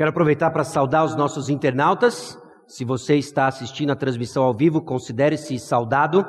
Quero 0.00 0.08
aproveitar 0.08 0.48
para 0.48 0.64
saudar 0.64 1.04
os 1.04 1.14
nossos 1.14 1.50
internautas. 1.50 2.38
Se 2.66 2.86
você 2.86 3.16
está 3.16 3.48
assistindo 3.48 3.90
a 3.90 3.94
transmissão 3.94 4.42
ao 4.44 4.54
vivo, 4.54 4.80
considere-se 4.80 5.58
saudado. 5.58 6.24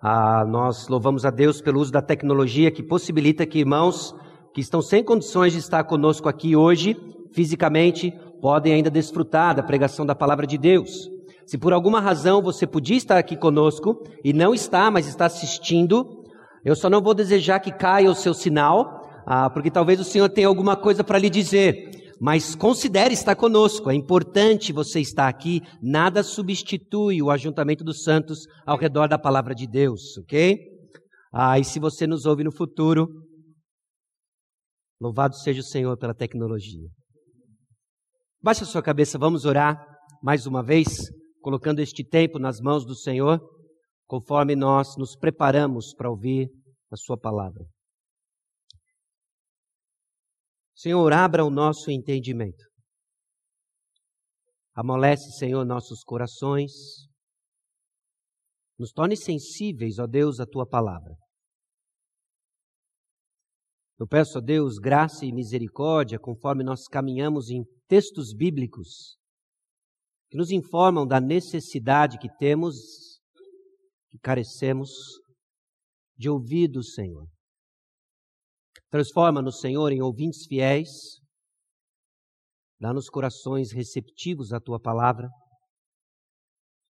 Ah, 0.00 0.44
nós 0.46 0.86
louvamos 0.86 1.24
a 1.26 1.30
Deus 1.30 1.60
pelo 1.60 1.80
uso 1.80 1.90
da 1.90 2.00
tecnologia 2.00 2.70
que 2.70 2.84
possibilita 2.84 3.44
que 3.44 3.58
irmãos 3.58 4.14
que 4.54 4.60
estão 4.60 4.80
sem 4.80 5.02
condições 5.02 5.54
de 5.54 5.58
estar 5.58 5.82
conosco 5.82 6.28
aqui 6.28 6.54
hoje, 6.54 6.96
fisicamente, 7.32 8.16
podem 8.40 8.74
ainda 8.74 8.88
desfrutar 8.88 9.56
da 9.56 9.62
pregação 9.64 10.06
da 10.06 10.14
palavra 10.14 10.46
de 10.46 10.56
Deus. 10.56 11.10
Se 11.44 11.58
por 11.58 11.72
alguma 11.72 12.00
razão 12.00 12.40
você 12.40 12.64
podia 12.64 12.96
estar 12.96 13.18
aqui 13.18 13.36
conosco 13.36 14.04
e 14.22 14.32
não 14.32 14.54
está, 14.54 14.88
mas 14.88 15.08
está 15.08 15.26
assistindo, 15.26 16.22
eu 16.64 16.76
só 16.76 16.88
não 16.88 17.02
vou 17.02 17.12
desejar 17.12 17.58
que 17.58 17.72
caia 17.72 18.08
o 18.08 18.14
seu 18.14 18.32
sinal, 18.32 19.02
ah, 19.26 19.50
porque 19.50 19.68
talvez 19.68 19.98
o 19.98 20.04
Senhor 20.04 20.28
tenha 20.28 20.46
alguma 20.46 20.76
coisa 20.76 21.02
para 21.02 21.18
lhe 21.18 21.28
dizer. 21.28 21.90
Mas 22.20 22.54
considere 22.54 23.14
estar 23.14 23.34
conosco, 23.34 23.90
é 23.90 23.94
importante 23.94 24.74
você 24.74 25.00
estar 25.00 25.26
aqui, 25.26 25.62
nada 25.80 26.22
substitui 26.22 27.22
o 27.22 27.30
ajuntamento 27.30 27.82
dos 27.82 28.02
santos 28.02 28.40
ao 28.66 28.76
redor 28.76 29.08
da 29.08 29.18
palavra 29.18 29.54
de 29.54 29.66
Deus, 29.66 30.18
ok? 30.18 30.58
Ah, 31.32 31.58
e 31.58 31.64
se 31.64 31.80
você 31.80 32.06
nos 32.06 32.26
ouve 32.26 32.44
no 32.44 32.52
futuro, 32.52 33.08
louvado 35.00 35.34
seja 35.36 35.60
o 35.60 35.64
Senhor 35.64 35.96
pela 35.96 36.14
tecnologia. 36.14 36.88
Baixe 38.42 38.64
a 38.64 38.66
sua 38.66 38.82
cabeça, 38.82 39.18
vamos 39.18 39.46
orar 39.46 39.82
mais 40.22 40.46
uma 40.46 40.62
vez, 40.62 41.10
colocando 41.40 41.80
este 41.80 42.04
tempo 42.04 42.38
nas 42.38 42.60
mãos 42.60 42.84
do 42.84 42.94
Senhor, 42.94 43.40
conforme 44.06 44.54
nós 44.54 44.96
nos 44.98 45.16
preparamos 45.16 45.94
para 45.94 46.10
ouvir 46.10 46.50
a 46.90 46.96
Sua 46.96 47.16
palavra. 47.16 47.64
Senhor, 50.80 51.12
abra 51.12 51.44
o 51.44 51.50
nosso 51.50 51.90
entendimento. 51.90 52.64
Amolece, 54.74 55.30
Senhor, 55.32 55.62
nossos 55.62 56.02
corações. 56.02 56.72
Nos 58.78 58.90
torne 58.90 59.14
sensíveis, 59.14 59.98
ó 59.98 60.06
Deus, 60.06 60.40
à 60.40 60.46
tua 60.46 60.66
palavra. 60.66 61.14
Eu 63.98 64.08
peço 64.08 64.38
a 64.38 64.40
Deus 64.40 64.78
graça 64.78 65.26
e 65.26 65.34
misericórdia 65.34 66.18
conforme 66.18 66.64
nós 66.64 66.88
caminhamos 66.88 67.50
em 67.50 67.62
textos 67.86 68.32
bíblicos 68.34 69.18
que 70.30 70.38
nos 70.38 70.50
informam 70.50 71.06
da 71.06 71.20
necessidade 71.20 72.16
que 72.16 72.34
temos, 72.38 73.20
que 74.08 74.18
carecemos 74.18 74.88
de 76.16 76.30
ouvir 76.30 76.68
do 76.68 76.82
Senhor. 76.82 77.28
Transforma-nos, 78.90 79.60
Senhor, 79.60 79.92
em 79.92 80.02
ouvintes 80.02 80.46
fiéis. 80.46 81.20
Dá-nos 82.80 83.08
corações 83.08 83.72
receptivos 83.72 84.52
à 84.52 84.60
tua 84.60 84.80
palavra. 84.80 85.28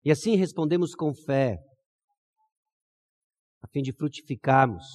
E 0.05 0.11
assim 0.11 0.35
respondemos 0.35 0.95
com 0.95 1.13
fé, 1.13 1.57
a 3.61 3.67
fim 3.67 3.81
de 3.81 3.91
frutificarmos. 3.91 4.85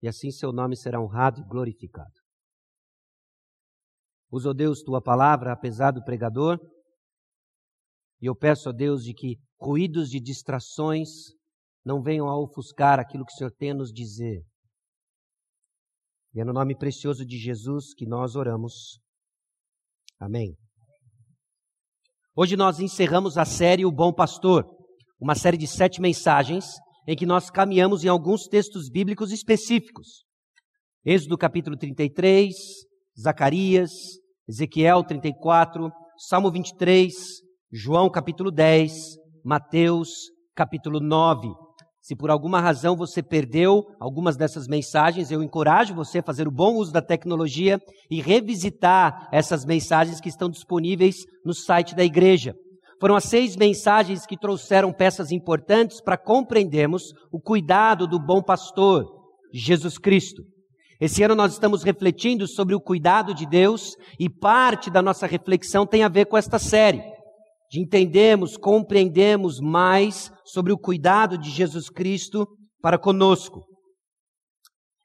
E 0.00 0.06
assim 0.06 0.30
seu 0.30 0.52
nome 0.52 0.76
será 0.76 1.00
honrado 1.00 1.40
e 1.40 1.44
glorificado. 1.44 2.12
Usa, 4.30 4.54
Deus, 4.54 4.82
tua 4.82 5.02
palavra, 5.02 5.52
apesar 5.52 5.90
do 5.90 6.04
pregador. 6.04 6.58
E 8.20 8.26
eu 8.26 8.36
peço 8.36 8.68
a 8.68 8.72
Deus 8.72 9.02
de 9.02 9.12
que 9.12 9.38
ruídos 9.60 10.08
de 10.08 10.20
distrações 10.20 11.08
não 11.84 12.00
venham 12.00 12.28
a 12.28 12.38
ofuscar 12.38 13.00
aquilo 13.00 13.24
que 13.24 13.32
o 13.32 13.36
Senhor 13.36 13.52
tem 13.52 13.72
a 13.72 13.74
nos 13.74 13.92
dizer. 13.92 14.44
E 16.34 16.40
é 16.40 16.44
no 16.44 16.52
nome 16.52 16.76
precioso 16.76 17.24
de 17.24 17.38
Jesus 17.38 17.94
que 17.94 18.04
nós 18.04 18.34
oramos. 18.34 18.98
Amém. 20.18 20.56
Hoje 22.34 22.56
nós 22.56 22.80
encerramos 22.80 23.38
a 23.38 23.44
série 23.44 23.86
O 23.86 23.92
Bom 23.92 24.12
Pastor, 24.12 24.66
uma 25.20 25.36
série 25.36 25.56
de 25.56 25.68
sete 25.68 26.00
mensagens 26.00 26.64
em 27.06 27.14
que 27.14 27.24
nós 27.24 27.50
caminhamos 27.50 28.02
em 28.02 28.08
alguns 28.08 28.48
textos 28.48 28.90
bíblicos 28.90 29.30
específicos. 29.30 30.24
Êxodo 31.04 31.38
capítulo 31.38 31.76
33, 31.76 32.52
Zacarias, 33.16 33.92
Ezequiel 34.48 35.04
34, 35.04 35.88
Salmo 36.18 36.50
23, 36.50 37.14
João 37.70 38.10
capítulo 38.10 38.50
10, 38.50 38.92
Mateus 39.44 40.08
capítulo 40.52 40.98
9. 40.98 41.63
Se 42.04 42.14
por 42.14 42.30
alguma 42.30 42.60
razão 42.60 42.94
você 42.94 43.22
perdeu 43.22 43.82
algumas 43.98 44.36
dessas 44.36 44.68
mensagens, 44.68 45.30
eu 45.30 45.42
encorajo 45.42 45.94
você 45.94 46.18
a 46.18 46.22
fazer 46.22 46.46
o 46.46 46.50
bom 46.50 46.74
uso 46.74 46.92
da 46.92 47.00
tecnologia 47.00 47.80
e 48.10 48.20
revisitar 48.20 49.26
essas 49.32 49.64
mensagens 49.64 50.20
que 50.20 50.28
estão 50.28 50.50
disponíveis 50.50 51.24
no 51.42 51.54
site 51.54 51.94
da 51.94 52.04
igreja. 52.04 52.54
Foram 53.00 53.16
as 53.16 53.24
seis 53.24 53.56
mensagens 53.56 54.26
que 54.26 54.36
trouxeram 54.36 54.92
peças 54.92 55.32
importantes 55.32 56.02
para 56.02 56.18
compreendermos 56.18 57.04
o 57.32 57.40
cuidado 57.40 58.06
do 58.06 58.18
bom 58.18 58.42
pastor, 58.42 59.06
Jesus 59.50 59.96
Cristo. 59.96 60.42
Esse 61.00 61.22
ano 61.22 61.34
nós 61.34 61.54
estamos 61.54 61.82
refletindo 61.82 62.46
sobre 62.46 62.74
o 62.74 62.80
cuidado 62.82 63.32
de 63.32 63.46
Deus 63.46 63.96
e 64.20 64.28
parte 64.28 64.90
da 64.90 65.00
nossa 65.00 65.26
reflexão 65.26 65.86
tem 65.86 66.02
a 66.02 66.08
ver 66.10 66.26
com 66.26 66.36
esta 66.36 66.58
série 66.58 67.00
de 67.70 67.80
entendermos, 67.80 68.58
compreendermos 68.58 69.58
mais 69.58 70.30
sobre 70.44 70.72
o 70.72 70.78
cuidado 70.78 71.38
de 71.38 71.50
Jesus 71.50 71.88
Cristo 71.88 72.46
para 72.80 72.98
conosco. 72.98 73.64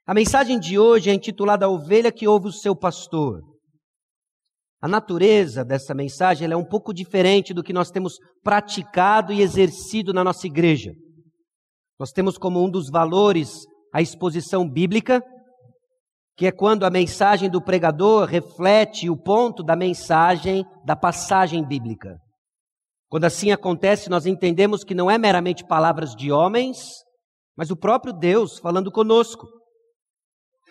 A 0.06 0.14
mensagem 0.14 0.60
de 0.60 0.78
hoje 0.78 1.10
é 1.10 1.14
intitulada 1.14 1.66
A 1.66 1.70
Ovelha 1.70 2.12
que 2.12 2.28
Ouve 2.28 2.48
o 2.48 2.52
Seu 2.52 2.76
Pastor. 2.76 3.42
A 4.82 4.88
natureza 4.88 5.64
dessa 5.64 5.94
mensagem 5.94 6.50
é 6.50 6.56
um 6.56 6.66
pouco 6.66 6.94
diferente 6.94 7.54
do 7.54 7.64
que 7.64 7.74
nós 7.74 7.92
temos 7.92 8.18
praticado 8.42 9.34
e 9.34 9.42
exercido 9.42 10.14
na 10.14 10.24
nossa 10.24 10.48
igreja. 10.48 10.94
Nós 12.00 12.12
temos 12.12 12.38
como 12.38 12.64
um 12.64 12.70
dos 12.70 12.90
valores 12.90 13.66
a 13.94 14.02
exposição 14.02 14.68
bíblica, 14.70 15.22
que 16.38 16.48
é 16.48 16.52
quando 16.52 16.86
a 16.86 16.90
mensagem 16.90 17.50
do 17.50 17.62
pregador 17.62 18.26
reflete 18.26 19.10
o 19.10 19.18
ponto 19.18 19.62
da 19.62 19.76
mensagem 19.76 20.66
da 20.86 20.96
passagem 20.96 21.68
bíblica. 21.68 22.18
Quando 23.10 23.26
assim 23.26 23.52
acontece, 23.52 24.10
nós 24.10 24.28
entendemos 24.28 24.84
que 24.84 24.94
não 24.94 25.10
é 25.10 25.18
meramente 25.18 25.66
palavras 25.66 26.16
de 26.16 26.32
homens, 26.32 27.04
mas 27.58 27.72
o 27.72 27.76
próprio 27.76 28.14
Deus 28.14 28.60
falando 28.60 28.92
conosco. 28.92 29.48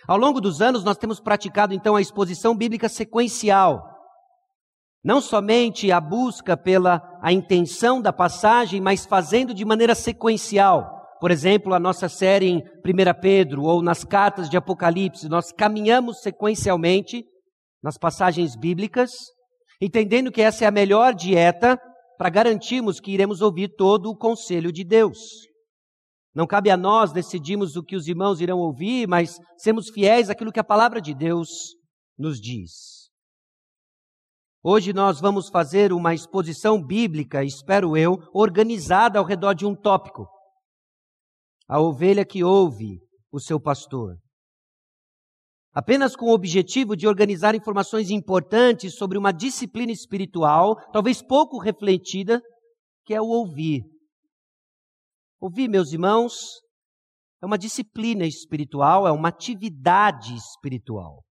Ao 0.07 0.17
longo 0.17 0.41
dos 0.41 0.63
anos, 0.63 0.85
nós 0.85 0.97
temos 0.97 1.19
praticado 1.19 1.75
então 1.75 1.97
a 1.97 2.01
exposição 2.01 2.57
bíblica 2.57 2.89
sequencial. 2.89 3.83
Não 5.05 5.21
somente 5.21 5.91
a 5.91 6.01
busca 6.01 6.57
pela 6.57 7.03
a 7.21 7.33
intenção 7.33 8.01
da 8.01 8.13
passagem, 8.13 8.81
mas 8.81 9.05
fazendo 9.05 9.53
de 9.53 9.65
maneira 9.65 9.95
sequencial. 9.95 10.97
Por 11.21 11.33
exemplo, 11.33 11.75
a 11.75 11.81
nossa 11.81 12.09
série 12.09 12.47
em 12.47 12.59
1 12.59 13.21
Pedro 13.21 13.65
ou 13.65 13.83
nas 13.83 14.05
cartas 14.05 14.49
de 14.49 14.57
Apocalipse, 14.57 15.29
nós 15.29 15.51
caminhamos 15.51 16.21
sequencialmente 16.21 17.25
nas 17.83 17.99
passagens 17.99 18.55
bíblicas, 18.55 19.11
entendendo 19.81 20.31
que 20.31 20.41
essa 20.41 20.65
é 20.65 20.69
a 20.69 20.73
melhor 20.73 21.15
dieta 21.15 21.79
para 22.19 22.29
garantirmos 22.29 22.99
que 22.99 23.13
iremos 23.13 23.41
ouvir 23.41 23.69
todo 23.77 24.11
o 24.11 24.17
conselho 24.17 24.73
de 24.73 24.83
Deus. 24.83 25.47
Não 26.35 26.47
cabe 26.47 26.69
a 26.69 26.77
nós 26.77 27.13
decidirmos 27.13 27.77
o 27.77 27.83
que 27.83 27.95
os 27.95 28.09
irmãos 28.09 28.41
irão 28.41 28.59
ouvir, 28.59 29.07
mas 29.07 29.39
sermos 29.57 29.89
fiéis 29.89 30.29
àquilo 30.29 30.53
que 30.53 30.61
a 30.61 30.65
palavra 30.65 31.01
de 31.01 31.15
Deus 31.15 31.49
nos 32.19 32.41
diz. 32.41 33.09
Hoje 34.63 34.93
nós 34.93 35.21
vamos 35.21 35.49
fazer 35.49 35.93
uma 35.93 36.13
exposição 36.13 36.85
bíblica, 36.85 37.45
espero 37.45 37.97
eu, 37.97 38.19
organizada 38.35 39.21
ao 39.21 39.25
redor 39.25 39.55
de 39.55 39.65
um 39.65 39.75
tópico. 39.75 40.27
A 41.69 41.81
ovelha 41.81 42.25
que 42.25 42.43
ouve 42.43 42.99
o 43.31 43.39
seu 43.39 43.61
pastor 43.61 44.19
apenas 45.79 46.17
com 46.17 46.27
o 46.27 46.35
objetivo 46.35 46.97
de 46.97 47.07
organizar 47.07 47.55
informações 47.55 48.11
importantes 48.11 48.97
sobre 48.97 49.17
uma 49.17 49.31
disciplina 49.31 49.93
espiritual, 49.93 50.75
talvez 50.91 51.23
pouco 51.23 51.57
refletida, 51.57 52.43
que 53.07 53.15
é 53.15 53.21
o 53.21 53.29
ouvir. 53.29 53.85
Ouvir, 55.41 55.69
meus 55.69 55.93
irmãos, 55.93 56.35
é 57.41 57.47
uma 57.47 57.57
disciplina 57.57 58.27
espiritual, 58.27 59.07
é 59.07 59.13
uma 59.13 59.29
atividade 59.29 60.35
espiritual. 60.35 61.23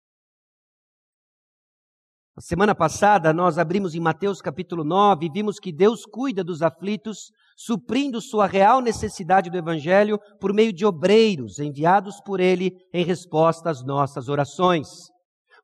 A 2.34 2.40
semana 2.40 2.74
passada 2.74 3.34
nós 3.34 3.58
abrimos 3.58 3.94
em 3.94 4.00
Mateus 4.00 4.40
capítulo 4.40 4.82
9 4.82 5.26
e 5.26 5.30
vimos 5.30 5.60
que 5.60 5.70
Deus 5.70 6.06
cuida 6.06 6.42
dos 6.42 6.62
aflitos, 6.62 7.30
suprindo 7.58 8.20
sua 8.20 8.46
real 8.46 8.80
necessidade 8.80 9.50
do 9.50 9.58
evangelho 9.58 10.20
por 10.40 10.54
meio 10.54 10.72
de 10.72 10.86
obreiros 10.86 11.58
enviados 11.58 12.20
por 12.20 12.38
ele 12.38 12.70
em 12.94 13.04
resposta 13.04 13.68
às 13.68 13.84
nossas 13.84 14.28
orações. 14.28 14.86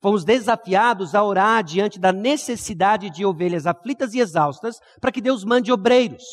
Fomos 0.03 0.25
desafiados 0.25 1.15
a 1.15 1.23
orar 1.23 1.63
diante 1.63 2.01
da 2.01 2.13
necessidade 2.13 3.09
de 3.11 3.25
ovelhas 3.25 3.65
aflitas 3.65 4.13
e 4.13 4.19
exaustas 4.19 4.77
para 5.01 5.13
que 5.13 5.21
Deus 5.21 5.45
mande 5.45 5.71
obreiros. 5.71 6.25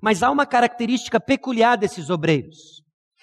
Mas 0.00 0.22
há 0.22 0.30
uma 0.30 0.46
característica 0.46 1.18
peculiar 1.18 1.76
desses 1.76 2.08
obreiros. 2.08 2.80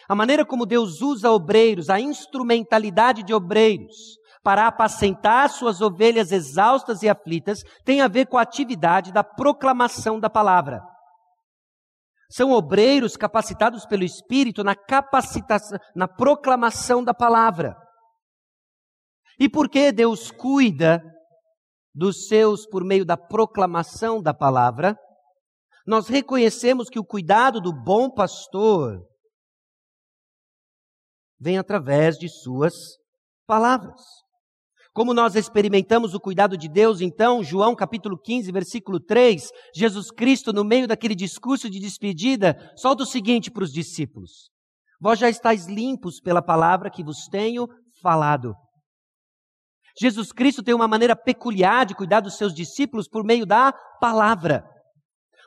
A 0.10 0.16
maneira 0.16 0.46
como 0.46 0.66
Deus 0.66 1.02
usa 1.02 1.32
obreiros, 1.32 1.90
a 1.90 1.98
instrumentalidade 1.98 3.24
de 3.24 3.34
obreiros, 3.34 3.96
para 4.44 4.68
apacentar 4.68 5.50
suas 5.50 5.80
ovelhas 5.80 6.34
exaustas 6.34 7.04
e 7.04 7.10
aflitas, 7.10 7.62
tem 7.86 8.02
a 8.02 8.10
ver 8.10 8.26
com 8.26 8.38
a 8.38 8.42
atividade 8.42 9.14
da 9.14 9.24
proclamação 9.24 10.20
da 10.20 10.30
palavra. 10.30 10.82
São 12.32 12.52
obreiros 12.52 13.18
capacitados 13.18 13.86
pelo 13.86 14.04
Espírito 14.04 14.64
na 14.64 14.74
capacitação, 14.74 15.78
na 15.94 16.08
proclamação 16.08 17.04
da 17.04 17.14
palavra. 17.14 17.76
E 19.38 19.50
por 19.50 19.70
que 19.70 19.92
Deus 19.92 20.32
cuida 20.32 21.04
dos 21.94 22.28
seus 22.28 22.66
por 22.66 22.86
meio 22.86 23.04
da 23.04 23.18
proclamação 23.18 24.22
da 24.22 24.34
palavra? 24.34 24.98
Nós 25.86 26.08
reconhecemos 26.08 26.90
que 26.90 27.00
o 27.00 27.06
cuidado 27.06 27.60
do 27.60 27.74
bom 27.74 28.10
pastor 28.10 29.06
vem 31.38 31.58
através 31.58 32.18
de 32.18 32.30
suas 32.30 32.74
palavras. 33.46 34.00
Como 34.94 35.14
nós 35.14 35.36
experimentamos 35.36 36.14
o 36.14 36.20
cuidado 36.20 36.58
de 36.58 36.68
Deus, 36.68 37.00
então, 37.00 37.42
João 37.42 37.74
capítulo 37.74 38.20
15, 38.20 38.52
versículo 38.52 39.00
3, 39.00 39.50
Jesus 39.74 40.12
Cristo, 40.12 40.52
no 40.52 40.66
meio 40.66 40.86
daquele 40.86 41.16
discurso 41.16 41.70
de 41.70 41.80
despedida, 41.80 42.58
solta 42.76 43.04
o 43.04 43.06
seguinte 43.06 43.50
para 43.50 43.64
os 43.64 43.72
discípulos: 43.72 44.50
Vós 45.00 45.18
já 45.18 45.30
estáis 45.30 45.66
limpos 45.66 46.20
pela 46.20 46.42
palavra 46.42 46.90
que 46.90 47.04
vos 47.04 47.28
tenho 47.32 47.68
falado. 48.02 48.54
Jesus 50.00 50.34
Cristo 50.34 50.62
tem 50.62 50.74
uma 50.76 50.88
maneira 50.88 51.16
peculiar 51.16 51.86
de 51.86 51.96
cuidar 51.96 52.20
dos 52.20 52.36
seus 52.36 52.54
discípulos 52.54 53.08
por 53.08 53.24
meio 53.24 53.46
da 53.46 53.74
palavra. 54.02 54.64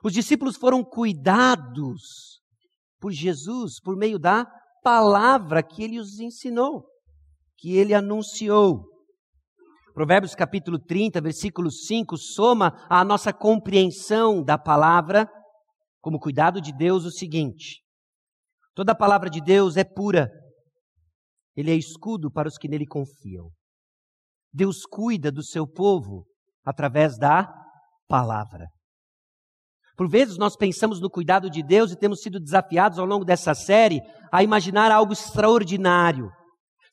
Os 0.02 0.12
discípulos 0.12 0.56
foram 0.56 0.82
cuidados 0.82 2.41
por 2.99 3.12
Jesus 3.12 3.79
por 3.79 3.94
meio 3.96 4.19
da 4.19 4.46
palavra 4.82 5.62
que 5.62 5.82
ele 5.82 5.99
os 5.99 6.19
ensinou, 6.19 6.87
que 7.58 7.76
ele 7.76 7.93
anunciou. 7.93 8.94
Provérbios 9.94 10.35
capítulo 10.35 10.76
30, 10.76 11.20
versículo 11.20 11.70
5, 11.70 12.17
soma 12.19 12.85
à 12.91 13.05
nossa 13.05 13.32
compreensão 13.32 14.43
da 14.43 14.58
palavra, 14.58 15.31
como 16.00 16.19
cuidado 16.19 16.61
de 16.61 16.73
Deus, 16.73 17.05
o 17.05 17.12
seguinte: 17.12 17.81
toda 18.75 18.91
a 18.91 18.96
palavra 18.96 19.31
de 19.31 19.41
Deus 19.41 19.76
é 19.76 19.85
pura, 19.85 20.29
ele 21.55 21.70
é 21.70 21.76
escudo 21.76 22.29
para 22.29 22.49
os 22.49 22.58
que 22.58 22.67
nele 22.67 22.85
confiam. 22.85 23.50
Deus 24.52 24.85
cuida 24.85 25.31
do 25.31 25.44
seu 25.44 25.64
povo 25.64 26.26
através 26.64 27.17
da 27.17 27.49
palavra. 28.08 28.67
Por 29.96 30.08
vezes 30.08 30.37
nós 30.37 30.56
pensamos 30.56 31.00
no 31.00 31.08
cuidado 31.08 31.49
de 31.49 31.62
Deus 31.62 31.93
e 31.93 31.96
temos 31.96 32.20
sido 32.20 32.41
desafiados 32.41 32.99
ao 32.99 33.06
longo 33.06 33.25
dessa 33.25 33.55
série 33.55 34.00
a 34.32 34.43
imaginar 34.43 34.91
algo 34.91 35.12
extraordinário 35.12 36.32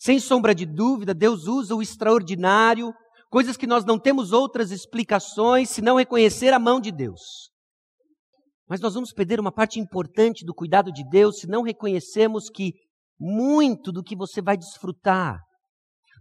sem 0.01 0.19
sombra 0.19 0.55
de 0.55 0.65
dúvida, 0.65 1.13
Deus 1.13 1.45
usa 1.45 1.75
o 1.75 1.81
extraordinário, 1.81 2.91
coisas 3.29 3.55
que 3.55 3.67
nós 3.67 3.85
não 3.85 3.99
temos 3.99 4.31
outras 4.31 4.71
explicações 4.71 5.69
se 5.69 5.79
não 5.79 5.97
reconhecer 5.97 6.51
a 6.53 6.57
mão 6.57 6.81
de 6.81 6.91
Deus. 6.91 7.51
Mas 8.67 8.81
nós 8.81 8.95
vamos 8.95 9.13
perder 9.13 9.39
uma 9.39 9.51
parte 9.51 9.79
importante 9.79 10.43
do 10.43 10.55
cuidado 10.55 10.91
de 10.91 11.07
Deus 11.07 11.37
se 11.37 11.45
não 11.45 11.61
reconhecemos 11.61 12.49
que 12.49 12.71
muito 13.19 13.91
do 13.91 14.01
que 14.01 14.15
você 14.15 14.41
vai 14.41 14.57
desfrutar 14.57 15.39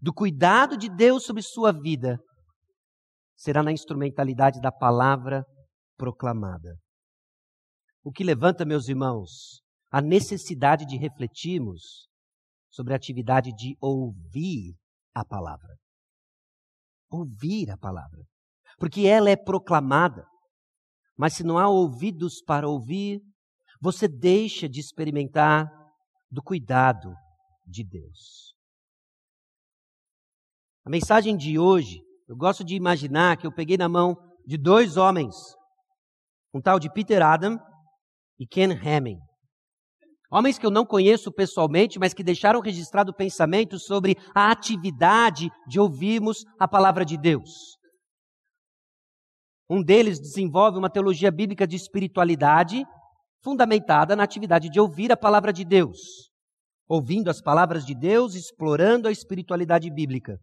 do 0.02 0.12
cuidado 0.12 0.76
de 0.76 0.90
Deus 0.90 1.24
sobre 1.24 1.42
sua 1.42 1.72
vida 1.72 2.18
será 3.34 3.62
na 3.62 3.72
instrumentalidade 3.72 4.60
da 4.60 4.70
palavra 4.70 5.42
proclamada. 5.96 6.76
O 8.04 8.12
que 8.12 8.22
levanta, 8.22 8.66
meus 8.66 8.88
irmãos, 8.88 9.62
a 9.90 10.02
necessidade 10.02 10.84
de 10.84 10.98
refletirmos 10.98 12.09
sobre 12.70 12.93
a 12.93 12.96
atividade 12.96 13.52
de 13.55 13.76
ouvir 13.81 14.75
a 15.14 15.25
palavra. 15.25 15.76
Ouvir 17.11 17.70
a 17.70 17.76
palavra. 17.76 18.25
Porque 18.78 19.06
ela 19.06 19.28
é 19.28 19.37
proclamada. 19.37 20.25
Mas 21.17 21.34
se 21.34 21.44
não 21.44 21.58
há 21.58 21.69
ouvidos 21.69 22.40
para 22.43 22.69
ouvir, 22.69 23.20
você 23.81 24.06
deixa 24.06 24.69
de 24.69 24.81
experimentar 24.81 25.69
do 26.31 26.43
cuidado 26.43 27.12
de 27.67 27.84
Deus. 27.84 28.55
A 30.84 30.90
mensagem 30.90 31.37
de 31.37 31.58
hoje, 31.58 32.00
eu 32.28 32.37
gosto 32.37 32.64
de 32.64 32.75
imaginar 32.75 33.37
que 33.37 33.46
eu 33.46 33.52
peguei 33.52 33.76
na 33.76 33.88
mão 33.88 34.16
de 34.46 34.56
dois 34.56 34.96
homens, 34.96 35.34
um 36.55 36.61
tal 36.61 36.78
de 36.78 36.90
Peter 36.93 37.23
Adam 37.23 37.58
e 38.38 38.46
Ken 38.46 38.73
Hamming. 38.73 39.19
Homens 40.32 40.58
que 40.58 40.64
eu 40.64 40.70
não 40.70 40.86
conheço 40.86 41.32
pessoalmente, 41.32 41.98
mas 41.98 42.14
que 42.14 42.22
deixaram 42.22 42.60
registrado 42.60 43.12
pensamento 43.12 43.80
sobre 43.80 44.16
a 44.32 44.52
atividade 44.52 45.50
de 45.66 45.80
ouvirmos 45.80 46.44
a 46.56 46.68
palavra 46.68 47.04
de 47.04 47.16
Deus. 47.16 47.76
Um 49.68 49.82
deles 49.82 50.20
desenvolve 50.20 50.78
uma 50.78 50.88
teologia 50.88 51.32
bíblica 51.32 51.66
de 51.66 51.74
espiritualidade 51.74 52.84
fundamentada 53.42 54.14
na 54.14 54.22
atividade 54.22 54.68
de 54.68 54.78
ouvir 54.78 55.10
a 55.10 55.16
palavra 55.16 55.52
de 55.52 55.64
Deus, 55.64 55.98
ouvindo 56.88 57.28
as 57.28 57.40
palavras 57.40 57.84
de 57.84 57.94
Deus, 57.94 58.36
explorando 58.36 59.08
a 59.08 59.12
espiritualidade 59.12 59.90
bíblica. 59.90 60.38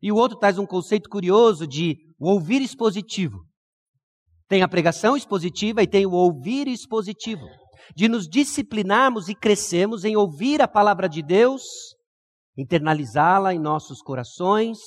E 0.00 0.12
o 0.12 0.16
outro 0.16 0.38
traz 0.38 0.58
um 0.58 0.66
conceito 0.66 1.08
curioso 1.08 1.66
de 1.66 1.96
o 2.20 2.28
ouvir 2.28 2.62
expositivo. 2.62 3.44
Tem 4.48 4.62
a 4.62 4.68
pregação 4.68 5.16
expositiva 5.16 5.82
e 5.82 5.88
tem 5.88 6.06
o 6.06 6.12
ouvir 6.12 6.68
expositivo 6.68 7.61
de 7.94 8.08
nos 8.08 8.28
disciplinarmos 8.28 9.28
e 9.28 9.34
crescermos 9.34 10.04
em 10.04 10.16
ouvir 10.16 10.60
a 10.62 10.68
palavra 10.68 11.08
de 11.08 11.22
Deus, 11.22 11.62
internalizá-la 12.56 13.54
em 13.54 13.58
nossos 13.58 14.00
corações 14.00 14.78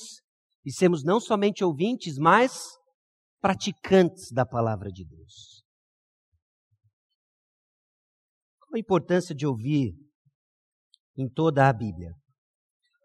e 0.64 0.72
sermos 0.72 1.04
não 1.04 1.20
somente 1.20 1.64
ouvintes, 1.64 2.18
mas 2.18 2.76
praticantes 3.40 4.32
da 4.32 4.44
palavra 4.44 4.90
de 4.90 5.04
Deus. 5.04 5.62
Qual 8.60 8.76
a 8.76 8.78
importância 8.78 9.34
de 9.34 9.46
ouvir 9.46 9.94
em 11.16 11.28
toda 11.28 11.68
a 11.68 11.72
Bíblia? 11.72 12.12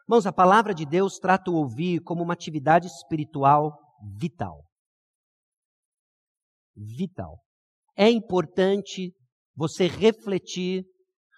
Irmãos, 0.04 0.26
a 0.26 0.34
palavra 0.34 0.74
de 0.74 0.86
Deus 0.86 1.20
trata 1.20 1.52
o 1.52 1.56
ouvir 1.56 2.02
como 2.02 2.24
uma 2.24 2.34
atividade 2.34 2.88
espiritual 2.88 3.78
vital. 4.20 4.66
Vital. 6.76 7.40
É 7.96 8.10
importante 8.10 9.14
você 9.56 9.88
refletir, 9.88 10.84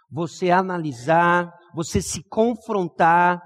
você 0.10 0.52
analisar, 0.52 1.52
você 1.74 2.02
se 2.02 2.24
confrontar 2.30 3.42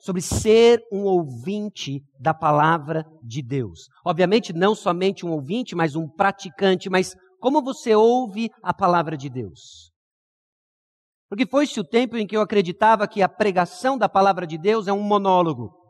sobre 0.00 0.20
ser 0.20 0.80
um 0.92 1.04
ouvinte 1.04 2.02
da 2.20 2.34
palavra 2.34 3.04
de 3.22 3.42
Deus. 3.42 3.88
Obviamente, 4.04 4.52
não 4.52 4.74
somente 4.74 5.24
um 5.24 5.32
ouvinte, 5.32 5.74
mas 5.74 5.96
um 5.96 6.08
praticante, 6.08 6.90
mas 6.90 7.14
como 7.40 7.62
você 7.62 7.94
ouve 7.94 8.50
a 8.62 8.72
palavra 8.72 9.16
de 9.16 9.28
Deus? 9.28 9.90
Porque 11.28 11.46
foi-se 11.46 11.80
o 11.80 11.84
tempo 11.84 12.16
em 12.16 12.26
que 12.26 12.36
eu 12.36 12.40
acreditava 12.40 13.08
que 13.08 13.22
a 13.22 13.28
pregação 13.28 13.98
da 13.98 14.08
palavra 14.08 14.46
de 14.46 14.58
Deus 14.58 14.86
é 14.88 14.92
um 14.92 15.02
monólogo 15.02 15.83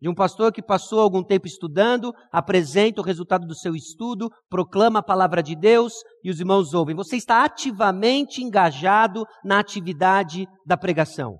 de 0.00 0.08
um 0.08 0.14
pastor 0.14 0.50
que 0.50 0.62
passou 0.62 1.00
algum 1.00 1.22
tempo 1.22 1.46
estudando, 1.46 2.12
apresenta 2.32 3.00
o 3.00 3.04
resultado 3.04 3.46
do 3.46 3.54
seu 3.54 3.74
estudo, 3.74 4.30
proclama 4.48 5.00
a 5.00 5.02
palavra 5.02 5.42
de 5.42 5.54
Deus 5.54 5.92
e 6.24 6.30
os 6.30 6.40
irmãos 6.40 6.72
ouvem. 6.72 6.96
Você 6.96 7.16
está 7.16 7.44
ativamente 7.44 8.42
engajado 8.42 9.24
na 9.44 9.58
atividade 9.58 10.46
da 10.64 10.76
pregação. 10.76 11.38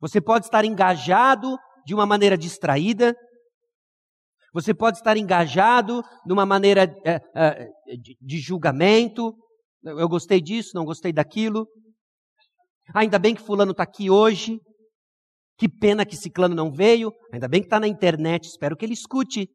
Você 0.00 0.20
pode 0.20 0.44
estar 0.44 0.64
engajado 0.64 1.56
de 1.84 1.92
uma 1.94 2.06
maneira 2.06 2.38
distraída, 2.38 3.16
você 4.52 4.74
pode 4.74 4.98
estar 4.98 5.16
engajado 5.16 6.02
de 6.26 6.32
uma 6.32 6.44
maneira 6.44 6.84
é, 7.04 7.20
é, 7.34 7.68
de, 7.96 8.16
de 8.20 8.38
julgamento. 8.38 9.34
Eu 9.82 10.08
gostei 10.08 10.40
disso, 10.40 10.72
não 10.74 10.84
gostei 10.84 11.12
daquilo. 11.12 11.66
Ainda 12.94 13.18
bem 13.18 13.34
que 13.34 13.40
Fulano 13.40 13.70
está 13.70 13.82
aqui 13.82 14.10
hoje. 14.10 14.60
Que 15.62 15.68
pena 15.68 16.04
que 16.04 16.16
Ciclano 16.16 16.56
não 16.56 16.72
veio, 16.72 17.12
ainda 17.32 17.46
bem 17.46 17.60
que 17.60 17.66
está 17.66 17.78
na 17.78 17.86
internet, 17.86 18.48
espero 18.48 18.76
que 18.76 18.84
ele 18.84 18.94
escute. 18.94 19.48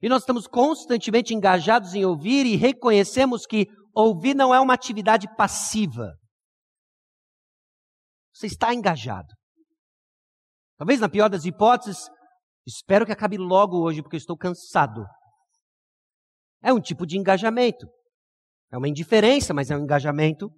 E 0.00 0.08
nós 0.08 0.22
estamos 0.22 0.46
constantemente 0.46 1.34
engajados 1.34 1.94
em 1.94 2.04
ouvir 2.04 2.46
e 2.46 2.54
reconhecemos 2.54 3.44
que 3.44 3.66
ouvir 3.92 4.36
não 4.36 4.54
é 4.54 4.60
uma 4.60 4.72
atividade 4.72 5.26
passiva. 5.34 6.14
Você 8.32 8.46
está 8.46 8.72
engajado. 8.72 9.34
Talvez 10.76 11.00
na 11.00 11.08
pior 11.08 11.28
das 11.28 11.44
hipóteses, 11.44 12.08
espero 12.64 13.04
que 13.04 13.10
acabe 13.10 13.36
logo 13.36 13.82
hoje, 13.82 14.00
porque 14.00 14.14
eu 14.14 14.18
estou 14.18 14.38
cansado. 14.38 15.04
É 16.62 16.72
um 16.72 16.80
tipo 16.80 17.04
de 17.04 17.18
engajamento. 17.18 17.84
É 18.70 18.78
uma 18.78 18.88
indiferença, 18.88 19.52
mas 19.52 19.72
é 19.72 19.76
um 19.76 19.82
engajamento. 19.82 20.48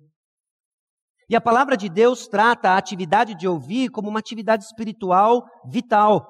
E 1.31 1.37
a 1.37 1.41
palavra 1.41 1.77
de 1.77 1.89
Deus 1.89 2.27
trata 2.27 2.71
a 2.71 2.77
atividade 2.77 3.37
de 3.37 3.47
ouvir 3.47 3.89
como 3.89 4.09
uma 4.09 4.19
atividade 4.19 4.65
espiritual 4.65 5.47
vital. 5.65 6.27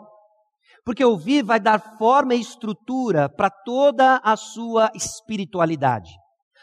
Porque 0.84 1.02
ouvir 1.02 1.42
vai 1.42 1.58
dar 1.58 1.96
forma 1.96 2.34
e 2.34 2.40
estrutura 2.40 3.26
para 3.26 3.48
toda 3.48 4.20
a 4.22 4.36
sua 4.36 4.90
espiritualidade. 4.94 6.10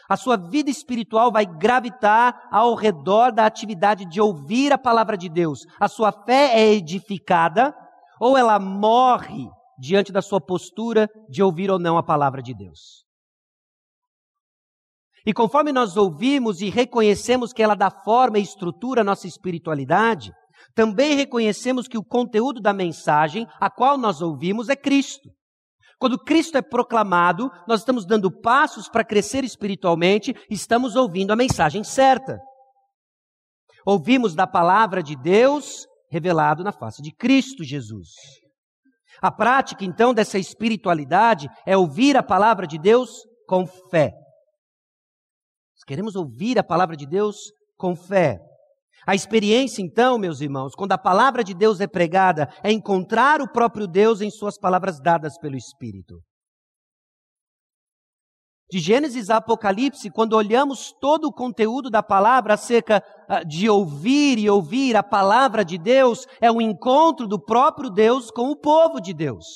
A 0.08 0.16
sua 0.16 0.36
vida 0.36 0.70
espiritual 0.70 1.32
vai 1.32 1.44
gravitar 1.44 2.48
ao 2.52 2.76
redor 2.76 3.32
da 3.32 3.44
atividade 3.44 4.04
de 4.04 4.20
ouvir 4.20 4.72
a 4.72 4.78
palavra 4.78 5.16
de 5.16 5.28
Deus. 5.28 5.66
A 5.80 5.88
sua 5.88 6.12
fé 6.12 6.60
é 6.60 6.72
edificada 6.72 7.74
ou 8.20 8.38
ela 8.38 8.60
morre 8.60 9.48
diante 9.76 10.12
da 10.12 10.22
sua 10.22 10.40
postura 10.40 11.10
de 11.28 11.42
ouvir 11.42 11.72
ou 11.72 11.78
não 11.78 11.98
a 11.98 12.04
palavra 12.04 12.40
de 12.40 12.54
Deus. 12.54 13.07
E 15.26 15.32
conforme 15.32 15.72
nós 15.72 15.96
ouvimos 15.96 16.60
e 16.60 16.70
reconhecemos 16.70 17.52
que 17.52 17.62
ela 17.62 17.74
dá 17.74 17.90
forma 17.90 18.38
e 18.38 18.42
estrutura 18.42 19.00
à 19.00 19.04
nossa 19.04 19.26
espiritualidade, 19.26 20.32
também 20.74 21.16
reconhecemos 21.16 21.88
que 21.88 21.98
o 21.98 22.04
conteúdo 22.04 22.60
da 22.60 22.72
mensagem 22.72 23.46
a 23.60 23.70
qual 23.70 23.98
nós 23.98 24.20
ouvimos 24.22 24.68
é 24.68 24.76
Cristo. 24.76 25.28
Quando 25.98 26.18
Cristo 26.18 26.56
é 26.56 26.62
proclamado, 26.62 27.50
nós 27.66 27.80
estamos 27.80 28.06
dando 28.06 28.30
passos 28.30 28.88
para 28.88 29.04
crescer 29.04 29.42
espiritualmente, 29.42 30.34
estamos 30.48 30.94
ouvindo 30.94 31.32
a 31.32 31.36
mensagem 31.36 31.82
certa. 31.82 32.38
Ouvimos 33.84 34.34
da 34.34 34.46
palavra 34.46 35.02
de 35.02 35.16
Deus 35.16 35.86
revelado 36.10 36.62
na 36.62 36.72
face 36.72 37.02
de 37.02 37.12
Cristo 37.12 37.64
Jesus. 37.64 38.08
A 39.20 39.32
prática, 39.32 39.84
então, 39.84 40.14
dessa 40.14 40.38
espiritualidade 40.38 41.48
é 41.66 41.76
ouvir 41.76 42.16
a 42.16 42.22
palavra 42.22 42.66
de 42.66 42.78
Deus 42.78 43.10
com 43.48 43.66
fé. 43.66 44.12
Queremos 45.88 46.14
ouvir 46.16 46.58
a 46.58 46.62
palavra 46.62 46.94
de 46.94 47.06
Deus 47.06 47.50
com 47.74 47.96
fé. 47.96 48.38
A 49.06 49.14
experiência, 49.14 49.80
então, 49.80 50.18
meus 50.18 50.42
irmãos, 50.42 50.74
quando 50.74 50.92
a 50.92 50.98
palavra 50.98 51.42
de 51.42 51.54
Deus 51.54 51.80
é 51.80 51.86
pregada, 51.86 52.46
é 52.62 52.70
encontrar 52.70 53.40
o 53.40 53.50
próprio 53.50 53.86
Deus 53.86 54.20
em 54.20 54.30
suas 54.30 54.58
palavras 54.58 55.00
dadas 55.00 55.38
pelo 55.38 55.56
Espírito. 55.56 56.20
De 58.70 58.78
Gênesis 58.78 59.30
a 59.30 59.38
Apocalipse, 59.38 60.10
quando 60.10 60.34
olhamos 60.34 60.92
todo 61.00 61.24
o 61.24 61.32
conteúdo 61.32 61.88
da 61.88 62.02
palavra 62.02 62.52
acerca 62.52 63.02
ah, 63.26 63.42
de 63.42 63.66
ouvir 63.70 64.38
e 64.38 64.50
ouvir 64.50 64.94
a 64.94 65.02
palavra 65.02 65.64
de 65.64 65.78
Deus, 65.78 66.26
é 66.38 66.52
um 66.52 66.60
encontro 66.60 67.26
do 67.26 67.42
próprio 67.42 67.88
Deus 67.88 68.30
com 68.30 68.50
o 68.50 68.56
povo 68.56 69.00
de 69.00 69.14
Deus. 69.14 69.46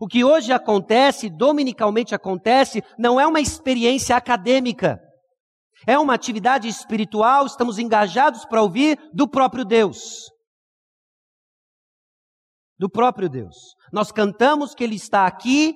O 0.00 0.06
que 0.06 0.24
hoje 0.24 0.54
acontece, 0.54 1.28
dominicalmente 1.28 2.14
acontece, 2.14 2.82
não 2.98 3.20
é 3.20 3.26
uma 3.26 3.42
experiência 3.42 4.16
acadêmica. 4.16 5.05
É 5.86 5.98
uma 5.98 6.14
atividade 6.14 6.66
espiritual, 6.66 7.46
estamos 7.46 7.78
engajados 7.78 8.44
para 8.44 8.60
ouvir 8.60 8.98
do 9.14 9.28
próprio 9.28 9.64
Deus. 9.64 10.28
Do 12.78 12.90
próprio 12.90 13.28
Deus. 13.28 13.56
Nós 13.92 14.10
cantamos 14.10 14.74
que 14.74 14.82
Ele 14.82 14.96
está 14.96 15.26
aqui 15.26 15.74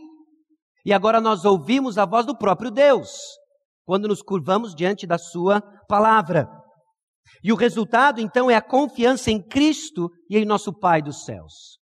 e 0.84 0.92
agora 0.92 1.20
nós 1.20 1.44
ouvimos 1.44 1.96
a 1.96 2.04
voz 2.04 2.26
do 2.26 2.36
próprio 2.36 2.70
Deus, 2.70 3.10
quando 3.84 4.08
nos 4.08 4.22
curvamos 4.22 4.74
diante 4.74 5.06
da 5.06 5.16
Sua 5.16 5.60
palavra. 5.86 6.48
E 7.42 7.52
o 7.52 7.56
resultado, 7.56 8.20
então, 8.20 8.50
é 8.50 8.56
a 8.56 8.62
confiança 8.62 9.30
em 9.30 9.40
Cristo 9.40 10.10
e 10.28 10.36
em 10.36 10.44
nosso 10.44 10.72
Pai 10.72 11.00
dos 11.00 11.24
céus. 11.24 11.79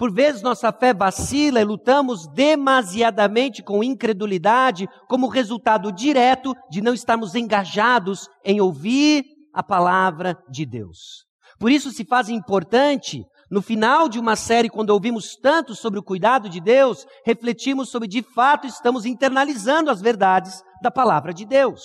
Por 0.00 0.10
vezes 0.10 0.40
nossa 0.40 0.72
fé 0.72 0.94
vacila 0.94 1.60
e 1.60 1.64
lutamos 1.64 2.26
demasiadamente 2.28 3.62
com 3.62 3.84
incredulidade, 3.84 4.88
como 5.06 5.28
resultado 5.28 5.92
direto 5.92 6.54
de 6.70 6.80
não 6.80 6.94
estarmos 6.94 7.34
engajados 7.34 8.26
em 8.42 8.62
ouvir 8.62 9.22
a 9.52 9.62
palavra 9.62 10.38
de 10.50 10.64
Deus. 10.64 11.26
Por 11.58 11.70
isso 11.70 11.90
se 11.90 12.06
faz 12.06 12.30
importante 12.30 13.22
no 13.50 13.60
final 13.60 14.08
de 14.08 14.18
uma 14.18 14.36
série, 14.36 14.70
quando 14.70 14.88
ouvimos 14.88 15.36
tanto 15.36 15.74
sobre 15.74 15.98
o 15.98 16.02
cuidado 16.02 16.48
de 16.48 16.62
Deus, 16.62 17.04
refletimos 17.26 17.90
sobre 17.90 18.08
de 18.08 18.22
fato 18.22 18.66
estamos 18.66 19.04
internalizando 19.04 19.90
as 19.90 20.00
verdades 20.00 20.62
da 20.80 20.90
palavra 20.90 21.34
de 21.34 21.44
Deus. 21.44 21.82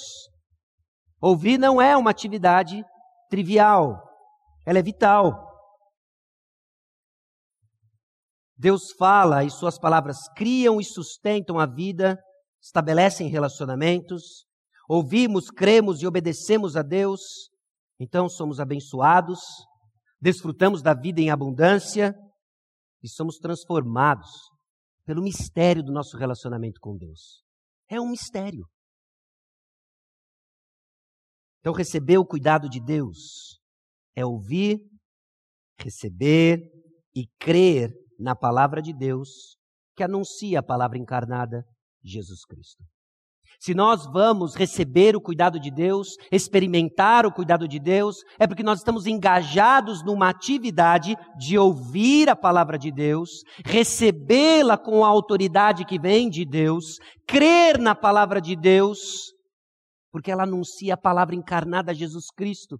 Ouvir 1.19 1.57
não 1.57 1.81
é 1.81 1.97
uma 1.97 2.11
atividade 2.11 2.81
trivial, 3.29 4.01
ela 4.65 4.79
é 4.79 4.81
vital. 4.81 5.44
Deus 8.57 8.91
fala 8.97 9.43
e 9.43 9.49
suas 9.49 9.77
palavras 9.77 10.29
criam 10.35 10.79
e 10.79 10.83
sustentam 10.83 11.59
a 11.59 11.65
vida, 11.65 12.17
estabelecem 12.61 13.27
relacionamentos. 13.27 14.45
Ouvimos, 14.87 15.49
cremos 15.49 16.01
e 16.01 16.07
obedecemos 16.07 16.75
a 16.75 16.81
Deus, 16.81 17.21
então 17.99 18.29
somos 18.29 18.59
abençoados, 18.59 19.39
desfrutamos 20.21 20.81
da 20.81 20.93
vida 20.93 21.19
em 21.19 21.29
abundância 21.29 22.15
e 23.03 23.09
somos 23.09 23.37
transformados 23.37 24.29
pelo 25.05 25.21
mistério 25.21 25.83
do 25.83 25.91
nosso 25.91 26.17
relacionamento 26.17 26.79
com 26.79 26.95
Deus. 26.95 27.43
É 27.89 27.99
um 27.99 28.09
mistério. 28.09 28.65
Então, 31.59 31.73
receber 31.73 32.17
o 32.17 32.25
cuidado 32.25 32.69
de 32.69 32.79
Deus 32.79 33.59
é 34.15 34.25
ouvir, 34.25 34.79
receber 35.79 36.61
e 37.13 37.27
crer 37.39 37.91
na 38.19 38.35
palavra 38.35 38.81
de 38.81 38.93
Deus 38.93 39.57
que 39.95 40.03
anuncia 40.03 40.59
a 40.59 40.63
palavra 40.63 40.97
encarnada, 40.97 41.65
Jesus 42.03 42.45
Cristo. 42.45 42.83
Se 43.59 43.73
nós 43.73 44.05
vamos 44.05 44.53
receber 44.53 45.15
o 45.15 45.21
cuidado 45.21 45.59
de 45.59 45.71
Deus, 45.71 46.17
experimentar 46.31 47.25
o 47.25 47.31
cuidado 47.31 47.67
de 47.67 47.79
Deus, 47.79 48.17
é 48.37 48.45
porque 48.45 48.63
nós 48.63 48.79
estamos 48.79 49.07
engajados 49.07 50.03
numa 50.03 50.29
atividade 50.29 51.15
de 51.37 51.57
ouvir 51.57 52.29
a 52.29 52.35
palavra 52.35 52.77
de 52.77 52.91
Deus, 52.91 53.43
recebê-la 53.65 54.77
com 54.77 55.05
a 55.05 55.07
autoridade 55.07 55.85
que 55.85 55.97
vem 55.97 56.29
de 56.29 56.45
Deus, 56.45 56.97
crer 57.25 57.79
na 57.79 57.95
palavra 57.95 58.41
de 58.41 58.55
Deus, 58.55 59.33
porque 60.11 60.31
ela 60.31 60.43
anuncia 60.43 60.93
a 60.93 60.97
palavra 60.97 61.35
encarnada 61.35 61.93
Jesus 61.93 62.25
Cristo. 62.35 62.77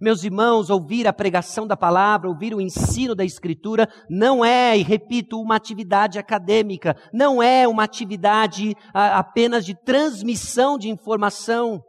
Meus 0.00 0.24
irmãos, 0.24 0.70
ouvir 0.70 1.06
a 1.06 1.12
pregação 1.12 1.66
da 1.66 1.76
palavra, 1.76 2.28
ouvir 2.28 2.54
o 2.54 2.60
ensino 2.60 3.14
da 3.14 3.24
Escritura, 3.24 3.88
não 4.10 4.44
é, 4.44 4.76
e 4.76 4.82
repito, 4.82 5.40
uma 5.40 5.56
atividade 5.56 6.18
acadêmica, 6.18 6.96
não 7.12 7.42
é 7.42 7.68
uma 7.68 7.84
atividade 7.84 8.74
apenas 8.92 9.64
de 9.64 9.74
transmissão 9.74 10.76
de 10.76 10.88
informação. 10.88 11.80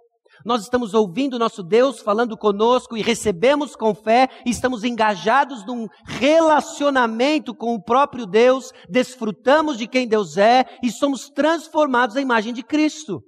Nós 0.46 0.62
estamos 0.62 0.94
ouvindo 0.94 1.40
nosso 1.40 1.64
Deus 1.64 2.00
falando 2.00 2.38
conosco 2.38 2.96
e 2.96 3.02
recebemos 3.02 3.76
com 3.76 3.96
fé, 3.96 4.30
e 4.46 4.52
estamos 4.52 4.84
engajados 4.84 5.66
num 5.66 5.88
relacionamento 6.06 7.56
com 7.56 7.74
o 7.74 7.82
próprio 7.82 8.28
Deus, 8.28 8.72
desfrutamos 8.88 9.78
de 9.78 9.88
quem 9.88 10.08
Deus 10.08 10.38
é 10.38 10.66
e 10.84 10.92
somos 10.92 11.30
transformados 11.30 12.16
à 12.16 12.22
imagem 12.22 12.54
de 12.54 12.62
Cristo. 12.62 13.24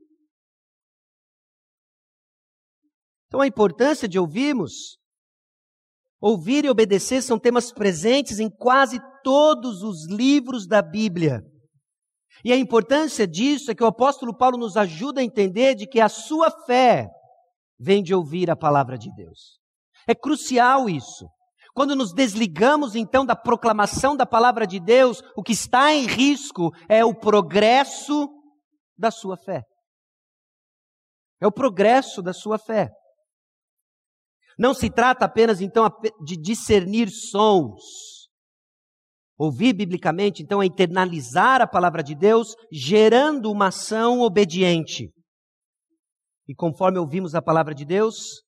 Então, 3.27 3.41
a 3.41 3.47
importância 3.47 4.07
de 4.07 4.17
ouvirmos, 4.17 4.97
ouvir 6.19 6.65
e 6.65 6.69
obedecer 6.69 7.21
são 7.21 7.37
temas 7.37 7.71
presentes 7.71 8.39
em 8.39 8.49
quase 8.49 8.99
todos 9.23 9.83
os 9.83 10.07
livros 10.09 10.65
da 10.65 10.81
Bíblia. 10.81 11.41
E 12.43 12.53
a 12.53 12.57
importância 12.57 13.27
disso 13.27 13.71
é 13.71 13.75
que 13.75 13.83
o 13.83 13.87
apóstolo 13.87 14.35
Paulo 14.35 14.57
nos 14.57 14.77
ajuda 14.77 15.21
a 15.21 15.23
entender 15.23 15.75
de 15.75 15.87
que 15.87 15.99
a 15.99 16.07
sua 16.07 16.49
fé 16.65 17.09
vem 17.79 18.01
de 18.01 18.13
ouvir 18.13 18.49
a 18.49 18.55
palavra 18.55 18.97
de 18.97 19.13
Deus. 19.13 19.59
É 20.07 20.15
crucial 20.15 20.89
isso. 20.89 21.27
Quando 21.73 21.95
nos 21.95 22.13
desligamos 22.13 22.95
então 22.95 23.25
da 23.25 23.35
proclamação 23.35 24.15
da 24.15 24.25
palavra 24.25 24.65
de 24.65 24.79
Deus, 24.79 25.21
o 25.35 25.43
que 25.43 25.51
está 25.51 25.93
em 25.93 26.07
risco 26.07 26.71
é 26.89 27.03
o 27.03 27.13
progresso 27.13 28.29
da 28.97 29.11
sua 29.11 29.37
fé. 29.37 29.63
É 31.39 31.45
o 31.45 31.51
progresso 31.51 32.21
da 32.21 32.33
sua 32.33 32.57
fé. 32.57 32.89
Não 34.57 34.73
se 34.73 34.89
trata 34.89 35.25
apenas 35.25 35.61
então 35.61 35.87
de 36.23 36.35
discernir 36.35 37.09
sons. 37.09 38.27
Ouvir 39.37 39.73
biblicamente, 39.73 40.41
então, 40.41 40.63
é 40.63 40.65
internalizar 40.65 41.61
a 41.61 41.67
palavra 41.67 42.01
de 42.01 42.15
Deus, 42.15 42.55
gerando 42.71 43.51
uma 43.51 43.67
ação 43.67 44.21
obediente. 44.21 45.11
E 46.47 46.55
conforme 46.55 46.97
ouvimos 46.97 47.35
a 47.35 47.41
palavra 47.41 47.75
de 47.75 47.85
Deus, 47.85 48.41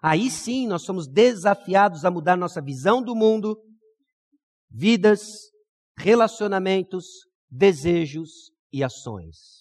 aí 0.00 0.30
sim 0.30 0.68
nós 0.68 0.82
somos 0.82 1.08
desafiados 1.08 2.04
a 2.04 2.10
mudar 2.12 2.36
nossa 2.36 2.62
visão 2.62 3.02
do 3.02 3.16
mundo, 3.16 3.58
vidas, 4.70 5.22
relacionamentos, 5.98 7.06
desejos 7.50 8.52
e 8.72 8.84
ações. 8.84 9.55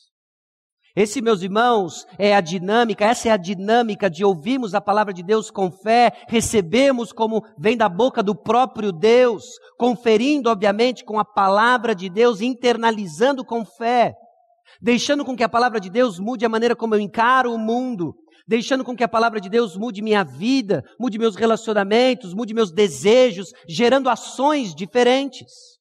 Esse, 0.95 1.21
meus 1.21 1.41
irmãos, 1.41 2.05
é 2.17 2.33
a 2.33 2.39
dinâmica, 2.39 3.03
essa 3.03 3.27
é 3.27 3.31
a 3.31 3.37
dinâmica 3.37 4.09
de 4.09 4.23
ouvirmos 4.23 4.73
a 4.73 4.79
palavra 4.79 5.13
de 5.13 5.21
Deus 5.21 5.51
com 5.51 5.69
fé, 5.69 6.13
recebemos 6.29 7.11
como 7.11 7.43
vem 7.57 7.75
da 7.75 7.89
boca 7.89 8.23
do 8.23 8.33
próprio 8.33 8.93
Deus, 8.93 9.43
conferindo, 9.77 10.49
obviamente, 10.49 11.03
com 11.03 11.19
a 11.19 11.25
palavra 11.25 11.93
de 11.93 12.09
Deus, 12.09 12.39
internalizando 12.39 13.43
com 13.43 13.65
fé, 13.65 14.13
deixando 14.81 15.25
com 15.25 15.35
que 15.35 15.43
a 15.43 15.49
palavra 15.49 15.81
de 15.81 15.89
Deus 15.89 16.17
mude 16.17 16.45
a 16.45 16.49
maneira 16.49 16.77
como 16.77 16.95
eu 16.95 16.99
encaro 17.01 17.53
o 17.53 17.59
mundo, 17.59 18.15
deixando 18.47 18.85
com 18.85 18.95
que 18.95 19.03
a 19.03 19.09
palavra 19.09 19.41
de 19.41 19.49
Deus 19.49 19.75
mude 19.75 20.01
minha 20.01 20.23
vida, 20.23 20.81
mude 20.97 21.19
meus 21.19 21.35
relacionamentos, 21.35 22.33
mude 22.33 22.53
meus 22.53 22.71
desejos, 22.71 23.51
gerando 23.67 24.09
ações 24.09 24.73
diferentes. 24.73 25.74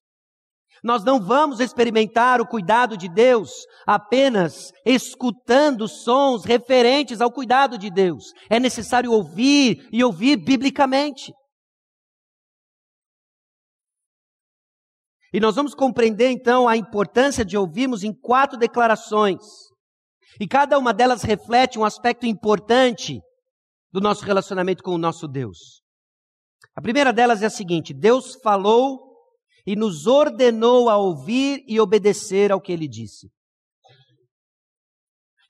Nós 0.84 1.02
não 1.02 1.18
vamos 1.18 1.60
experimentar 1.60 2.42
o 2.42 2.46
cuidado 2.46 2.94
de 2.94 3.08
Deus 3.08 3.50
apenas 3.86 4.70
escutando 4.84 5.88
sons 5.88 6.44
referentes 6.44 7.22
ao 7.22 7.32
cuidado 7.32 7.78
de 7.78 7.90
Deus. 7.90 8.34
É 8.50 8.60
necessário 8.60 9.10
ouvir 9.10 9.88
e 9.90 10.04
ouvir 10.04 10.36
biblicamente. 10.36 11.32
E 15.32 15.40
nós 15.40 15.56
vamos 15.56 15.74
compreender 15.74 16.28
então 16.28 16.68
a 16.68 16.76
importância 16.76 17.46
de 17.46 17.56
ouvirmos 17.56 18.04
em 18.04 18.12
quatro 18.12 18.58
declarações. 18.58 19.40
E 20.38 20.46
cada 20.46 20.78
uma 20.78 20.92
delas 20.92 21.22
reflete 21.22 21.78
um 21.78 21.84
aspecto 21.84 22.26
importante 22.26 23.20
do 23.90 24.02
nosso 24.02 24.22
relacionamento 24.22 24.82
com 24.82 24.90
o 24.90 24.98
nosso 24.98 25.26
Deus. 25.26 25.80
A 26.76 26.82
primeira 26.82 27.10
delas 27.10 27.40
é 27.40 27.46
a 27.46 27.50
seguinte: 27.50 27.94
Deus 27.94 28.34
falou 28.42 29.13
e 29.66 29.74
nos 29.74 30.06
ordenou 30.06 30.88
a 30.90 30.96
ouvir 30.96 31.64
e 31.66 31.80
obedecer 31.80 32.52
ao 32.52 32.60
que 32.60 32.72
ele 32.72 32.86
disse. 32.86 33.30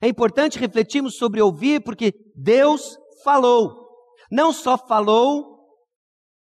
É 0.01 0.07
importante 0.07 0.59
refletirmos 0.59 1.17
sobre 1.17 1.41
ouvir, 1.41 1.83
porque 1.83 2.13
Deus 2.35 2.97
falou. 3.23 3.85
Não 4.31 4.53
só 4.53 4.77
falou, 4.77 5.55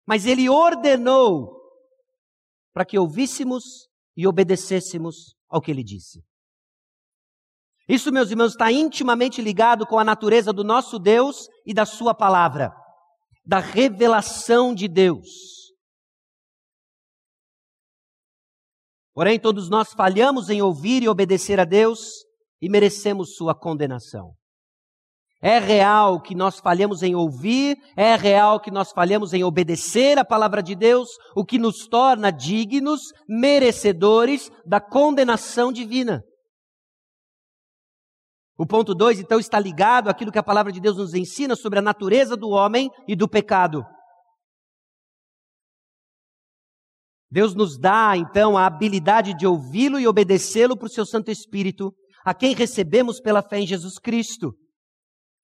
mas 0.07 0.25
ele 0.25 0.49
ordenou 0.49 1.59
para 2.73 2.85
que 2.85 2.97
ouvíssemos 2.97 3.89
e 4.15 4.27
obedecêssemos 4.27 5.35
ao 5.49 5.61
que 5.61 5.71
ele 5.71 5.83
disse. 5.83 6.23
Isso, 7.87 8.11
meus 8.11 8.29
irmãos, 8.29 8.51
está 8.51 8.71
intimamente 8.71 9.41
ligado 9.41 9.85
com 9.85 9.97
a 9.97 10.03
natureza 10.03 10.53
do 10.53 10.63
nosso 10.63 10.99
Deus 10.99 11.47
e 11.65 11.73
da 11.73 11.85
Sua 11.85 12.13
palavra, 12.13 12.71
da 13.43 13.59
revelação 13.59 14.75
de 14.75 14.87
Deus. 14.87 15.58
Porém, 19.19 19.37
todos 19.37 19.69
nós 19.69 19.91
falhamos 19.91 20.49
em 20.49 20.61
ouvir 20.61 21.03
e 21.03 21.09
obedecer 21.09 21.59
a 21.59 21.65
Deus 21.65 21.99
e 22.61 22.69
merecemos 22.69 23.35
sua 23.35 23.53
condenação. 23.53 24.31
É 25.41 25.59
real 25.59 26.21
que 26.21 26.33
nós 26.33 26.61
falhamos 26.61 27.03
em 27.03 27.15
ouvir, 27.15 27.75
é 27.97 28.15
real 28.15 28.61
que 28.61 28.71
nós 28.71 28.93
falhamos 28.93 29.33
em 29.33 29.43
obedecer 29.43 30.17
a 30.17 30.23
palavra 30.23 30.63
de 30.63 30.73
Deus, 30.73 31.09
o 31.35 31.43
que 31.43 31.59
nos 31.59 31.85
torna 31.85 32.31
dignos, 32.31 33.11
merecedores 33.27 34.49
da 34.65 34.79
condenação 34.79 35.69
divina. 35.69 36.23
O 38.57 38.65
ponto 38.65 38.95
2, 38.95 39.19
então, 39.19 39.37
está 39.37 39.59
ligado 39.59 40.07
àquilo 40.07 40.31
que 40.31 40.39
a 40.39 40.43
palavra 40.43 40.71
de 40.71 40.79
Deus 40.79 40.95
nos 40.95 41.13
ensina 41.13 41.57
sobre 41.57 41.79
a 41.79 41.81
natureza 41.81 42.37
do 42.37 42.51
homem 42.51 42.89
e 43.05 43.17
do 43.17 43.27
pecado. 43.27 43.83
Deus 47.31 47.53
nos 47.53 47.77
dá, 47.77 48.17
então, 48.17 48.57
a 48.57 48.65
habilidade 48.65 49.35
de 49.35 49.45
ouvi-lo 49.45 49.99
e 49.99 50.07
obedecê-lo 50.07 50.75
por 50.75 50.89
seu 50.89 51.05
Santo 51.05 51.29
Espírito, 51.29 51.93
a 52.25 52.33
quem 52.33 52.55
recebemos 52.55 53.19
pela 53.19 53.41
fé 53.41 53.59
em 53.59 53.67
Jesus 53.67 53.99
Cristo. 53.99 54.53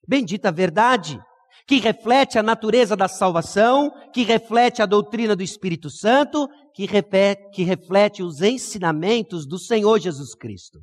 Bendita 0.07 0.51
verdade, 0.51 1.19
que 1.67 1.79
reflete 1.79 2.37
a 2.37 2.43
natureza 2.43 2.95
da 2.95 3.07
salvação, 3.07 3.91
que 4.13 4.23
reflete 4.23 4.81
a 4.81 4.85
doutrina 4.85 5.35
do 5.35 5.43
Espírito 5.43 5.89
Santo, 5.89 6.47
que, 6.73 6.87
que 7.53 7.63
reflete 7.63 8.21
os 8.21 8.41
ensinamentos 8.41 9.47
do 9.47 9.57
Senhor 9.57 9.99
Jesus 9.99 10.35
Cristo. 10.35 10.79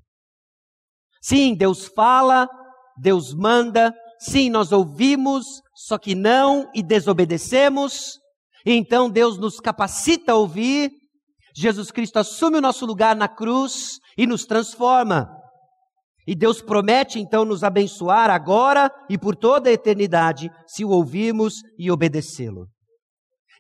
Sim, 1.21 1.55
Deus 1.55 1.87
fala, 1.87 2.49
Deus 2.97 3.33
manda, 3.33 3.95
sim, 4.19 4.51
nós 4.51 4.73
ouvimos, 4.73 5.47
só 5.75 5.99
que 5.99 6.15
não 6.15 6.69
e 6.75 6.83
desobedecemos, 6.83 8.19
então 8.65 9.11
Deus 9.11 9.39
nos 9.39 9.59
capacita 9.59 10.33
a 10.33 10.37
ouvir, 10.37 10.91
Jesus 11.55 11.91
Cristo 11.91 12.19
assume 12.19 12.59
o 12.59 12.63
nosso 12.63 12.87
lugar 12.87 13.15
na 13.15 13.29
cruz 13.29 13.99
e 14.17 14.27
nos 14.27 14.45
transforma. 14.45 15.29
E 16.27 16.35
Deus 16.35 16.63
promete 16.63 17.19
então 17.19 17.45
nos 17.45 17.65
abençoar 17.65 18.31
agora 18.31 18.91
e 19.11 19.19
por 19.19 19.35
toda 19.35 19.69
a 19.69 19.73
eternidade, 19.73 20.51
se 20.67 20.85
o 20.85 20.91
ouvirmos 20.91 21.55
e 21.79 21.91
obedecê-lo. 21.91 22.69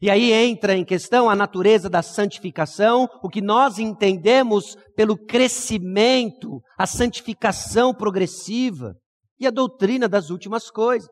E 0.00 0.10
aí 0.10 0.32
entra 0.32 0.76
em 0.76 0.84
questão 0.84 1.30
a 1.30 1.36
natureza 1.36 1.88
da 1.88 2.02
santificação, 2.02 3.08
o 3.22 3.28
que 3.28 3.40
nós 3.40 3.78
entendemos 3.78 4.76
pelo 4.96 5.16
crescimento, 5.16 6.60
a 6.76 6.86
santificação 6.86 7.94
progressiva 7.94 8.94
e 9.38 9.46
a 9.46 9.50
doutrina 9.50 10.08
das 10.08 10.30
últimas 10.30 10.70
coisas. 10.70 11.08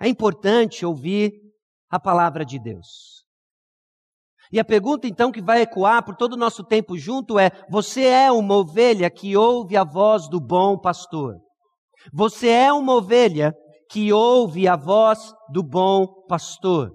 É 0.00 0.08
importante 0.08 0.86
ouvir 0.86 1.32
a 1.90 1.98
palavra 1.98 2.44
de 2.44 2.58
Deus. 2.58 3.18
E 4.50 4.58
a 4.58 4.64
pergunta 4.64 5.06
então 5.06 5.30
que 5.30 5.42
vai 5.42 5.62
ecoar 5.62 6.04
por 6.04 6.16
todo 6.16 6.32
o 6.32 6.38
nosso 6.38 6.64
tempo 6.64 6.96
junto 6.96 7.38
é: 7.38 7.50
você 7.68 8.04
é 8.04 8.32
uma 8.32 8.56
ovelha 8.56 9.10
que 9.10 9.36
ouve 9.36 9.76
a 9.76 9.84
voz 9.84 10.28
do 10.28 10.40
bom 10.40 10.78
pastor? 10.78 11.36
Você 12.12 12.48
é 12.48 12.72
uma 12.72 12.94
ovelha 12.94 13.52
que 13.90 14.12
ouve 14.12 14.66
a 14.66 14.76
voz 14.76 15.32
do 15.52 15.62
bom 15.62 16.06
pastor? 16.26 16.92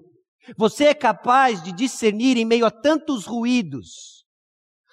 Você 0.58 0.86
é 0.86 0.94
capaz 0.94 1.62
de 1.62 1.72
discernir 1.72 2.36
em 2.36 2.44
meio 2.44 2.66
a 2.66 2.70
tantos 2.70 3.24
ruídos, 3.24 4.24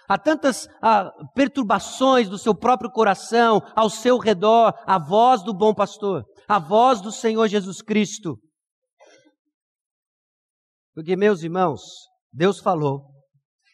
a 0.08 0.17
tantas 0.17 0.67
a, 0.82 1.12
perturbações 1.34 2.30
do 2.30 2.38
seu 2.38 2.54
próprio 2.56 2.91
coração, 2.91 3.62
ao 3.76 3.89
seu 3.89 4.17
redor, 4.17 4.74
a 4.86 5.00
voz 5.00 5.41
do 5.43 5.54
bom 5.54 5.74
pastor? 5.74 6.24
A 6.52 6.60
voz 6.60 7.00
do 7.00 7.14
Senhor 7.14 7.48
Jesus 7.48 7.82
Cristo. 7.82 8.38
Porque, 10.94 11.16
meus 11.16 11.44
irmãos, 11.44 11.82
Deus 12.30 12.60
falou 12.60 13.06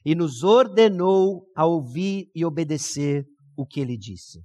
e 0.06 0.14
nos 0.14 0.44
ordenou 0.44 1.48
a 1.56 1.66
ouvir 1.66 2.30
e 2.36 2.46
obedecer 2.46 3.26
o 3.58 3.66
que 3.66 3.80
ele 3.80 3.98
disse. 3.98 4.44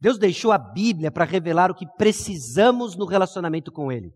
Deus 0.00 0.18
deixou 0.18 0.52
a 0.52 0.58
Bíblia 0.58 1.10
para 1.10 1.24
revelar 1.24 1.68
o 1.68 1.74
que 1.74 1.84
precisamos 1.96 2.96
no 2.96 3.06
relacionamento 3.06 3.72
com 3.72 3.90
Ele. 3.90 4.12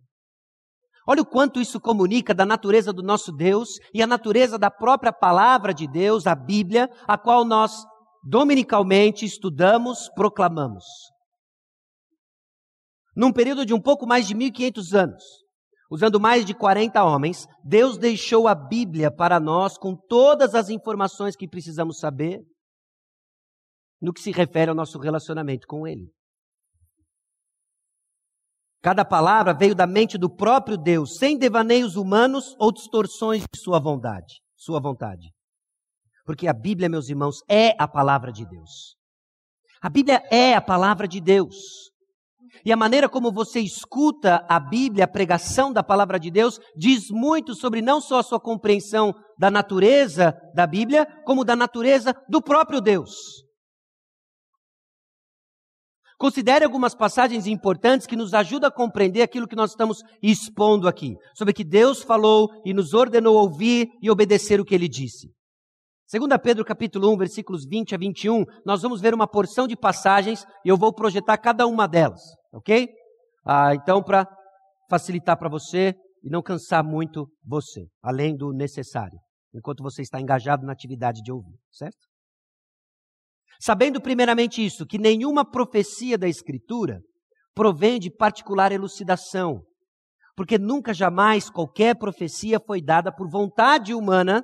Olha 1.04 1.22
o 1.22 1.26
quanto 1.26 1.60
isso 1.60 1.80
comunica 1.80 2.32
da 2.32 2.46
natureza 2.46 2.92
do 2.92 3.02
nosso 3.02 3.32
Deus 3.32 3.70
e 3.92 4.00
a 4.00 4.06
natureza 4.06 4.56
da 4.56 4.70
própria 4.70 5.12
palavra 5.12 5.74
de 5.74 5.88
Deus, 5.88 6.28
a 6.28 6.34
Bíblia, 6.34 6.88
a 7.08 7.18
qual 7.18 7.44
nós 7.44 7.84
dominicalmente 8.22 9.24
estudamos, 9.24 10.08
proclamamos 10.10 10.84
num 13.18 13.32
período 13.32 13.66
de 13.66 13.74
um 13.74 13.80
pouco 13.80 14.06
mais 14.06 14.28
de 14.28 14.34
1500 14.34 14.94
anos, 14.94 15.24
usando 15.90 16.20
mais 16.20 16.44
de 16.44 16.54
40 16.54 17.02
homens, 17.02 17.48
Deus 17.64 17.98
deixou 17.98 18.46
a 18.46 18.54
Bíblia 18.54 19.10
para 19.10 19.40
nós 19.40 19.76
com 19.76 19.96
todas 19.96 20.54
as 20.54 20.70
informações 20.70 21.34
que 21.34 21.48
precisamos 21.48 21.98
saber 21.98 22.40
no 24.00 24.12
que 24.12 24.20
se 24.20 24.30
refere 24.30 24.70
ao 24.70 24.76
nosso 24.76 25.00
relacionamento 25.00 25.66
com 25.66 25.84
Ele. 25.84 26.08
Cada 28.80 29.04
palavra 29.04 29.52
veio 29.52 29.74
da 29.74 29.84
mente 29.84 30.16
do 30.16 30.30
próprio 30.30 30.78
Deus, 30.78 31.16
sem 31.16 31.36
devaneios 31.36 31.96
humanos 31.96 32.54
ou 32.56 32.70
distorções 32.70 33.42
de 33.52 33.60
sua 33.60 33.80
vontade, 33.80 34.40
sua 34.54 34.78
vontade. 34.78 35.32
Porque 36.24 36.46
a 36.46 36.52
Bíblia, 36.52 36.88
meus 36.88 37.08
irmãos, 37.08 37.40
é 37.48 37.74
a 37.82 37.88
palavra 37.88 38.30
de 38.30 38.46
Deus. 38.46 38.96
A 39.82 39.90
Bíblia 39.90 40.22
é 40.30 40.54
a 40.54 40.60
palavra 40.60 41.08
de 41.08 41.20
Deus. 41.20 41.88
E 42.64 42.72
a 42.72 42.76
maneira 42.76 43.08
como 43.08 43.32
você 43.32 43.60
escuta 43.60 44.44
a 44.48 44.58
Bíblia, 44.58 45.04
a 45.04 45.08
pregação 45.08 45.72
da 45.72 45.82
palavra 45.82 46.18
de 46.18 46.30
Deus, 46.30 46.58
diz 46.76 47.10
muito 47.10 47.54
sobre 47.54 47.80
não 47.80 48.00
só 48.00 48.18
a 48.18 48.22
sua 48.22 48.40
compreensão 48.40 49.14
da 49.38 49.50
natureza 49.50 50.34
da 50.54 50.66
Bíblia, 50.66 51.06
como 51.24 51.44
da 51.44 51.54
natureza 51.54 52.14
do 52.28 52.42
próprio 52.42 52.80
Deus. 52.80 53.12
Considere 56.18 56.64
algumas 56.64 56.96
passagens 56.96 57.46
importantes 57.46 58.04
que 58.04 58.16
nos 58.16 58.34
ajudam 58.34 58.68
a 58.68 58.72
compreender 58.72 59.22
aquilo 59.22 59.46
que 59.46 59.54
nós 59.54 59.70
estamos 59.70 60.02
expondo 60.20 60.88
aqui, 60.88 61.14
sobre 61.32 61.54
que 61.54 61.62
Deus 61.62 62.02
falou 62.02 62.48
e 62.64 62.74
nos 62.74 62.92
ordenou 62.92 63.36
ouvir 63.36 63.88
e 64.02 64.10
obedecer 64.10 64.60
o 64.60 64.64
que 64.64 64.74
ele 64.74 64.88
disse. 64.88 65.28
2 66.10 66.26
Pedro 66.42 66.64
capítulo 66.64 67.12
1, 67.12 67.18
versículos 67.18 67.64
20 67.64 67.94
a 67.94 67.98
21, 67.98 68.44
nós 68.66 68.82
vamos 68.82 69.00
ver 69.00 69.14
uma 69.14 69.28
porção 69.28 69.68
de 69.68 69.76
passagens 69.76 70.44
e 70.64 70.68
eu 70.70 70.76
vou 70.76 70.92
projetar 70.92 71.36
cada 71.36 71.66
uma 71.68 71.86
delas. 71.86 72.20
Ok? 72.58 72.88
Ah, 73.46 73.72
então, 73.72 74.02
para 74.02 74.26
facilitar 74.90 75.38
para 75.38 75.48
você 75.48 75.94
e 76.24 76.28
não 76.28 76.42
cansar 76.42 76.84
muito 76.84 77.30
você, 77.44 77.86
além 78.02 78.36
do 78.36 78.52
necessário, 78.52 79.18
enquanto 79.54 79.80
você 79.82 80.02
está 80.02 80.20
engajado 80.20 80.66
na 80.66 80.72
atividade 80.72 81.22
de 81.22 81.30
ouvir, 81.30 81.56
certo? 81.70 82.08
Sabendo 83.60 84.00
primeiramente 84.00 84.64
isso, 84.64 84.84
que 84.84 84.98
nenhuma 84.98 85.48
profecia 85.48 86.18
da 86.18 86.28
Escritura 86.28 87.00
provém 87.54 88.00
de 88.00 88.10
particular 88.10 88.72
elucidação, 88.72 89.62
porque 90.36 90.58
nunca 90.58 90.92
jamais 90.92 91.48
qualquer 91.48 91.96
profecia 91.96 92.60
foi 92.60 92.82
dada 92.82 93.14
por 93.14 93.28
vontade 93.30 93.94
humana. 93.94 94.42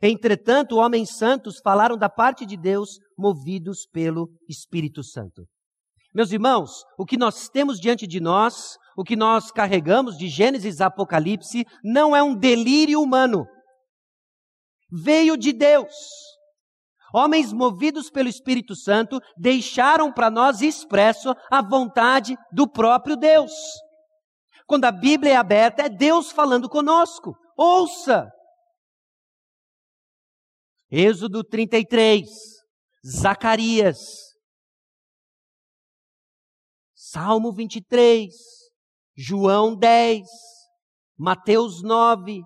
Entretanto, 0.00 0.76
homens 0.76 1.16
santos 1.16 1.58
falaram 1.62 1.96
da 1.96 2.08
parte 2.08 2.46
de 2.46 2.56
Deus, 2.56 2.98
movidos 3.18 3.86
pelo 3.92 4.28
Espírito 4.48 5.02
Santo. 5.02 5.46
Meus 6.14 6.30
irmãos, 6.30 6.84
o 6.96 7.04
que 7.04 7.16
nós 7.16 7.48
temos 7.48 7.80
diante 7.80 8.06
de 8.06 8.20
nós, 8.20 8.78
o 8.96 9.02
que 9.02 9.16
nós 9.16 9.50
carregamos 9.50 10.16
de 10.16 10.28
Gênesis 10.28 10.80
a 10.80 10.86
Apocalipse, 10.86 11.66
não 11.82 12.14
é 12.14 12.22
um 12.22 12.36
delírio 12.36 13.02
humano. 13.02 13.46
veio 14.96 15.36
de 15.36 15.52
Deus. 15.52 15.92
Homens 17.12 17.52
movidos 17.52 18.10
pelo 18.10 18.28
Espírito 18.28 18.76
Santo 18.76 19.20
deixaram 19.36 20.12
para 20.12 20.30
nós 20.30 20.60
expresso 20.62 21.34
a 21.50 21.60
vontade 21.60 22.36
do 22.52 22.68
próprio 22.68 23.16
Deus. 23.16 23.50
Quando 24.66 24.84
a 24.84 24.92
Bíblia 24.92 25.32
é 25.32 25.36
aberta, 25.36 25.82
é 25.82 25.88
Deus 25.88 26.30
falando 26.30 26.68
conosco. 26.68 27.34
Ouça! 27.56 28.30
Êxodo 30.90 31.42
33, 31.42 32.28
Zacarias, 33.04 34.33
Salmo 37.14 37.52
23, 37.52 38.28
João 39.16 39.76
10, 39.76 40.26
Mateus 41.16 41.80
9. 41.80 42.42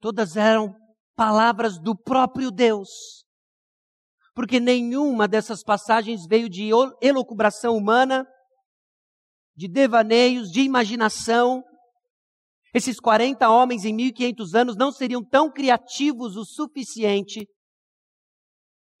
Todas 0.00 0.34
eram 0.34 0.74
palavras 1.14 1.78
do 1.78 1.94
próprio 1.94 2.50
Deus. 2.50 2.88
Porque 4.34 4.58
nenhuma 4.58 5.28
dessas 5.28 5.62
passagens 5.62 6.26
veio 6.26 6.48
de 6.48 6.70
elucubração 7.02 7.76
humana, 7.76 8.26
de 9.54 9.68
devaneios, 9.68 10.50
de 10.50 10.62
imaginação. 10.62 11.62
Esses 12.72 12.98
40 12.98 13.46
homens 13.50 13.84
em 13.84 13.92
1500 13.92 14.54
anos 14.54 14.74
não 14.74 14.90
seriam 14.90 15.22
tão 15.22 15.52
criativos 15.52 16.34
o 16.36 16.46
suficiente 16.46 17.46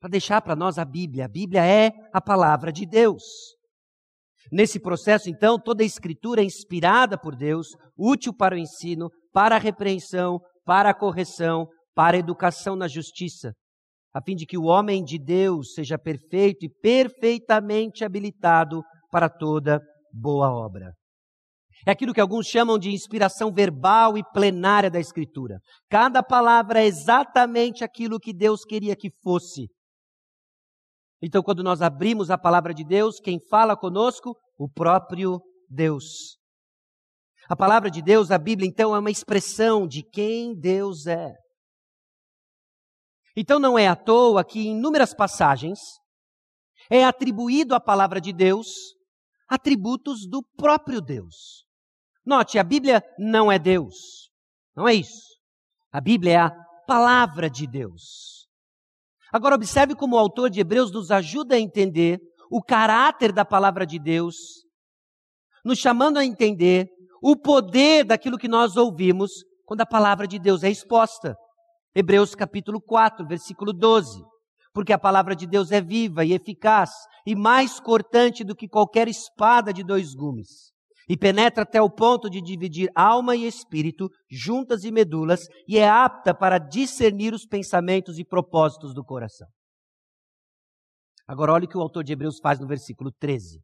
para 0.02 0.10
deixar 0.10 0.42
para 0.42 0.56
nós 0.56 0.78
a 0.78 0.84
Bíblia. 0.84 1.26
A 1.26 1.28
Bíblia 1.28 1.64
é 1.64 1.92
a 2.12 2.20
palavra 2.20 2.72
de 2.72 2.84
Deus. 2.84 3.22
Nesse 4.50 4.80
processo, 4.80 5.30
então, 5.30 5.56
toda 5.56 5.84
a 5.84 5.86
escritura 5.86 6.42
é 6.42 6.44
inspirada 6.44 7.16
por 7.16 7.36
Deus, 7.36 7.68
útil 7.96 8.34
para 8.34 8.56
o 8.56 8.58
ensino, 8.58 9.08
para 9.32 9.54
a 9.54 9.60
repreensão, 9.60 10.40
para 10.64 10.90
a 10.90 10.94
correção, 10.94 11.68
para 11.94 12.16
a 12.16 12.18
educação 12.18 12.74
na 12.74 12.88
justiça, 12.88 13.52
a 14.12 14.20
fim 14.20 14.34
de 14.34 14.44
que 14.44 14.58
o 14.58 14.64
homem 14.64 15.04
de 15.04 15.20
Deus 15.20 15.72
seja 15.72 15.96
perfeito 15.96 16.66
e 16.66 16.68
perfeitamente 16.68 18.04
habilitado 18.04 18.82
para 19.08 19.28
toda 19.28 19.80
boa 20.12 20.50
obra. 20.50 20.92
É 21.86 21.92
aquilo 21.92 22.12
que 22.12 22.20
alguns 22.20 22.46
chamam 22.46 22.76
de 22.76 22.90
inspiração 22.90 23.52
verbal 23.52 24.18
e 24.18 24.24
plenária 24.32 24.90
da 24.90 24.98
Escritura. 24.98 25.60
Cada 25.88 26.24
palavra 26.24 26.80
é 26.80 26.86
exatamente 26.86 27.84
aquilo 27.84 28.18
que 28.18 28.32
Deus 28.32 28.64
queria 28.64 28.96
que 28.96 29.10
fosse. 29.22 29.68
Então, 31.22 31.42
quando 31.42 31.62
nós 31.62 31.80
abrimos 31.80 32.30
a 32.30 32.36
palavra 32.36 32.74
de 32.74 32.82
Deus, 32.82 33.20
quem 33.20 33.38
fala 33.48 33.76
conosco? 33.76 34.36
O 34.58 34.68
próprio 34.68 35.40
Deus. 35.68 36.36
A 37.48 37.54
palavra 37.54 37.90
de 37.90 38.02
Deus, 38.02 38.30
a 38.30 38.38
Bíblia, 38.38 38.68
então, 38.68 38.94
é 38.94 38.98
uma 38.98 39.10
expressão 39.10 39.86
de 39.86 40.02
quem 40.02 40.54
Deus 40.58 41.06
é. 41.06 41.32
Então 43.36 43.58
não 43.58 43.78
é 43.78 43.86
à 43.86 43.96
toa 43.96 44.44
que 44.44 44.60
em 44.60 44.76
inúmeras 44.76 45.14
passagens 45.14 45.78
é 46.90 47.04
atribuído 47.04 47.74
à 47.74 47.80
palavra 47.80 48.20
de 48.20 48.32
Deus 48.32 48.68
atributos 49.48 50.26
do 50.26 50.42
próprio 50.56 51.00
Deus. 51.00 51.66
Note, 52.24 52.58
a 52.58 52.64
Bíblia 52.64 53.02
não 53.18 53.50
é 53.50 53.58
Deus. 53.58 54.30
Não 54.74 54.88
é 54.88 54.94
isso. 54.94 55.36
A 55.90 56.00
Bíblia 56.00 56.32
é 56.32 56.36
a 56.36 56.50
palavra 56.86 57.50
de 57.50 57.66
Deus. 57.66 58.41
Agora 59.32 59.54
observe 59.54 59.94
como 59.94 60.14
o 60.14 60.18
autor 60.18 60.50
de 60.50 60.60
Hebreus 60.60 60.92
nos 60.92 61.10
ajuda 61.10 61.54
a 61.54 61.60
entender 61.60 62.20
o 62.50 62.62
caráter 62.62 63.32
da 63.32 63.46
palavra 63.46 63.86
de 63.86 63.98
Deus, 63.98 64.36
nos 65.64 65.78
chamando 65.78 66.18
a 66.18 66.24
entender 66.24 66.90
o 67.22 67.34
poder 67.34 68.04
daquilo 68.04 68.36
que 68.36 68.46
nós 68.46 68.76
ouvimos 68.76 69.30
quando 69.64 69.80
a 69.80 69.86
palavra 69.86 70.26
de 70.26 70.38
Deus 70.38 70.62
é 70.62 70.70
exposta. 70.70 71.34
Hebreus 71.94 72.34
capítulo 72.34 72.78
4, 72.78 73.26
versículo 73.26 73.72
12. 73.72 74.22
Porque 74.74 74.92
a 74.92 74.98
palavra 74.98 75.34
de 75.34 75.46
Deus 75.46 75.70
é 75.70 75.80
viva 75.80 76.24
e 76.24 76.34
eficaz 76.34 76.90
e 77.26 77.34
mais 77.34 77.80
cortante 77.80 78.44
do 78.44 78.54
que 78.54 78.68
qualquer 78.68 79.08
espada 79.08 79.72
de 79.72 79.82
dois 79.82 80.14
gumes. 80.14 80.71
E 81.08 81.16
penetra 81.16 81.62
até 81.62 81.80
o 81.80 81.90
ponto 81.90 82.30
de 82.30 82.40
dividir 82.40 82.90
alma 82.94 83.34
e 83.34 83.46
espírito, 83.46 84.08
juntas 84.30 84.84
e 84.84 84.92
medulas, 84.92 85.40
e 85.66 85.78
é 85.78 85.88
apta 85.88 86.34
para 86.34 86.58
discernir 86.58 87.34
os 87.34 87.44
pensamentos 87.46 88.18
e 88.18 88.24
propósitos 88.24 88.94
do 88.94 89.04
coração. 89.04 89.48
Agora, 91.26 91.52
olha 91.52 91.64
o 91.64 91.68
que 91.68 91.78
o 91.78 91.80
autor 91.80 92.04
de 92.04 92.12
Hebreus 92.12 92.38
faz 92.42 92.60
no 92.60 92.66
versículo 92.66 93.10
13. 93.18 93.60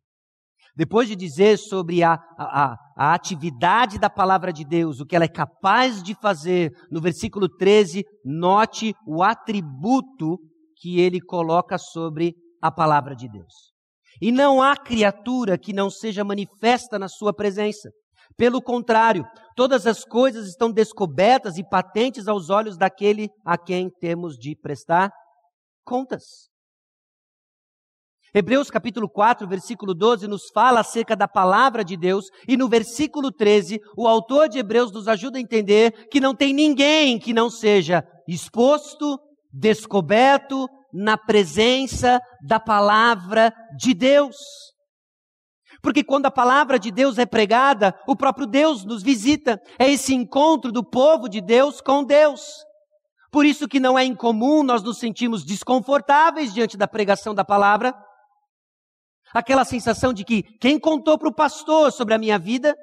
Depois 0.77 1.09
de 1.09 1.17
dizer 1.17 1.59
sobre 1.59 2.05
a, 2.05 2.15
a, 2.39 2.77
a, 2.97 3.13
atividade 3.13 3.99
da 3.99 4.09
palavra 4.09 4.53
de 4.53 4.65
Deus, 4.65 5.01
o 5.01 5.05
que 5.05 5.17
ela 5.17 5.25
é 5.25 5.29
capaz 5.29 6.03
de 6.03 6.15
fazer, 6.15 6.71
no 6.91 7.01
versículo 7.01 7.49
13, 7.49 8.05
note 8.25 8.95
o 9.05 9.23
atributo 9.23 10.39
que 10.77 11.01
ele 11.01 11.21
coloca 11.21 11.77
sobre 11.79 12.35
a 12.63 12.71
palavra 12.71 13.17
de 13.17 13.29
Deus. 13.29 13.73
E 14.21 14.33
não 14.33 14.63
há 14.63 14.77
criatura 14.77 15.59
que 15.59 15.73
não 15.73 15.91
seja 15.91 16.25
manifesta 16.25 16.99
na 16.99 17.09
sua 17.09 17.33
presença. 17.33 17.91
Pelo 18.37 18.63
contrário, 18.63 19.25
todas 19.57 19.87
as 19.87 20.05
coisas 20.05 20.49
estão 20.49 20.71
descobertas 20.71 21.59
e 21.59 21.69
patentes 21.69 22.29
aos 22.29 22.51
olhos 22.51 22.77
daquele 22.77 23.29
a 23.45 23.59
quem 23.59 23.91
temos 24.01 24.37
de 24.37 24.57
prestar 24.57 25.11
contas. 25.85 26.49
Hebreus 28.35 28.71
capítulo 28.71 29.09
4, 29.09 29.49
versículo 29.49 29.95
12 29.95 30.29
nos 30.29 30.51
fala 30.53 30.81
acerca 30.81 31.17
da 31.17 31.27
palavra 31.27 31.83
de 31.83 31.97
Deus 31.97 32.27
e 32.47 32.59
no 32.59 32.69
versículo 32.69 33.33
13, 33.33 33.81
o 33.97 34.07
autor 34.07 34.49
de 34.49 34.59
Hebreus 34.59 34.93
nos 34.93 35.09
ajuda 35.09 35.39
a 35.39 35.41
entender 35.41 36.09
que 36.11 36.21
não 36.21 36.35
tem 36.35 36.53
ninguém 36.53 37.19
que 37.19 37.33
não 37.33 37.49
seja 37.49 38.05
exposto, 38.29 39.19
descoberto 39.51 40.69
na 40.93 41.17
presença 41.17 42.21
da 42.47 42.59
palavra 42.59 43.53
de 43.77 43.95
Deus. 43.95 44.37
Porque 45.83 46.03
quando 46.03 46.27
a 46.27 46.31
palavra 46.31 46.79
de 46.79 46.91
Deus 46.91 47.19
é 47.19 47.27
pregada, 47.27 47.95
o 48.07 48.17
próprio 48.17 48.47
Deus 48.47 48.85
nos 48.85 49.03
visita. 49.03 49.61
É 49.79 49.89
esse 49.89 50.15
encontro 50.15 50.73
do 50.73 50.83
povo 50.83 51.29
de 51.29 51.41
Deus 51.41 51.81
com 51.81 52.03
Deus. 52.05 52.43
Por 53.31 53.45
isso 53.45 53.69
que 53.69 53.79
não 53.79 53.99
é 53.99 54.05
incomum 54.05 54.63
nós 54.63 54.83
nos 54.83 54.99
sentimos 54.99 55.45
desconfortáveis 55.45 56.53
diante 56.53 56.77
da 56.77 56.89
pregação 56.89 57.35
da 57.35 57.45
palavra, 57.45 57.95
Aquela 59.33 59.65
sensação 59.65 60.13
de 60.13 60.25
que 60.25 60.43
quem 60.59 60.79
contou 60.79 61.19
para 61.19 61.29
o 61.29 61.35
pastor 61.35 61.93
sobre 61.93 62.15
a 62.15 62.19
minha 62.19 62.39
vida? 62.39 62.75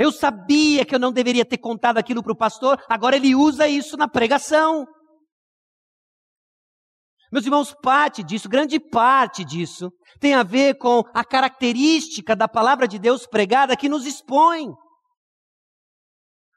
Eu 0.00 0.10
sabia 0.10 0.86
que 0.86 0.94
eu 0.94 0.98
não 0.98 1.12
deveria 1.12 1.44
ter 1.44 1.58
contado 1.58 1.98
aquilo 1.98 2.22
para 2.22 2.32
o 2.32 2.36
pastor, 2.36 2.82
agora 2.88 3.16
ele 3.16 3.34
usa 3.34 3.68
isso 3.68 3.98
na 3.98 4.08
pregação. 4.08 4.86
Meus 7.30 7.44
irmãos, 7.44 7.74
parte 7.82 8.22
disso, 8.24 8.48
grande 8.48 8.80
parte 8.80 9.44
disso, 9.44 9.92
tem 10.18 10.32
a 10.32 10.42
ver 10.42 10.78
com 10.78 11.02
a 11.12 11.22
característica 11.22 12.34
da 12.34 12.48
palavra 12.48 12.88
de 12.88 12.98
Deus 12.98 13.26
pregada 13.26 13.76
que 13.76 13.90
nos 13.90 14.06
expõe. 14.06 14.68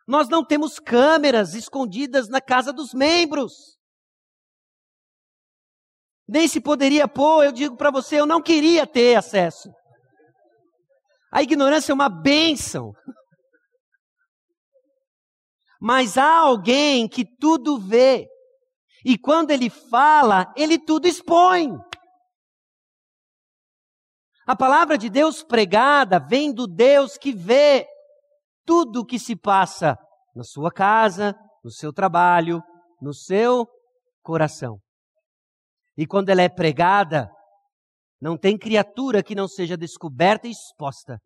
Nós 0.08 0.30
não 0.30 0.46
temos 0.46 0.80
câmeras 0.80 1.54
escondidas 1.54 2.30
na 2.30 2.40
casa 2.40 2.72
dos 2.72 2.94
membros. 2.94 3.78
Nem 6.26 6.48
se 6.48 6.62
poderia 6.62 7.10
pôr, 7.10 7.44
eu 7.44 7.52
digo 7.52 7.76
para 7.76 7.92
você, 7.92 8.22
eu 8.22 8.26
não 8.26 8.42
queria 8.42 8.88
ter 8.88 9.18
acesso. 9.18 9.70
A 11.30 11.44
ignorância 11.44 11.92
é 11.92 11.94
uma 11.94 12.08
bênção. 12.08 12.94
Mas 15.86 16.18
há 16.18 16.38
alguém 16.38 17.10
que 17.10 17.26
tudo 17.26 17.78
vê. 17.78 18.30
E 19.04 19.18
quando 19.18 19.52
ele 19.52 19.70
fala, 19.70 20.50
ele 20.56 20.80
tudo 20.80 21.10
expõe. 21.10 21.68
A 24.48 24.56
palavra 24.56 24.98
de 24.98 25.10
Deus 25.10 25.44
pregada 25.44 26.22
vem 26.22 26.54
do 26.54 26.68
Deus 26.68 27.18
que 27.18 27.34
vê 27.34 27.86
tudo 28.66 29.02
o 29.02 29.06
que 29.06 29.20
se 29.20 29.36
passa 29.36 29.98
na 30.34 30.46
sua 30.46 30.72
casa, 30.72 31.36
no 31.62 31.70
seu 31.70 31.92
trabalho, 31.92 32.64
no 33.02 33.14
seu 33.14 33.68
coração. 34.22 34.80
E 35.98 36.08
quando 36.08 36.30
ela 36.30 36.44
é 36.44 36.50
pregada, 36.50 37.30
não 38.22 38.38
tem 38.38 38.58
criatura 38.58 39.22
que 39.22 39.36
não 39.36 39.50
seja 39.50 39.76
descoberta 39.76 40.48
e 40.48 40.52
exposta. 40.52 41.20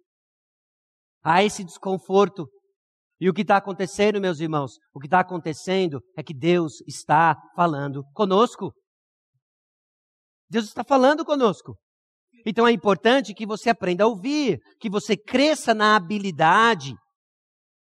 Há 1.24 1.43
esse 1.43 1.63
desconforto. 1.63 2.50
E 3.19 3.30
o 3.30 3.34
que 3.34 3.41
está 3.41 3.58
acontecendo, 3.58 4.21
meus 4.21 4.39
irmãos? 4.39 4.73
O 4.93 4.99
que 4.99 5.08
está 5.08 5.19
acontecendo 5.19 5.99
é 6.15 6.21
que 6.21 6.34
Deus 6.34 6.82
está 6.88 7.36
falando 7.56 8.03
conosco. 8.13 8.71
Deus 10.49 10.65
está 10.65 10.84
falando 10.84 11.25
conosco. 11.25 11.75
Então 12.45 12.67
é 12.67 12.71
importante 12.71 13.34
que 13.34 13.45
você 13.45 13.69
aprenda 13.69 14.03
a 14.03 14.08
ouvir, 14.08 14.60
que 14.80 14.89
você 14.89 15.17
cresça 15.17 15.73
na 15.73 15.95
habilidade, 15.95 16.93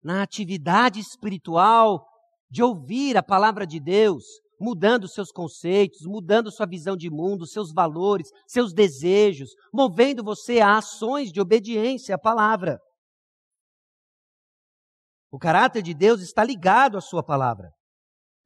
na 0.04 0.22
atividade 0.22 1.00
espiritual 1.00 2.06
de 2.50 2.64
ouvir 2.64 3.18
a 3.18 3.24
palavra 3.24 3.66
de 3.68 3.80
Deus, 3.80 4.24
mudando 4.60 5.08
seus 5.08 5.32
conceitos, 5.32 6.02
mudando 6.06 6.52
sua 6.52 6.66
visão 6.66 6.96
de 6.96 7.10
mundo, 7.10 7.46
seus 7.46 7.74
valores, 7.74 8.30
seus 8.48 8.74
desejos, 8.74 9.50
movendo 9.74 10.24
você 10.24 10.60
a 10.60 10.78
ações 10.78 11.32
de 11.32 11.42
obediência 11.42 12.16
à 12.16 12.20
palavra. 12.20 12.80
O 15.32 15.38
caráter 15.38 15.82
de 15.82 15.94
Deus 15.94 16.22
está 16.22 16.44
ligado 16.44 16.98
à 16.98 17.02
sua 17.02 17.24
palavra. 17.24 17.70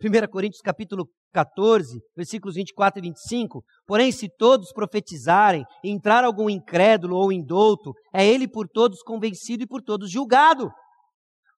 1 0.03 0.27
Coríntios 0.31 0.61
capítulo 0.61 1.07
14, 1.31 1.99
versículos 2.15 2.55
24 2.55 2.99
e 2.99 3.03
25. 3.03 3.63
Porém, 3.85 4.11
se 4.11 4.27
todos 4.35 4.73
profetizarem, 4.73 5.63
entrar 5.83 6.23
algum 6.23 6.49
incrédulo 6.49 7.15
ou 7.15 7.31
indouto, 7.31 7.93
é 8.13 8.25
ele 8.25 8.47
por 8.47 8.67
todos 8.67 9.03
convencido 9.03 9.63
e 9.63 9.67
por 9.67 9.81
todos 9.81 10.11
julgado. 10.11 10.71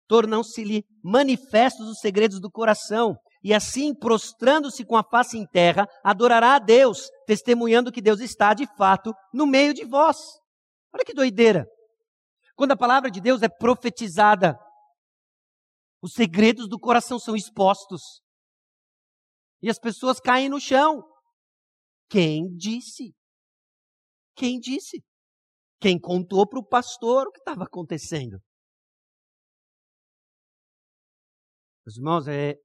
Tornam-se-lhe 0.07 0.83
manifestos 1.01 1.88
os 1.88 1.99
segredos 1.99 2.41
do 2.41 2.51
coração. 2.51 3.15
E 3.41 3.53
assim, 3.53 3.93
prostrando-se 3.93 4.86
com 4.86 4.95
a 4.95 5.03
face 5.03 5.38
em 5.38 5.45
terra, 5.45 5.88
adorará 6.03 6.55
a 6.55 6.59
Deus, 6.59 7.09
testemunhando 7.25 7.91
que 7.91 8.01
Deus 8.01 8.19
está 8.19 8.53
de 8.53 8.67
fato 8.77 9.13
no 9.33 9.45
meio 9.47 9.73
de 9.73 9.86
vós. 9.86 10.17
Olha 10.93 11.03
que 11.05 11.13
doideira. 11.13 11.65
Quando 12.55 12.73
a 12.73 12.77
palavra 12.77 13.09
de 13.09 13.19
Deus 13.19 13.41
é 13.41 13.49
profetizada, 13.49 14.57
os 16.04 16.12
segredos 16.12 16.68
do 16.68 16.78
coração 16.78 17.18
são 17.18 17.34
expostos. 17.34 18.22
E 19.62 19.70
as 19.70 19.80
pessoas 19.80 20.20
caem 20.20 20.50
no 20.50 20.60
chão. 20.60 21.02
Quem 22.10 22.54
disse? 22.58 23.16
Quem 24.36 24.60
disse? 24.60 25.02
Quem 25.80 25.98
contou 25.98 26.46
para 26.46 26.60
o 26.60 26.68
pastor 26.68 27.28
o 27.28 27.32
que 27.32 27.39
estava 27.39 27.63
acontecendo? 27.63 28.38
Os 31.86 31.96
irmãos, 31.96 32.28
é, 32.28 32.56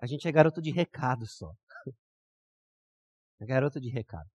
a 0.00 0.06
gente 0.06 0.26
é 0.26 0.32
garoto 0.32 0.60
de 0.60 0.72
recado 0.72 1.26
só. 1.28 1.52
É 3.40 3.46
garoto 3.46 3.80
de 3.80 3.90
recado. 3.90 4.30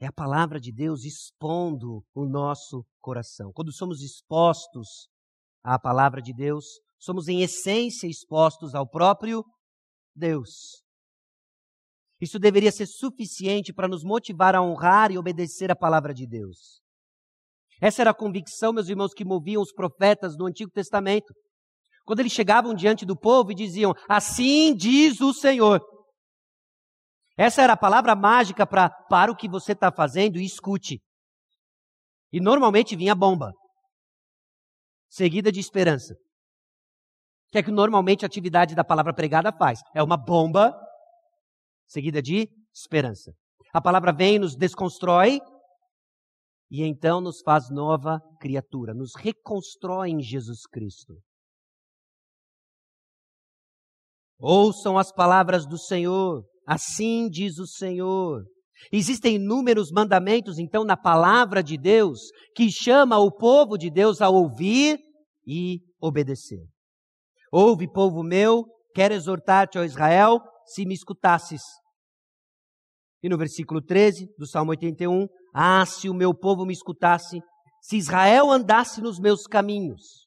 É 0.00 0.06
a 0.06 0.12
palavra 0.12 0.60
de 0.60 0.72
Deus 0.72 1.04
expondo 1.04 2.04
o 2.14 2.24
nosso 2.24 2.84
coração. 3.00 3.52
Quando 3.52 3.72
somos 3.72 4.00
expostos 4.00 5.08
à 5.62 5.78
palavra 5.78 6.22
de 6.22 6.32
Deus, 6.32 6.64
somos 6.98 7.26
em 7.26 7.42
essência 7.42 8.06
expostos 8.06 8.74
ao 8.74 8.88
próprio 8.88 9.44
Deus. 10.14 10.82
Isso 12.20 12.38
deveria 12.38 12.70
ser 12.70 12.86
suficiente 12.86 13.72
para 13.72 13.88
nos 13.88 14.04
motivar 14.04 14.54
a 14.54 14.62
honrar 14.62 15.10
e 15.10 15.18
obedecer 15.18 15.70
a 15.70 15.76
palavra 15.76 16.14
de 16.14 16.26
Deus. 16.26 16.80
Essa 17.80 18.02
era 18.02 18.10
a 18.10 18.14
convicção, 18.14 18.72
meus 18.72 18.88
irmãos, 18.88 19.12
que 19.14 19.24
moviam 19.24 19.62
os 19.62 19.72
profetas 19.72 20.36
no 20.36 20.46
Antigo 20.46 20.70
Testamento. 20.70 21.32
Quando 22.04 22.20
eles 22.20 22.32
chegavam 22.32 22.74
diante 22.74 23.04
do 23.04 23.16
povo 23.16 23.52
e 23.52 23.54
diziam: 23.54 23.92
Assim 24.08 24.74
diz 24.74 25.20
o 25.20 25.32
Senhor. 25.32 25.80
Essa 27.38 27.62
era 27.62 27.74
a 27.74 27.76
palavra 27.76 28.16
mágica 28.16 28.66
para 28.66 28.90
para 28.90 29.30
o 29.30 29.36
que 29.36 29.48
você 29.48 29.70
está 29.70 29.92
fazendo 29.92 30.38
e 30.38 30.44
escute. 30.44 31.00
E 32.32 32.40
normalmente 32.40 32.96
vinha 32.96 33.14
bomba, 33.14 33.52
seguida 35.08 35.52
de 35.52 35.60
esperança. 35.60 36.16
Que 37.50 37.58
é 37.58 37.62
que 37.62 37.70
normalmente 37.70 38.24
a 38.24 38.26
atividade 38.26 38.74
da 38.74 38.82
palavra 38.82 39.14
pregada 39.14 39.52
faz? 39.52 39.80
É 39.94 40.02
uma 40.02 40.16
bomba 40.16 40.74
seguida 41.86 42.20
de 42.20 42.48
esperança. 42.74 43.32
A 43.72 43.80
palavra 43.80 44.12
vem, 44.12 44.38
nos 44.40 44.56
desconstrói 44.56 45.40
e 46.68 46.82
então 46.82 47.20
nos 47.20 47.40
faz 47.40 47.70
nova 47.70 48.20
criatura, 48.40 48.92
nos 48.92 49.14
reconstrói 49.14 50.10
em 50.10 50.20
Jesus 50.20 50.66
Cristo. 50.66 51.14
Ouçam 54.38 54.98
as 54.98 55.10
palavras 55.12 55.66
do 55.66 55.78
Senhor, 55.78 56.44
assim 56.68 57.28
diz 57.30 57.58
o 57.58 57.66
Senhor. 57.66 58.44
Existem 58.92 59.36
inúmeros 59.36 59.90
mandamentos, 59.90 60.58
então, 60.58 60.84
na 60.84 60.96
palavra 60.96 61.62
de 61.62 61.76
Deus, 61.76 62.20
que 62.54 62.70
chama 62.70 63.18
o 63.18 63.32
povo 63.32 63.76
de 63.78 63.90
Deus 63.90 64.20
a 64.20 64.28
ouvir 64.28 64.98
e 65.46 65.80
obedecer. 66.00 66.60
Ouve, 67.50 67.90
povo 67.90 68.22
meu, 68.22 68.64
quero 68.94 69.14
exortar-te, 69.14 69.78
ó 69.78 69.84
Israel, 69.84 70.40
se 70.66 70.84
me 70.84 70.94
escutasses. 70.94 71.62
E 73.22 73.28
no 73.28 73.38
versículo 73.38 73.82
13 73.82 74.28
do 74.38 74.46
Salmo 74.46 74.70
81, 74.72 75.26
ah, 75.54 75.84
se 75.86 76.08
o 76.08 76.14
meu 76.14 76.32
povo 76.34 76.64
me 76.64 76.72
escutasse, 76.72 77.40
se 77.80 77.96
Israel 77.96 78.50
andasse 78.50 79.00
nos 79.00 79.18
meus 79.18 79.46
caminhos. 79.46 80.26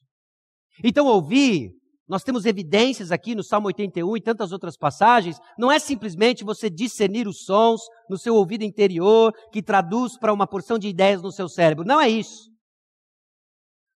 Então, 0.84 1.06
ouvir 1.06 1.70
nós 2.12 2.22
temos 2.22 2.44
evidências 2.44 3.10
aqui 3.10 3.34
no 3.34 3.42
Salmo 3.42 3.68
81 3.68 4.18
e 4.18 4.20
tantas 4.20 4.52
outras 4.52 4.76
passagens. 4.76 5.38
Não 5.56 5.72
é 5.72 5.78
simplesmente 5.78 6.44
você 6.44 6.68
discernir 6.68 7.26
os 7.26 7.46
sons 7.46 7.80
no 8.06 8.18
seu 8.18 8.34
ouvido 8.34 8.64
interior, 8.64 9.32
que 9.50 9.62
traduz 9.62 10.18
para 10.18 10.30
uma 10.30 10.46
porção 10.46 10.78
de 10.78 10.88
ideias 10.88 11.22
no 11.22 11.32
seu 11.32 11.48
cérebro. 11.48 11.86
Não 11.86 11.98
é 11.98 12.10
isso. 12.10 12.50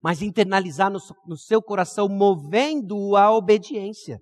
Mas 0.00 0.22
internalizar 0.22 0.92
no, 0.92 1.00
no 1.27 1.37
seu 1.37 1.61
coração, 1.61 2.09
movendo-o 2.09 3.16
à 3.16 3.33
obediência. 3.33 4.20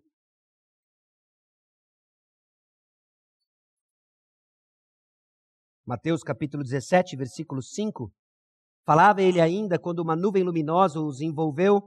Mateus 5.86 6.22
capítulo 6.22 6.62
17, 6.62 7.14
versículo 7.14 7.60
5. 7.60 8.10
Falava 8.86 9.20
ele 9.20 9.38
ainda 9.38 9.78
quando 9.78 9.98
uma 9.98 10.16
nuvem 10.16 10.42
luminosa 10.42 10.98
os 10.98 11.20
envolveu 11.20 11.82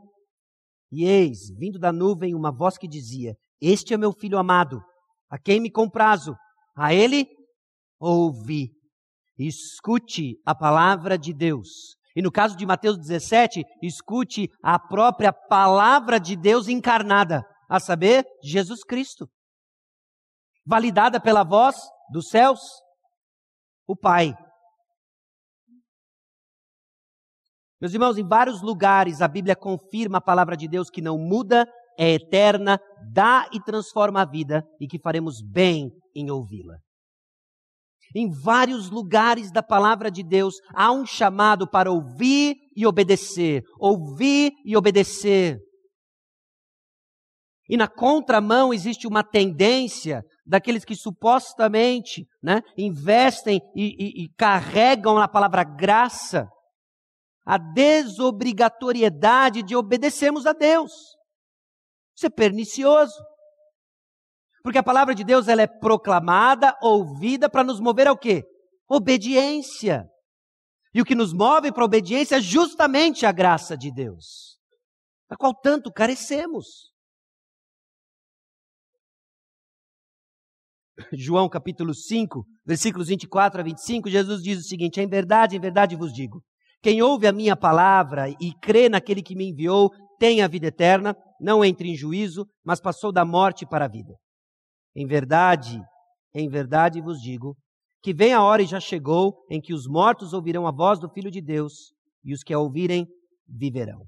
e 0.95 1.03
eis, 1.03 1.49
vindo 1.57 1.77
da 1.77 1.91
nuvem, 1.91 2.33
uma 2.33 2.51
voz 2.51 2.77
que 2.77 2.87
dizia: 2.87 3.35
Este 3.59 3.93
é 3.93 3.97
meu 3.97 4.13
filho 4.13 4.37
amado, 4.37 4.81
a 5.29 5.37
quem 5.37 5.59
me 5.59 5.69
comprazo. 5.69 6.35
A 6.75 6.93
ele 6.93 7.27
ouvi. 7.99 8.71
Escute 9.37 10.39
a 10.45 10.55
palavra 10.55 11.17
de 11.17 11.33
Deus. 11.33 11.95
E 12.15 12.21
no 12.21 12.31
caso 12.31 12.55
de 12.55 12.65
Mateus 12.65 12.97
17, 12.97 13.61
escute 13.81 14.49
a 14.63 14.79
própria 14.79 15.33
palavra 15.33 16.17
de 16.17 16.35
Deus 16.37 16.69
encarnada, 16.69 17.43
a 17.69 17.77
saber, 17.77 18.25
Jesus 18.41 18.83
Cristo. 18.85 19.27
Validada 20.65 21.19
pela 21.19 21.43
voz 21.43 21.75
dos 22.09 22.29
céus, 22.29 22.59
o 23.85 23.95
Pai. 23.97 24.33
Meus 27.79 27.93
irmãos, 27.93 28.17
em 28.17 28.25
vários 28.25 28.61
lugares 28.61 29.21
a 29.21 29.27
Bíblia 29.27 29.55
confirma 29.55 30.19
a 30.19 30.21
palavra 30.21 30.55
de 30.55 30.67
Deus 30.67 30.89
que 30.89 31.01
não 31.01 31.17
muda, 31.17 31.67
é 31.97 32.13
eterna, 32.13 32.79
dá 33.11 33.49
e 33.51 33.61
transforma 33.61 34.21
a 34.21 34.25
vida 34.25 34.63
e 34.79 34.87
que 34.87 34.99
faremos 34.99 35.41
bem 35.41 35.91
em 36.15 36.29
ouvi-la. 36.29 36.75
Em 38.15 38.29
vários 38.29 38.89
lugares 38.89 39.51
da 39.51 39.61
palavra 39.61 40.09
de 40.09 40.23
Deus 40.23 40.55
há 40.73 40.91
um 40.91 41.05
chamado 41.05 41.69
para 41.69 41.91
ouvir 41.91 42.55
e 42.75 42.87
obedecer, 42.87 43.61
ouvir 43.77 44.53
e 44.63 44.77
obedecer. 44.77 45.59
E 47.67 47.75
na 47.75 47.87
contramão 47.87 48.73
existe 48.73 49.05
uma 49.05 49.23
tendência 49.23 50.23
daqueles 50.45 50.85
que 50.85 50.95
supostamente 50.95 52.25
né, 52.41 52.61
investem 52.77 53.59
e, 53.75 53.83
e, 53.83 54.23
e 54.23 54.29
carregam 54.37 55.17
a 55.17 55.27
palavra 55.27 55.63
graça 55.63 56.47
a 57.45 57.57
desobrigatoriedade 57.57 59.61
de 59.61 59.75
obedecermos 59.75 60.45
a 60.45 60.53
Deus. 60.53 60.91
Isso 62.15 62.25
é 62.25 62.29
pernicioso. 62.29 63.13
Porque 64.63 64.79
a 64.79 64.83
palavra 64.83 65.13
de 65.13 65.23
Deus 65.23 65.47
ela 65.47 65.61
é 65.61 65.67
proclamada, 65.67 66.75
ouvida 66.81 67.47
para 67.47 67.63
nos 67.63 67.79
mover 67.79 68.07
ao 68.07 68.17
quê? 68.17 68.43
Obediência. 68.89 70.09
E 70.91 71.01
o 71.01 71.05
que 71.05 71.13
nos 71.13 71.33
move 71.33 71.71
para 71.71 71.83
a 71.83 71.85
obediência 71.85 72.37
é 72.37 72.41
justamente 72.41 73.25
a 73.25 73.31
graça 73.31 73.77
de 73.77 73.93
Deus, 73.93 74.57
da 75.29 75.35
qual 75.35 75.53
tanto 75.53 75.91
carecemos. 75.91 76.95
João 81.13 81.49
capítulo 81.49 81.93
5, 81.93 82.45
versículos 82.65 83.09
24 83.09 83.59
a 83.59 83.63
25, 83.63 84.09
Jesus 84.09 84.41
diz 84.41 84.59
o 84.59 84.63
seguinte: 84.63 85.01
Em 85.01 85.07
verdade, 85.07 85.57
em 85.57 85.59
verdade 85.59 85.95
vos 85.95 86.13
digo, 86.13 86.41
quem 86.85 87.01
ouve 87.01 87.25
a 87.25 87.31
minha 87.31 87.55
palavra 87.55 88.29
e 88.39 88.53
crê 88.61 88.87
naquele 88.87 89.23
que 89.23 89.35
me 89.35 89.49
enviou 89.49 89.89
tem 90.19 90.43
a 90.43 90.47
vida 90.47 90.67
eterna, 90.67 91.17
não 91.41 91.65
entra 91.65 91.87
em 91.87 91.95
juízo, 91.95 92.45
mas 92.63 92.79
passou 92.79 93.11
da 93.11 93.25
morte 93.25 93.65
para 93.65 93.85
a 93.85 93.87
vida. 93.87 94.13
Em 94.95 95.07
verdade, 95.07 95.81
em 96.31 96.47
verdade 96.47 97.01
vos 97.01 97.19
digo, 97.19 97.57
que 98.03 98.13
vem 98.13 98.33
a 98.33 98.43
hora 98.43 98.61
e 98.61 98.67
já 98.67 98.79
chegou 98.79 99.33
em 99.49 99.59
que 99.59 99.73
os 99.73 99.87
mortos 99.87 100.31
ouvirão 100.31 100.67
a 100.67 100.71
voz 100.71 100.99
do 100.99 101.09
Filho 101.09 101.31
de 101.31 101.41
Deus 101.41 101.91
e 102.23 102.35
os 102.35 102.43
que 102.43 102.53
a 102.53 102.59
ouvirem 102.59 103.07
viverão. 103.47 104.05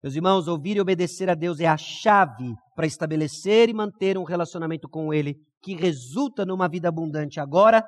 Meus 0.00 0.14
irmãos, 0.14 0.46
ouvir 0.46 0.76
e 0.76 0.80
obedecer 0.80 1.28
a 1.28 1.34
Deus 1.34 1.58
é 1.58 1.66
a 1.66 1.76
chave 1.76 2.54
para 2.76 2.86
estabelecer 2.86 3.68
e 3.68 3.74
manter 3.74 4.16
um 4.16 4.22
relacionamento 4.22 4.88
com 4.88 5.12
Ele 5.12 5.34
que 5.60 5.74
resulta 5.74 6.46
numa 6.46 6.68
vida 6.68 6.88
abundante 6.88 7.40
agora 7.40 7.84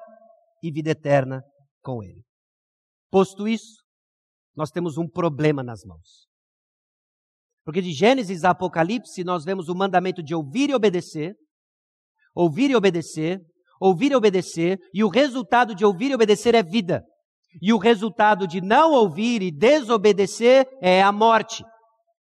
e 0.61 0.73
vida 0.73 0.91
eterna 0.91 1.45
com 1.81 2.03
Ele. 2.03 2.25
Posto 3.09 3.47
isso, 3.47 3.80
nós 4.57 4.71
temos 4.71 4.97
um 4.99 5.09
problema 5.09 5.63
nas 5.63 5.85
mãos. 5.85 6.29
Porque 7.65 7.81
de 7.81 7.93
Gênesis 7.93 8.45
a 8.45 8.51
Apocalipse 8.51 9.23
nós 9.23 9.45
vemos 9.45 9.69
o 9.69 9.75
mandamento 9.75 10.23
de 10.23 10.35
ouvir 10.35 10.71
e 10.71 10.75
obedecer, 10.75 11.35
ouvir 12.35 12.71
e 12.71 12.77
obedecer, 12.77 13.41
ouvir 13.81 14.13
e 14.13 14.17
obedecer, 14.17 14.79
e 14.93 15.05
o 15.05 15.09
resultado 15.09 15.75
de 15.75 15.85
ouvir 15.85 16.11
e 16.11 16.15
obedecer 16.15 16.55
é 16.55 16.63
vida. 16.63 17.03
E 17.61 17.73
o 17.73 17.79
resultado 17.79 18.47
de 18.47 18.61
não 18.61 18.93
ouvir 18.93 19.43
e 19.43 19.51
desobedecer 19.51 20.67
é 20.81 21.03
a 21.03 21.11
morte. 21.11 21.65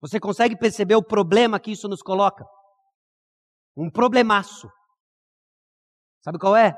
Você 0.00 0.18
consegue 0.18 0.56
perceber 0.56 0.96
o 0.96 1.04
problema 1.04 1.60
que 1.60 1.70
isso 1.70 1.88
nos 1.88 2.02
coloca? 2.02 2.44
Um 3.76 3.90
problemaço. 3.90 4.68
Sabe 6.22 6.38
qual 6.38 6.56
é? 6.56 6.74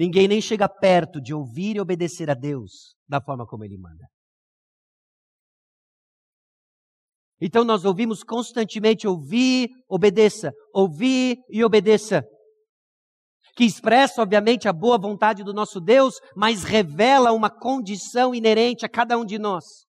Ninguém 0.00 0.26
nem 0.26 0.40
chega 0.40 0.66
perto 0.66 1.20
de 1.20 1.34
ouvir 1.34 1.76
e 1.76 1.80
obedecer 1.80 2.30
a 2.30 2.34
Deus 2.34 2.94
da 3.06 3.20
forma 3.20 3.46
como 3.46 3.66
Ele 3.66 3.76
manda. 3.76 4.06
Então 7.38 7.64
nós 7.64 7.84
ouvimos 7.84 8.22
constantemente 8.22 9.06
ouvir, 9.06 9.68
obedeça, 9.86 10.52
ouvir 10.72 11.36
e 11.50 11.62
obedeça. 11.62 12.24
Que 13.54 13.64
expressa, 13.64 14.22
obviamente, 14.22 14.66
a 14.66 14.72
boa 14.72 14.98
vontade 14.98 15.44
do 15.44 15.52
nosso 15.52 15.78
Deus, 15.78 16.14
mas 16.34 16.64
revela 16.64 17.32
uma 17.32 17.50
condição 17.50 18.34
inerente 18.34 18.86
a 18.86 18.88
cada 18.88 19.18
um 19.18 19.24
de 19.26 19.38
nós. 19.38 19.84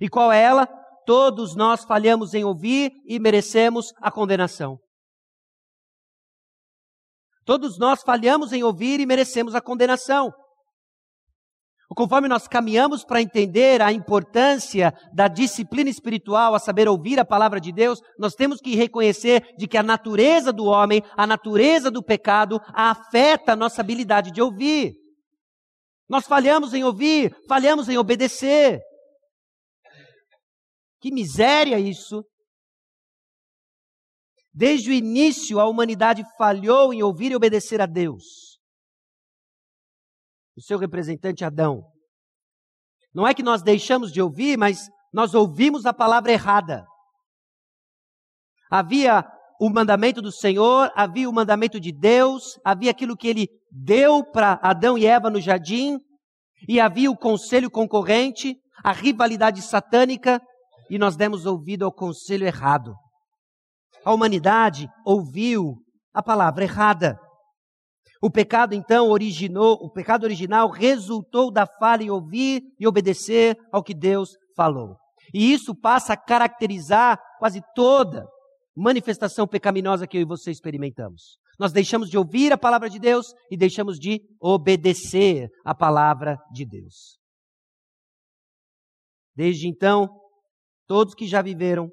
E 0.00 0.08
qual 0.08 0.32
é 0.32 0.42
ela? 0.42 0.66
Todos 1.04 1.54
nós 1.54 1.84
falhamos 1.84 2.32
em 2.32 2.42
ouvir 2.42 2.90
e 3.06 3.18
merecemos 3.18 3.92
a 4.00 4.10
condenação. 4.10 4.78
Todos 7.44 7.78
nós 7.78 8.02
falhamos 8.02 8.52
em 8.52 8.62
ouvir 8.62 9.00
e 9.00 9.06
merecemos 9.06 9.54
a 9.54 9.60
condenação. 9.60 10.32
Conforme 11.94 12.26
nós 12.26 12.48
caminhamos 12.48 13.04
para 13.04 13.20
entender 13.20 13.82
a 13.82 13.92
importância 13.92 14.94
da 15.12 15.28
disciplina 15.28 15.90
espiritual, 15.90 16.54
a 16.54 16.58
saber 16.58 16.88
ouvir 16.88 17.20
a 17.20 17.24
palavra 17.24 17.60
de 17.60 17.70
Deus, 17.70 18.00
nós 18.18 18.34
temos 18.34 18.60
que 18.60 18.74
reconhecer 18.74 19.54
de 19.58 19.66
que 19.66 19.76
a 19.76 19.82
natureza 19.82 20.52
do 20.52 20.64
homem, 20.64 21.02
a 21.16 21.26
natureza 21.26 21.90
do 21.90 22.02
pecado, 22.02 22.60
afeta 22.68 23.52
a 23.52 23.56
nossa 23.56 23.82
habilidade 23.82 24.30
de 24.30 24.40
ouvir. 24.40 24.94
Nós 26.08 26.26
falhamos 26.26 26.72
em 26.72 26.84
ouvir, 26.84 27.34
falhamos 27.48 27.88
em 27.88 27.98
obedecer. 27.98 28.80
Que 31.00 31.12
miséria 31.12 31.78
isso! 31.78 32.24
Desde 34.54 34.90
o 34.90 34.92
início, 34.92 35.58
a 35.58 35.66
humanidade 35.66 36.22
falhou 36.36 36.92
em 36.92 37.02
ouvir 37.02 37.32
e 37.32 37.36
obedecer 37.36 37.80
a 37.80 37.86
Deus. 37.86 38.58
O 40.54 40.60
seu 40.60 40.78
representante 40.78 41.44
Adão. 41.44 41.82
Não 43.14 43.26
é 43.26 43.32
que 43.32 43.42
nós 43.42 43.62
deixamos 43.62 44.12
de 44.12 44.20
ouvir, 44.20 44.58
mas 44.58 44.90
nós 45.12 45.34
ouvimos 45.34 45.86
a 45.86 45.94
palavra 45.94 46.32
errada. 46.32 46.84
Havia 48.70 49.24
o 49.58 49.70
mandamento 49.70 50.20
do 50.20 50.30
Senhor, 50.30 50.92
havia 50.94 51.28
o 51.28 51.32
mandamento 51.32 51.80
de 51.80 51.92
Deus, 51.92 52.58
havia 52.62 52.90
aquilo 52.90 53.16
que 53.16 53.28
ele 53.28 53.48
deu 53.70 54.22
para 54.22 54.58
Adão 54.62 54.98
e 54.98 55.06
Eva 55.06 55.30
no 55.30 55.40
jardim, 55.40 55.98
e 56.68 56.78
havia 56.78 57.10
o 57.10 57.16
conselho 57.16 57.70
concorrente, 57.70 58.54
a 58.84 58.92
rivalidade 58.92 59.62
satânica, 59.62 60.42
e 60.90 60.98
nós 60.98 61.16
demos 61.16 61.46
ouvido 61.46 61.84
ao 61.86 61.92
conselho 61.92 62.46
errado 62.46 62.94
a 64.04 64.12
humanidade 64.12 64.88
ouviu 65.04 65.76
a 66.12 66.22
palavra 66.22 66.64
errada. 66.64 67.18
O 68.20 68.30
pecado 68.30 68.74
então 68.74 69.08
originou, 69.08 69.74
o 69.80 69.90
pecado 69.90 70.24
original 70.24 70.70
resultou 70.70 71.50
da 71.50 71.66
falha 71.66 72.04
em 72.04 72.10
ouvir 72.10 72.62
e 72.78 72.86
obedecer 72.86 73.56
ao 73.72 73.82
que 73.82 73.94
Deus 73.94 74.36
falou. 74.56 74.96
E 75.34 75.52
isso 75.52 75.74
passa 75.74 76.12
a 76.12 76.16
caracterizar 76.16 77.18
quase 77.38 77.60
toda 77.74 78.26
manifestação 78.76 79.46
pecaminosa 79.46 80.06
que 80.06 80.16
eu 80.16 80.22
e 80.22 80.26
você 80.26 80.50
experimentamos. 80.50 81.38
Nós 81.58 81.72
deixamos 81.72 82.08
de 82.08 82.16
ouvir 82.16 82.52
a 82.52 82.58
palavra 82.58 82.88
de 82.88 82.98
Deus 82.98 83.26
e 83.50 83.56
deixamos 83.56 83.98
de 83.98 84.20
obedecer 84.40 85.48
a 85.64 85.74
palavra 85.74 86.38
de 86.52 86.64
Deus. 86.64 87.18
Desde 89.34 89.68
então, 89.68 90.08
todos 90.86 91.14
que 91.14 91.26
já 91.26 91.42
viveram 91.42 91.90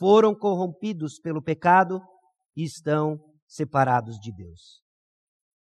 foram 0.00 0.34
corrompidos 0.34 1.20
pelo 1.20 1.42
pecado 1.42 2.00
e 2.56 2.64
estão 2.64 3.18
separados 3.46 4.16
de 4.18 4.32
Deus. 4.32 4.82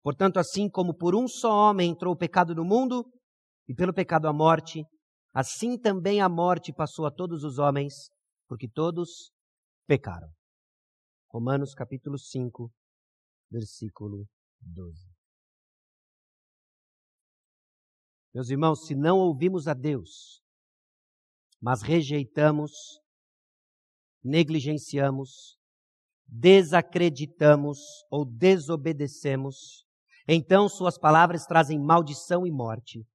Portanto, 0.02 0.40
assim 0.40 0.68
como 0.68 0.98
por 0.98 1.16
um 1.16 1.28
só 1.28 1.70
homem 1.70 1.92
entrou 1.92 2.16
o 2.16 2.18
pecado 2.18 2.56
no 2.56 2.66
mundo, 2.66 3.06
e 3.68 3.76
pelo 3.76 3.94
pecado 3.94 4.28
a 4.28 4.34
morte, 4.34 4.84
assim 5.32 5.78
também 5.78 6.20
a 6.20 6.28
morte 6.28 6.74
passou 6.74 7.06
a 7.06 7.12
todos 7.12 7.44
os 7.44 7.60
homens, 7.60 8.10
porque 8.48 8.68
todos 8.68 9.32
pecaram. 9.88 10.30
Romanos 11.30 11.76
capítulo 11.76 12.18
5, 12.18 12.72
versículo 13.52 14.26
12. 14.60 15.00
Meus 18.34 18.50
irmãos, 18.50 18.88
se 18.88 18.96
não 18.96 19.20
ouvimos 19.20 19.68
a 19.68 19.76
Deus, 19.76 20.42
mas 21.62 21.84
rejeitamos 21.84 22.72
negligenciamos, 24.24 25.58
desacreditamos 26.26 27.80
ou 28.10 28.26
desobedecemos, 28.26 29.86
então 30.28 30.70
suas 30.70 30.98
palavras 30.98 31.46
trazem 31.46 31.80
maldição 31.80 32.48
e 32.48 32.52
morte. 32.52 33.06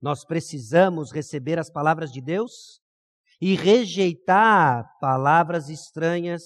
Nós 0.00 0.24
precisamos 0.24 1.12
receber 1.12 1.58
as 1.58 1.70
palavras 1.70 2.10
de 2.10 2.20
Deus 2.20 2.80
e 3.40 3.54
rejeitar 3.54 4.84
palavras 5.00 5.68
estranhas 5.68 6.42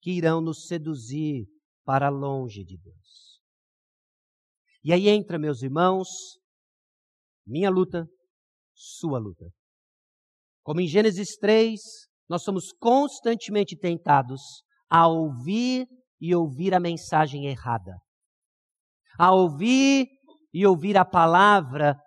que 0.00 0.12
irão 0.12 0.40
nos 0.40 0.66
seduzir 0.66 1.46
para 1.84 2.08
longe 2.08 2.64
de 2.64 2.76
Deus. 2.76 3.40
E 4.82 4.92
aí 4.92 5.08
entra, 5.08 5.38
meus 5.38 5.62
irmãos, 5.62 6.08
minha 7.46 7.70
luta, 7.70 8.08
sua 8.74 9.18
luta. 9.18 9.52
Como 10.62 10.80
em 10.80 10.86
Gênesis 10.86 11.36
3, 11.36 11.80
nós 12.30 12.44
somos 12.44 12.72
constantemente 12.72 13.76
tentados 13.76 14.62
a 14.88 15.08
ouvir 15.08 15.88
e 16.20 16.32
ouvir 16.32 16.72
a 16.72 16.78
mensagem 16.78 17.46
errada, 17.46 17.96
a 19.18 19.34
ouvir 19.34 20.06
e 20.54 20.64
ouvir 20.64 20.96
a 20.96 21.04
palavra 21.04 21.98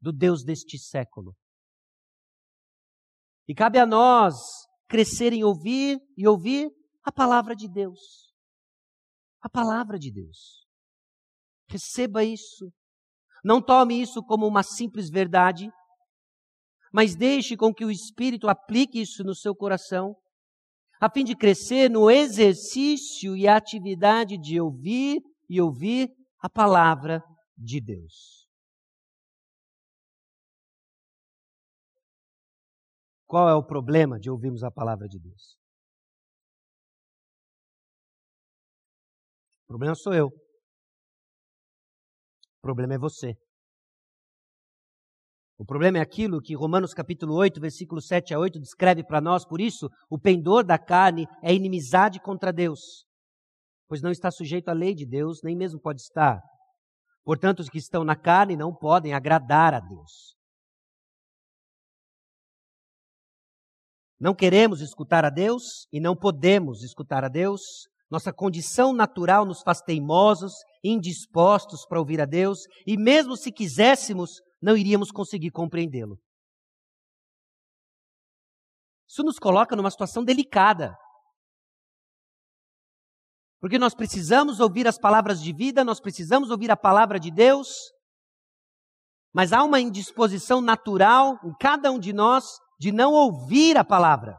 do 0.00 0.10
Deus 0.10 0.42
deste 0.42 0.78
século. 0.78 1.36
E 3.46 3.54
cabe 3.54 3.78
a 3.78 3.84
nós 3.84 4.34
crescer 4.88 5.34
em 5.34 5.44
ouvir 5.44 6.00
e 6.16 6.26
ouvir 6.26 6.70
a 7.04 7.12
palavra 7.12 7.54
de 7.54 7.68
Deus. 7.68 8.32
A 9.42 9.50
palavra 9.50 9.98
de 9.98 10.10
Deus. 10.10 10.66
Receba 11.68 12.24
isso. 12.24 12.72
Não 13.44 13.60
tome 13.60 14.00
isso 14.00 14.22
como 14.22 14.46
uma 14.46 14.62
simples 14.62 15.10
verdade, 15.10 15.70
mas 16.92 17.14
deixe 17.14 17.56
com 17.56 17.72
que 17.72 17.84
o 17.84 17.90
Espírito 17.90 18.48
aplique 18.48 19.00
isso 19.00 19.24
no 19.24 19.34
seu 19.34 19.54
coração, 19.54 20.16
a 21.00 21.10
fim 21.10 21.24
de 21.24 21.36
crescer 21.36 21.88
no 21.88 22.10
exercício 22.10 23.36
e 23.36 23.46
atividade 23.46 24.36
de 24.36 24.60
ouvir 24.60 25.20
e 25.48 25.60
ouvir 25.60 26.10
a 26.40 26.48
palavra 26.48 27.22
de 27.56 27.80
Deus. 27.80 28.48
Qual 33.26 33.48
é 33.48 33.54
o 33.54 33.62
problema 33.62 34.18
de 34.18 34.30
ouvirmos 34.30 34.64
a 34.64 34.70
palavra 34.70 35.06
de 35.06 35.18
Deus? 35.18 35.56
O 39.64 39.66
problema 39.68 39.94
sou 39.94 40.14
eu. 40.14 40.28
O 40.28 40.32
problema 42.62 42.94
é 42.94 42.98
você. 42.98 43.36
O 45.58 45.64
problema 45.64 45.98
é 45.98 46.00
aquilo 46.00 46.40
que 46.40 46.54
Romanos 46.54 46.94
capítulo 46.94 47.34
8, 47.34 47.60
versículo 47.60 48.00
7 48.00 48.32
a 48.32 48.38
8 48.38 48.60
descreve 48.60 49.02
para 49.02 49.20
nós, 49.20 49.44
por 49.44 49.60
isso, 49.60 49.90
o 50.08 50.16
pendor 50.16 50.64
da 50.64 50.78
carne 50.78 51.26
é 51.42 51.52
inimizade 51.52 52.20
contra 52.20 52.52
Deus, 52.52 53.04
pois 53.88 54.00
não 54.00 54.12
está 54.12 54.30
sujeito 54.30 54.68
à 54.68 54.72
lei 54.72 54.94
de 54.94 55.04
Deus, 55.04 55.40
nem 55.42 55.56
mesmo 55.56 55.80
pode 55.80 56.00
estar. 56.00 56.40
Portanto, 57.24 57.58
os 57.58 57.68
que 57.68 57.76
estão 57.76 58.04
na 58.04 58.14
carne 58.14 58.56
não 58.56 58.72
podem 58.72 59.12
agradar 59.12 59.74
a 59.74 59.80
Deus. 59.80 60.36
Não 64.20 64.36
queremos 64.36 64.80
escutar 64.80 65.24
a 65.24 65.30
Deus 65.30 65.88
e 65.92 66.00
não 66.00 66.16
podemos 66.16 66.84
escutar 66.84 67.24
a 67.24 67.28
Deus. 67.28 67.60
Nossa 68.08 68.32
condição 68.32 68.92
natural 68.92 69.44
nos 69.44 69.60
faz 69.62 69.80
teimosos, 69.80 70.52
indispostos 70.84 71.84
para 71.84 71.98
ouvir 71.98 72.20
a 72.20 72.24
Deus, 72.24 72.60
e 72.86 72.96
mesmo 72.96 73.36
se 73.36 73.52
quiséssemos, 73.52 74.40
não 74.60 74.76
iríamos 74.76 75.10
conseguir 75.10 75.50
compreendê-lo. 75.50 76.18
Isso 79.08 79.22
nos 79.22 79.38
coloca 79.38 79.74
numa 79.74 79.90
situação 79.90 80.24
delicada. 80.24 80.96
Porque 83.60 83.78
nós 83.78 83.94
precisamos 83.94 84.60
ouvir 84.60 84.86
as 84.86 84.98
palavras 84.98 85.40
de 85.40 85.52
vida, 85.52 85.82
nós 85.82 86.00
precisamos 86.00 86.50
ouvir 86.50 86.70
a 86.70 86.76
palavra 86.76 87.18
de 87.18 87.30
Deus, 87.30 87.68
mas 89.32 89.52
há 89.52 89.64
uma 89.64 89.80
indisposição 89.80 90.60
natural 90.60 91.38
em 91.44 91.54
cada 91.58 91.90
um 91.90 91.98
de 91.98 92.12
nós 92.12 92.44
de 92.78 92.92
não 92.92 93.12
ouvir 93.12 93.76
a 93.76 93.84
palavra. 93.84 94.38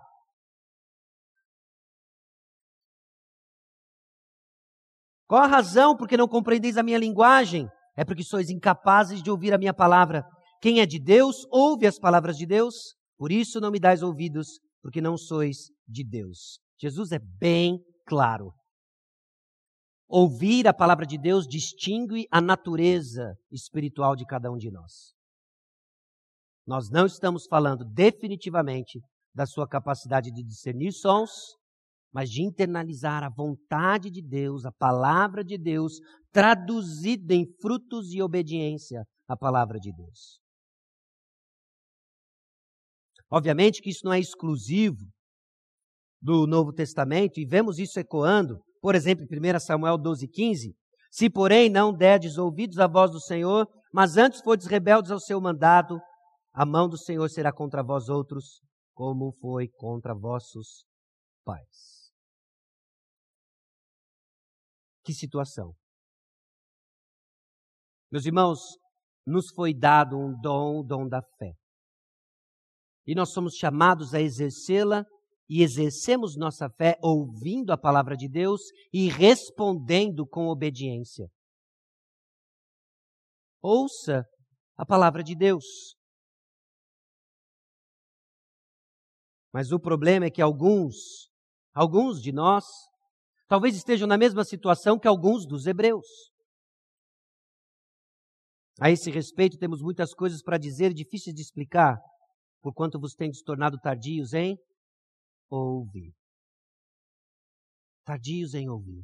Qual 5.28 5.44
a 5.44 5.48
razão 5.48 5.96
porque 5.96 6.18
não 6.18 6.28
compreendeis 6.28 6.78
a 6.78 6.84
minha 6.84 6.98
linguagem? 6.98 7.70
É 8.00 8.06
porque 8.06 8.24
sois 8.24 8.50
incapazes 8.50 9.22
de 9.22 9.30
ouvir 9.30 9.54
a 9.54 9.58
minha 9.58 9.74
palavra. 9.74 10.24
Quem 10.62 10.80
é 10.80 10.86
de 10.86 10.98
Deus, 10.98 11.46
ouve 11.52 11.86
as 11.86 12.00
palavras 12.00 12.38
de 12.38 12.46
Deus. 12.46 12.96
Por 13.18 13.30
isso 13.30 13.60
não 13.60 13.70
me 13.70 13.78
dais 13.78 14.02
ouvidos, 14.02 14.62
porque 14.82 15.02
não 15.02 15.18
sois 15.18 15.70
de 15.86 16.06
Deus. 16.06 16.62
Jesus 16.82 17.12
é 17.12 17.20
bem 17.20 17.78
claro. 18.08 18.54
Ouvir 20.08 20.66
a 20.66 20.74
palavra 20.74 21.06
de 21.06 21.18
Deus 21.18 21.46
distingue 21.46 22.26
a 22.32 22.40
natureza 22.40 23.36
espiritual 23.52 24.16
de 24.16 24.26
cada 24.26 24.50
um 24.50 24.56
de 24.56 24.72
nós. 24.72 25.14
Nós 26.66 26.90
não 26.90 27.06
estamos 27.06 27.48
falando 27.48 27.84
definitivamente 27.84 29.02
da 29.36 29.46
sua 29.46 29.68
capacidade 29.68 30.32
de 30.32 30.42
discernir 30.42 30.94
sons, 30.94 31.32
mas 32.12 32.30
de 32.30 32.44
internalizar 32.44 33.24
a 33.24 33.30
vontade 33.30 34.10
de 34.10 34.22
Deus, 34.22 34.66
a 34.66 34.72
palavra 34.72 35.44
de 35.44 35.58
Deus, 35.58 36.00
traduzida 36.32 37.34
em 37.34 37.46
frutos 37.62 38.14
e 38.14 38.22
obediência 38.22 39.04
à 39.28 39.38
palavra 39.38 39.80
de 39.80 39.92
Deus. 39.92 40.40
Obviamente 43.32 43.82
que 43.82 43.90
isso 43.90 44.06
não 44.06 44.14
é 44.14 44.20
exclusivo 44.20 45.06
do 46.22 46.46
Novo 46.48 46.74
Testamento, 46.74 47.40
e 47.40 47.46
vemos 47.46 47.80
isso 47.80 48.00
ecoando, 48.00 48.60
por 48.82 48.96
exemplo, 48.96 49.24
em 49.24 49.56
1 49.56 49.60
Samuel 49.60 49.98
12, 49.98 50.28
15. 50.28 50.76
Se, 51.12 51.30
porém, 51.30 51.70
não 51.70 51.94
derdes 51.94 52.38
ouvidos 52.38 52.78
à 52.80 52.88
voz 52.88 53.12
do 53.12 53.22
Senhor, 53.22 53.68
mas 53.94 54.18
antes 54.18 54.42
fordes 54.42 54.68
rebeldes 54.68 55.12
ao 55.12 55.20
seu 55.20 55.40
mandado, 55.40 56.00
a 56.54 56.66
mão 56.66 56.90
do 56.90 56.98
Senhor 56.98 57.30
será 57.30 57.54
contra 57.54 57.84
vós 57.84 58.10
outros, 58.10 58.62
como 58.94 59.32
foi 59.40 59.68
contra 59.70 60.14
vossos 60.14 60.84
pais. 61.46 61.99
Que 65.10 65.14
situação. 65.16 65.74
Meus 68.12 68.28
irmãos, 68.28 68.60
nos 69.26 69.50
foi 69.56 69.74
dado 69.74 70.16
um 70.16 70.40
dom, 70.40 70.82
o 70.82 70.84
dom 70.84 71.08
da 71.08 71.20
fé. 71.40 71.56
E 73.08 73.16
nós 73.16 73.34
somos 73.34 73.56
chamados 73.56 74.14
a 74.14 74.22
exercê-la 74.22 75.04
e 75.50 75.64
exercemos 75.64 76.38
nossa 76.38 76.70
fé 76.70 76.96
ouvindo 77.02 77.72
a 77.72 77.78
palavra 77.78 78.16
de 78.16 78.30
Deus 78.30 78.62
e 78.94 79.10
respondendo 79.10 80.28
com 80.28 80.46
obediência. 80.46 81.28
Ouça 83.64 84.24
a 84.78 84.86
palavra 84.86 85.24
de 85.24 85.36
Deus. 85.36 85.96
Mas 89.52 89.72
o 89.72 89.80
problema 89.80 90.28
é 90.28 90.30
que 90.30 90.40
alguns, 90.40 91.32
alguns 91.74 92.22
de 92.22 92.32
nós, 92.32 92.64
talvez 93.50 93.76
estejam 93.76 94.08
na 94.08 94.18
mesma 94.18 94.46
situação 94.46 94.98
que 94.98 95.08
alguns 95.08 95.46
dos 95.46 95.66
hebreus. 95.66 96.06
A 98.80 98.90
esse 98.90 99.12
respeito, 99.12 99.58
temos 99.58 99.82
muitas 99.82 100.14
coisas 100.14 100.42
para 100.42 100.58
dizer, 100.58 100.94
difíceis 100.94 101.36
de 101.36 101.42
explicar, 101.42 102.00
porquanto 102.62 103.00
vos 103.00 103.14
tendes 103.14 103.42
tornado 103.42 103.78
tardios 103.80 104.34
em 104.34 104.56
ouvir. 105.50 106.14
Tardios 108.06 108.54
em 108.54 108.70
ouvir. 108.70 109.04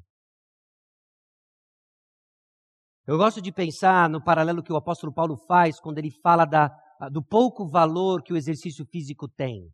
Eu 3.07 3.17
gosto 3.17 3.41
de 3.41 3.51
pensar 3.51 4.09
no 4.09 4.23
paralelo 4.23 4.63
que 4.63 4.71
o 4.71 4.77
apóstolo 4.77 5.13
Paulo 5.13 5.37
faz 5.47 5.79
quando 5.79 5.97
ele 5.97 6.11
fala 6.21 6.45
da, 6.45 6.69
do 7.11 7.23
pouco 7.23 7.67
valor 7.67 8.23
que 8.23 8.33
o 8.33 8.37
exercício 8.37 8.85
físico 8.85 9.27
tem. 9.27 9.69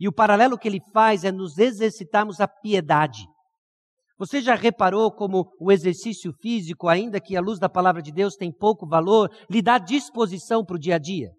E 0.00 0.08
o 0.08 0.12
paralelo 0.12 0.58
que 0.58 0.66
ele 0.66 0.80
faz 0.92 1.24
é 1.24 1.30
nos 1.30 1.58
exercitarmos 1.58 2.40
a 2.40 2.48
piedade. 2.48 3.24
Você 4.22 4.40
já 4.40 4.54
reparou 4.54 5.10
como 5.10 5.52
o 5.58 5.72
exercício 5.72 6.32
físico, 6.34 6.88
ainda 6.88 7.20
que 7.20 7.36
a 7.36 7.40
luz 7.40 7.58
da 7.58 7.68
palavra 7.68 8.00
de 8.00 8.12
Deus 8.12 8.36
tem 8.36 8.52
pouco 8.52 8.86
valor, 8.86 9.28
lhe 9.50 9.60
dá 9.60 9.78
disposição 9.78 10.64
para 10.64 10.76
o 10.76 10.78
dia 10.78 10.94
a 10.94 10.98
dia? 10.98 11.32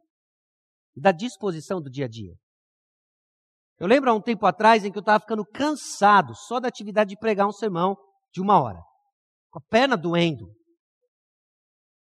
Da 0.94 1.14
disposição 1.14 1.82
do 1.82 1.90
dia 1.90 2.04
a 2.04 2.08
dia. 2.10 2.36
Eu 3.80 3.88
lembro 3.88 4.12
há 4.12 4.14
um 4.14 4.22
tempo 4.22 4.46
atrás 4.46 4.84
em 4.84 4.92
que 4.92 4.98
eu 4.98 5.02
estava 5.02 5.22
ficando 5.22 5.46
cansado 5.46 6.36
só 6.36 6.60
da 6.60 6.68
atividade 6.68 7.12
de 7.12 7.18
pregar 7.18 7.48
um 7.48 7.54
sermão 7.54 7.96
de 8.34 8.42
uma 8.42 8.62
hora, 8.62 8.82
com 9.50 9.60
a 9.60 9.64
perna 9.70 9.96
doendo. 9.96 10.54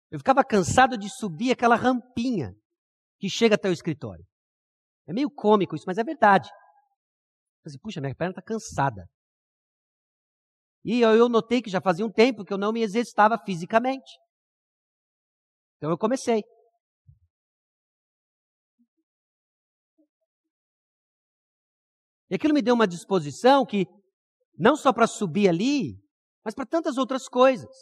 Eu 0.09 0.17
ficava 0.17 0.43
cansado 0.43 0.97
de 0.97 1.11
subir 1.11 1.51
aquela 1.51 1.75
rampinha 1.75 2.55
que 3.19 3.29
chega 3.29 3.53
até 3.53 3.69
o 3.69 3.73
escritório. 3.73 4.25
É 5.07 5.13
meio 5.13 5.29
cômico 5.29 5.75
isso, 5.75 5.85
mas 5.85 5.99
é 5.99 6.03
verdade. 6.03 6.49
Assim, 7.63 7.77
puxa, 7.77 8.01
minha 8.01 8.15
perna 8.15 8.31
está 8.31 8.41
cansada. 8.41 9.05
E 10.85 11.01
eu 11.01 11.27
notei 11.27 11.63
que 11.63 11.69
já 11.69 11.81
fazia 11.81 12.05
um 12.05 12.11
tempo 12.11 12.45
que 12.45 12.53
eu 12.53 12.59
não 12.59 12.71
me 12.71 12.83
exercitava 12.83 13.39
fisicamente. 13.43 14.19
Então 15.77 15.89
eu 15.89 15.97
comecei. 15.97 16.43
E 22.29 22.35
aquilo 22.35 22.53
me 22.53 22.61
deu 22.61 22.75
uma 22.75 22.87
disposição 22.87 23.65
que, 23.65 23.87
não 24.55 24.75
só 24.75 24.93
para 24.93 25.07
subir 25.07 25.49
ali, 25.49 25.95
mas 26.43 26.53
para 26.53 26.67
tantas 26.67 26.97
outras 26.97 27.27
coisas. 27.27 27.75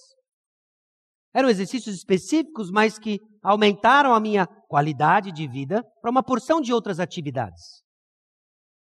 Eram 1.33 1.49
exercícios 1.49 1.93
específicos, 1.95 2.71
mas 2.71 2.97
que 2.97 3.19
aumentaram 3.41 4.13
a 4.13 4.19
minha 4.19 4.47
qualidade 4.47 5.33
de 5.33 5.45
vida 5.45 5.83
para 6.01 6.09
uma 6.09 6.23
porção 6.23 6.61
de 6.61 6.71
outras 6.71 7.01
atividades. 7.01 7.83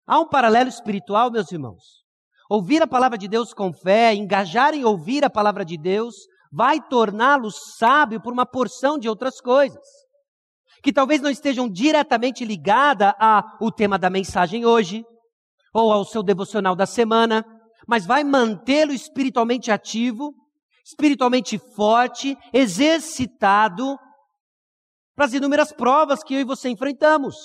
Há 0.05 0.17
um 0.17 0.29
paralelo 0.29 0.69
espiritual, 0.69 1.29
meus 1.29 1.51
irmãos. 1.51 2.06
Ouvir 2.49 2.81
a 2.81 2.87
palavra 2.87 3.17
de 3.17 3.27
Deus 3.27 3.53
com 3.53 3.73
fé, 3.73 4.13
engajar 4.13 4.73
em 4.73 4.85
ouvir 4.85 5.25
a 5.25 5.29
palavra 5.29 5.65
de 5.65 5.77
Deus, 5.77 6.15
vai 6.51 6.79
torná-lo 6.81 7.51
sábio 7.51 8.21
por 8.21 8.31
uma 8.31 8.45
porção 8.45 8.97
de 8.97 9.09
outras 9.09 9.41
coisas. 9.41 9.83
Que 10.81 10.93
talvez 10.93 11.21
não 11.21 11.29
estejam 11.29 11.69
diretamente 11.69 12.45
ligadas 12.45 13.13
ao 13.19 13.71
tema 13.71 13.97
da 13.97 14.09
mensagem 14.09 14.65
hoje, 14.65 15.03
ou 15.73 15.91
ao 15.91 16.05
seu 16.05 16.23
devocional 16.23 16.75
da 16.75 16.85
semana, 16.85 17.45
mas 17.87 18.05
vai 18.05 18.23
mantê-lo 18.23 18.91
espiritualmente 18.91 19.69
ativo, 19.71 20.33
espiritualmente 20.85 21.59
forte, 21.75 22.37
exercitado 22.53 23.97
para 25.15 25.25
as 25.25 25.33
inúmeras 25.33 25.73
provas 25.73 26.23
que 26.23 26.35
eu 26.35 26.39
e 26.39 26.45
você 26.45 26.69
enfrentamos, 26.69 27.35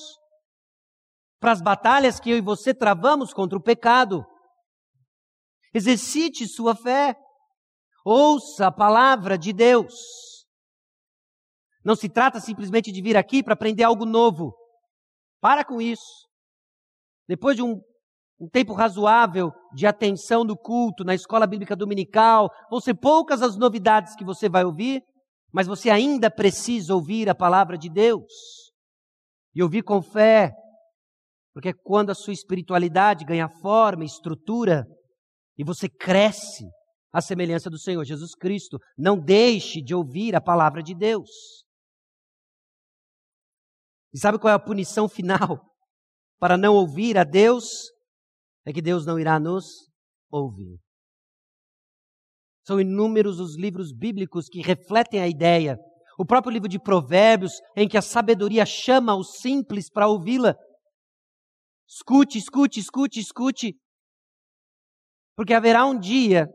para 1.41 1.53
as 1.53 1.61
batalhas 1.61 2.21
que 2.21 2.31
eu 2.31 2.37
e 2.37 2.41
você 2.41 2.73
travamos 2.73 3.33
contra 3.33 3.59
o 3.59 3.63
pecado. 3.63 4.25
Exercite 5.75 6.47
sua 6.47 6.75
fé. 6.75 7.17
Ouça 8.05 8.67
a 8.67 8.73
palavra 8.73 9.39
de 9.39 9.53
Deus. 9.53 9.95
Não 11.85 11.97
se 11.97 12.09
trata 12.09 12.41
simplesmente 12.41 12.93
de 12.93 13.03
vir 13.03 13.17
aqui 13.17 13.43
para 13.43 13.55
aprender 13.55 13.83
algo 13.83 14.05
novo. 14.05 14.55
Para 15.41 15.65
com 15.65 15.81
isso. 15.81 16.29
Depois 17.29 17.57
de 17.57 17.63
um 17.63 17.81
um 18.43 18.49
tempo 18.49 18.73
razoável 18.73 19.53
de 19.73 19.87
atenção 19.87 20.43
no 20.43 20.57
culto, 20.57 21.05
na 21.05 21.15
escola 21.15 21.47
bíblica 21.47 21.77
dominical. 21.77 22.51
Vão 22.69 22.81
ser 22.81 22.95
poucas 22.95 23.41
as 23.41 23.57
novidades 23.57 24.17
que 24.17 24.25
você 24.25 24.49
vai 24.49 24.65
ouvir, 24.65 25.01
mas 25.53 25.69
você 25.69 25.91
ainda 25.91 26.29
precisa 26.29 26.93
ouvir 26.93 27.29
a 27.31 27.37
palavra 27.37 27.79
de 27.79 27.89
Deus. 27.89 28.73
E 29.55 29.63
ouvir 29.63 29.83
com 29.83 30.03
fé, 30.03 30.51
porque 31.55 31.73
quando 31.73 32.11
a 32.11 32.17
sua 32.17 32.33
espiritualidade 32.33 33.25
ganha 33.25 33.49
forma, 33.49 34.05
estrutura, 34.05 34.85
e 35.63 35.65
você 35.65 35.89
cresce 35.89 36.65
à 37.13 37.21
semelhança 37.21 37.71
do 37.71 37.79
Senhor 37.79 38.05
Jesus 38.05 38.35
Cristo. 38.35 38.79
Não 38.99 39.17
deixe 39.17 39.81
de 39.81 39.95
ouvir 39.95 40.35
a 40.35 40.41
palavra 40.41 40.83
de 40.83 40.93
Deus. 40.93 41.31
E 44.13 44.19
sabe 44.19 44.41
qual 44.41 44.51
é 44.51 44.55
a 44.55 44.59
punição 44.59 45.09
final 45.09 45.65
para 46.41 46.57
não 46.57 46.75
ouvir 46.75 47.17
a 47.17 47.23
Deus? 47.23 47.93
é 48.65 48.73
que 48.73 48.83
Deus 48.83 49.05
não 49.07 49.19
irá 49.19 49.41
nos 49.41 49.89
ouvir. 50.31 50.79
São 52.65 52.81
inúmeros 52.81 53.41
os 53.41 53.57
livros 53.57 53.93
bíblicos 53.93 54.49
que 54.49 54.61
refletem 54.61 55.21
a 55.21 55.27
ideia. 55.27 55.77
O 56.17 56.25
próprio 56.25 56.53
livro 56.53 56.69
de 56.69 56.79
Provérbios, 56.81 57.55
em 57.77 57.89
que 57.89 57.99
a 57.99 58.03
sabedoria 58.03 58.65
chama 58.65 59.17
os 59.17 59.39
simples 59.41 59.91
para 59.91 60.07
ouvi-la. 60.07 60.55
Escute, 61.89 62.39
escute, 62.39 62.79
escute, 62.79 63.19
escute. 63.19 63.77
Porque 65.35 65.55
haverá 65.55 65.85
um 65.87 65.99
dia 65.99 66.47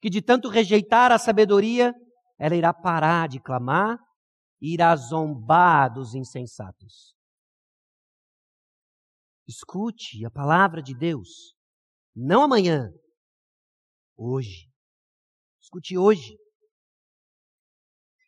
que, 0.00 0.10
de 0.10 0.20
tanto 0.20 0.48
rejeitar 0.48 1.12
a 1.12 1.18
sabedoria, 1.18 1.94
ela 2.38 2.56
irá 2.56 2.72
parar 2.72 3.28
de 3.28 3.40
clamar 3.40 3.98
e 4.60 4.74
irá 4.74 4.94
zombar 4.96 5.92
dos 5.92 6.14
insensatos. 6.14 7.14
Escute 9.46 10.24
a 10.24 10.30
palavra 10.30 10.82
de 10.82 10.96
Deus. 10.96 11.54
Não 12.14 12.42
amanhã. 12.42 12.88
Hoje. 14.16 14.70
Escute 15.60 15.96
hoje. 15.96 16.36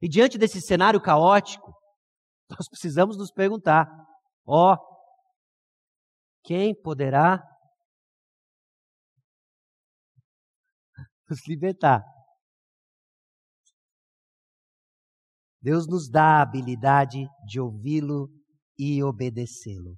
E 0.01 0.09
diante 0.09 0.37
desse 0.37 0.61
cenário 0.61 1.01
caótico, 1.01 1.73
nós 2.51 2.69
precisamos 2.69 3.17
nos 3.17 3.31
perguntar: 3.31 3.87
ó, 4.45 4.75
oh, 4.75 4.93
quem 6.43 6.75
poderá 6.75 7.41
nos 11.33 11.49
libertar? 11.49 12.03
Deus 15.61 15.87
nos 15.89 16.09
dá 16.11 16.39
a 16.39 16.43
habilidade 16.43 17.25
de 17.47 17.61
ouvi-lo 17.61 18.29
e 18.79 19.03
obedecê-lo. 19.03 19.97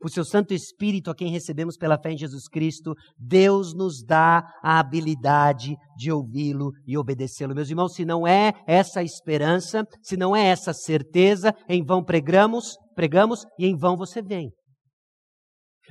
Por 0.00 0.10
seu 0.10 0.24
Santo 0.24 0.54
Espírito, 0.54 1.10
a 1.10 1.14
quem 1.14 1.30
recebemos 1.30 1.76
pela 1.76 2.00
fé 2.00 2.12
em 2.12 2.18
Jesus 2.18 2.46
Cristo, 2.48 2.94
Deus 3.16 3.74
nos 3.74 4.04
dá 4.04 4.44
a 4.62 4.78
habilidade 4.78 5.74
de 5.96 6.12
ouvi-lo 6.12 6.70
e 6.86 6.96
obedecê-lo. 6.96 7.54
Meus 7.54 7.68
irmãos, 7.68 7.94
se 7.94 8.04
não 8.04 8.26
é 8.26 8.52
essa 8.66 9.02
esperança, 9.02 9.84
se 10.02 10.16
não 10.16 10.36
é 10.36 10.46
essa 10.46 10.72
certeza, 10.72 11.52
em 11.68 11.84
vão 11.84 12.04
pregamos, 12.04 12.76
pregamos 12.94 13.44
e 13.58 13.66
em 13.66 13.76
vão 13.76 13.96
você 13.96 14.22
vem. 14.22 14.52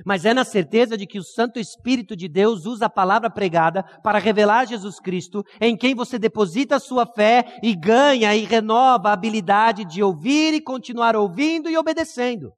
Mas 0.04 0.24
é 0.24 0.32
na 0.32 0.44
certeza 0.44 0.96
de 0.96 1.06
que 1.06 1.18
o 1.18 1.24
Santo 1.24 1.58
Espírito 1.58 2.16
de 2.16 2.28
Deus 2.28 2.66
usa 2.66 2.86
a 2.86 2.90
palavra 2.90 3.30
pregada 3.30 3.82
para 4.02 4.18
revelar 4.18 4.66
Jesus 4.66 5.00
Cristo, 5.00 5.42
em 5.60 5.76
quem 5.76 5.94
você 5.94 6.18
deposita 6.18 6.76
a 6.76 6.80
sua 6.80 7.06
fé 7.06 7.58
e 7.62 7.74
ganha 7.74 8.34
e 8.34 8.44
renova 8.44 9.10
a 9.10 9.12
habilidade 9.12 9.84
de 9.84 10.02
ouvir 10.02 10.54
e 10.54 10.60
continuar 10.60 11.16
ouvindo 11.16 11.68
e 11.68 11.76
obedecendo. 11.76 12.52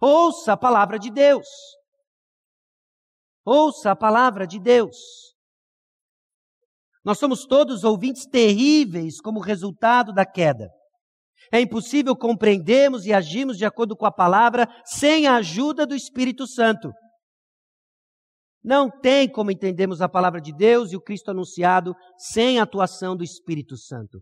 Ouça 0.00 0.52
a 0.52 0.56
palavra 0.56 0.98
de 0.98 1.10
Deus. 1.10 1.46
Ouça 3.44 3.92
a 3.92 3.96
palavra 3.96 4.46
de 4.46 4.60
Deus. 4.60 4.96
Nós 7.04 7.18
somos 7.18 7.46
todos 7.46 7.84
ouvintes 7.84 8.26
terríveis 8.26 9.20
como 9.20 9.40
resultado 9.40 10.12
da 10.12 10.26
queda. 10.26 10.68
É 11.52 11.60
impossível 11.60 12.14
compreendermos 12.16 13.06
e 13.06 13.12
agirmos 13.12 13.56
de 13.56 13.64
acordo 13.64 13.96
com 13.96 14.06
a 14.06 14.12
palavra 14.12 14.68
sem 14.84 15.26
a 15.26 15.36
ajuda 15.36 15.86
do 15.86 15.94
Espírito 15.94 16.46
Santo. 16.46 16.90
Não 18.62 18.90
tem 18.90 19.30
como 19.30 19.50
entendermos 19.50 20.02
a 20.02 20.08
palavra 20.08 20.40
de 20.40 20.52
Deus 20.52 20.92
e 20.92 20.96
o 20.96 21.00
Cristo 21.00 21.30
anunciado 21.30 21.94
sem 22.16 22.58
a 22.58 22.64
atuação 22.64 23.16
do 23.16 23.24
Espírito 23.24 23.76
Santo. 23.76 24.20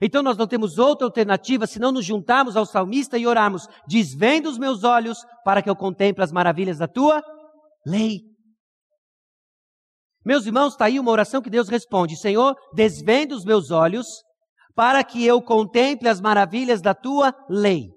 Então 0.00 0.22
nós 0.22 0.36
não 0.36 0.48
temos 0.48 0.78
outra 0.78 1.06
alternativa 1.06 1.66
senão 1.66 1.92
nos 1.92 2.04
juntarmos 2.04 2.56
ao 2.56 2.66
salmista 2.66 3.16
e 3.16 3.26
orarmos: 3.26 3.66
desvenda 3.86 4.48
os 4.48 4.58
meus 4.58 4.82
olhos 4.82 5.18
para 5.44 5.62
que 5.62 5.70
eu 5.70 5.76
contemple 5.76 6.24
as 6.24 6.32
maravilhas 6.32 6.78
da 6.78 6.88
tua 6.88 7.22
lei. 7.86 8.20
Meus 10.24 10.44
irmãos, 10.44 10.72
está 10.72 10.86
aí 10.86 11.00
uma 11.00 11.10
oração 11.10 11.40
que 11.40 11.50
Deus 11.50 11.68
responde: 11.68 12.16
Senhor, 12.16 12.56
desvenda 12.74 13.34
os 13.34 13.44
meus 13.44 13.70
olhos 13.70 14.06
para 14.74 15.04
que 15.04 15.24
eu 15.24 15.42
contemple 15.42 16.08
as 16.08 16.20
maravilhas 16.20 16.80
da 16.80 16.94
tua 16.94 17.34
lei. 17.48 17.90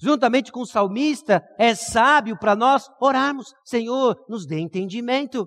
Juntamente 0.00 0.50
com 0.50 0.62
o 0.62 0.66
salmista, 0.66 1.42
é 1.58 1.74
sábio 1.74 2.36
para 2.38 2.56
nós 2.56 2.88
orarmos: 3.00 3.52
Senhor, 3.64 4.16
nos 4.28 4.46
dê 4.46 4.58
entendimento. 4.58 5.46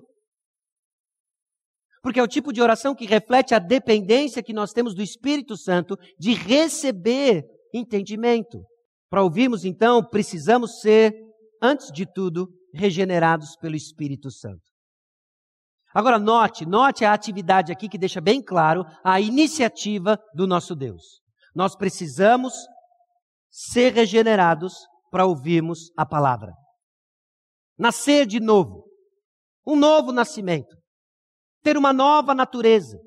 Porque 2.02 2.20
é 2.20 2.22
o 2.22 2.28
tipo 2.28 2.52
de 2.52 2.62
oração 2.62 2.94
que 2.94 3.04
reflete 3.04 3.54
a 3.54 3.58
dependência 3.58 4.42
que 4.42 4.52
nós 4.52 4.72
temos 4.72 4.94
do 4.94 5.02
Espírito 5.02 5.56
Santo 5.56 5.96
de 6.18 6.32
receber 6.34 7.44
entendimento. 7.74 8.64
Para 9.10 9.22
ouvirmos, 9.22 9.64
então, 9.64 10.02
precisamos 10.02 10.80
ser, 10.80 11.12
antes 11.60 11.90
de 11.92 12.06
tudo, 12.06 12.48
regenerados 12.72 13.56
pelo 13.56 13.76
Espírito 13.76 14.30
Santo. 14.30 14.75
Agora, 15.96 16.18
note, 16.18 16.66
note 16.66 17.06
a 17.06 17.14
atividade 17.14 17.72
aqui 17.72 17.88
que 17.88 17.96
deixa 17.96 18.20
bem 18.20 18.42
claro 18.42 18.84
a 19.02 19.18
iniciativa 19.18 20.22
do 20.34 20.46
nosso 20.46 20.76
Deus. 20.76 21.22
Nós 21.54 21.74
precisamos 21.74 22.52
ser 23.50 23.94
regenerados 23.94 24.74
para 25.10 25.24
ouvirmos 25.24 25.90
a 25.96 26.04
palavra. 26.04 26.52
Nascer 27.78 28.26
de 28.26 28.38
novo. 28.40 28.84
Um 29.66 29.74
novo 29.74 30.12
nascimento. 30.12 30.76
Ter 31.62 31.78
uma 31.78 31.94
nova 31.94 32.34
natureza. 32.34 32.98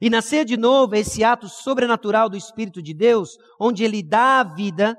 E 0.00 0.08
nascer 0.08 0.44
de 0.44 0.56
novo 0.56 0.94
é 0.94 1.00
esse 1.00 1.24
ato 1.24 1.48
sobrenatural 1.48 2.30
do 2.30 2.36
Espírito 2.36 2.80
de 2.80 2.94
Deus, 2.94 3.30
onde 3.60 3.82
ele 3.82 4.04
dá 4.04 4.38
a 4.38 4.54
vida 4.54 4.96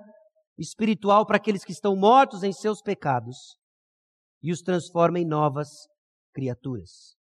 espiritual 0.57 1.25
para 1.25 1.37
aqueles 1.37 1.63
que 1.63 1.71
estão 1.71 1.95
mortos 1.95 2.43
em 2.43 2.51
seus 2.51 2.81
pecados 2.81 3.55
e 4.43 4.51
os 4.51 4.61
transforma 4.61 5.17
em 5.17 5.25
novas 5.25 5.92
criaturas. 6.33 7.15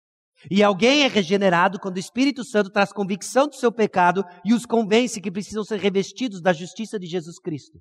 E 0.50 0.62
alguém 0.62 1.02
é 1.04 1.06
regenerado 1.06 1.78
quando 1.78 1.96
o 1.96 2.00
Espírito 2.00 2.44
Santo 2.44 2.70
traz 2.70 2.92
convicção 2.92 3.46
do 3.46 3.54
seu 3.54 3.70
pecado 3.70 4.24
e 4.44 4.52
os 4.52 4.66
convence 4.66 5.20
que 5.20 5.30
precisam 5.30 5.62
ser 5.62 5.78
revestidos 5.78 6.40
da 6.40 6.52
justiça 6.52 6.98
de 6.98 7.06
Jesus 7.06 7.38
Cristo. 7.38 7.78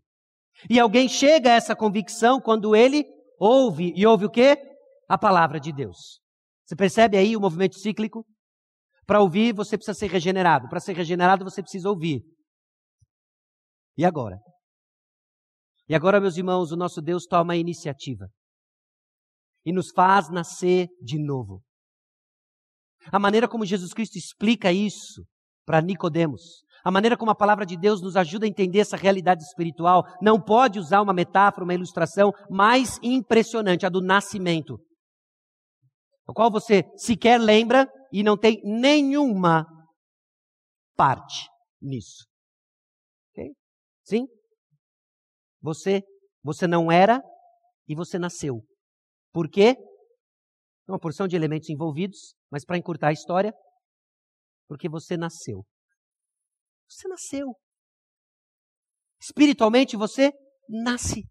E 0.69 0.79
alguém 0.79 1.09
chega 1.09 1.49
a 1.49 1.55
essa 1.55 1.75
convicção 1.75 2.39
quando 2.39 2.75
ele 2.75 3.03
ouve, 3.39 3.93
e 3.95 4.05
ouve 4.05 4.25
o 4.25 4.29
quê? 4.29 4.57
A 5.09 5.17
palavra 5.17 5.59
de 5.59 5.71
Deus. 5.71 6.19
Você 6.65 6.75
percebe 6.75 7.17
aí 7.17 7.35
o 7.35 7.41
movimento 7.41 7.79
cíclico? 7.79 8.23
Para 9.07 9.21
ouvir, 9.21 9.53
você 9.53 9.75
precisa 9.75 9.97
ser 9.97 10.07
regenerado. 10.07 10.69
Para 10.69 10.79
ser 10.79 10.93
regenerado, 10.93 11.43
você 11.43 11.63
precisa 11.63 11.89
ouvir. 11.89 12.21
E 13.97 14.05
agora? 14.05 14.37
E 15.89 15.95
agora, 15.95 16.21
meus 16.21 16.37
irmãos, 16.37 16.71
o 16.71 16.77
nosso 16.77 17.01
Deus 17.01 17.25
toma 17.25 17.53
a 17.53 17.57
iniciativa 17.57 18.27
e 19.65 19.71
nos 19.71 19.91
faz 19.91 20.29
nascer 20.29 20.87
de 21.01 21.17
novo. 21.17 21.61
A 23.11 23.19
maneira 23.19 23.47
como 23.47 23.65
Jesus 23.65 23.93
Cristo 23.93 24.17
explica 24.17 24.71
isso 24.71 25.23
para 25.65 25.81
Nicodemos, 25.81 26.63
a 26.83 26.89
maneira 26.89 27.15
como 27.15 27.31
a 27.31 27.35
palavra 27.35 27.65
de 27.65 27.77
Deus 27.77 28.01
nos 28.01 28.15
ajuda 28.15 28.45
a 28.45 28.49
entender 28.49 28.79
essa 28.79 28.97
realidade 28.97 29.43
espiritual, 29.43 30.03
não 30.21 30.41
pode 30.41 30.79
usar 30.79 31.01
uma 31.01 31.13
metáfora, 31.13 31.63
uma 31.63 31.73
ilustração 31.73 32.31
mais 32.49 32.97
impressionante, 33.03 33.85
a 33.85 33.89
do 33.89 34.01
nascimento. 34.01 34.79
O 36.27 36.33
qual 36.33 36.51
você 36.51 36.83
sequer 36.95 37.39
lembra 37.39 37.87
e 38.11 38.23
não 38.23 38.37
tem 38.37 38.61
nenhuma 38.63 39.65
parte 40.95 41.47
nisso. 41.81 42.25
Okay? 43.31 43.53
Sim? 44.03 44.27
Você, 45.61 46.03
você 46.43 46.65
não 46.67 46.91
era 46.91 47.21
e 47.87 47.95
você 47.95 48.17
nasceu. 48.17 48.63
Por 49.31 49.49
quê? 49.49 49.75
Uma 50.87 50.99
porção 50.99 51.27
de 51.27 51.35
elementos 51.35 51.69
envolvidos, 51.69 52.35
mas 52.51 52.65
para 52.65 52.77
encurtar 52.77 53.09
a 53.09 53.13
história, 53.13 53.53
porque 54.67 54.89
você 54.89 55.15
nasceu. 55.15 55.65
Você 56.89 57.07
nasceu. 57.07 57.55
Espiritualmente 59.21 59.95
você 59.95 60.33
nasce. 60.67 61.23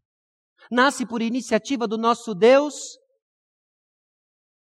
Nasce 0.71 1.07
por 1.07 1.21
iniciativa 1.21 1.87
do 1.87 1.99
nosso 1.99 2.35
Deus. 2.35 2.99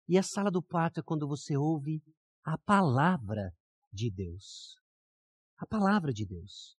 E 0.09 0.17
a 0.17 0.23
sala 0.23 0.51
do 0.51 0.63
parto 0.63 1.01
é 1.01 1.03
quando 1.03 1.29
você 1.29 1.57
ouve 1.57 2.01
a 2.45 2.57
palavra 2.57 3.53
de 3.93 4.11
Deus. 4.11 4.77
A 5.59 5.67
palavra 5.67 6.13
de 6.13 6.25
Deus. 6.27 6.78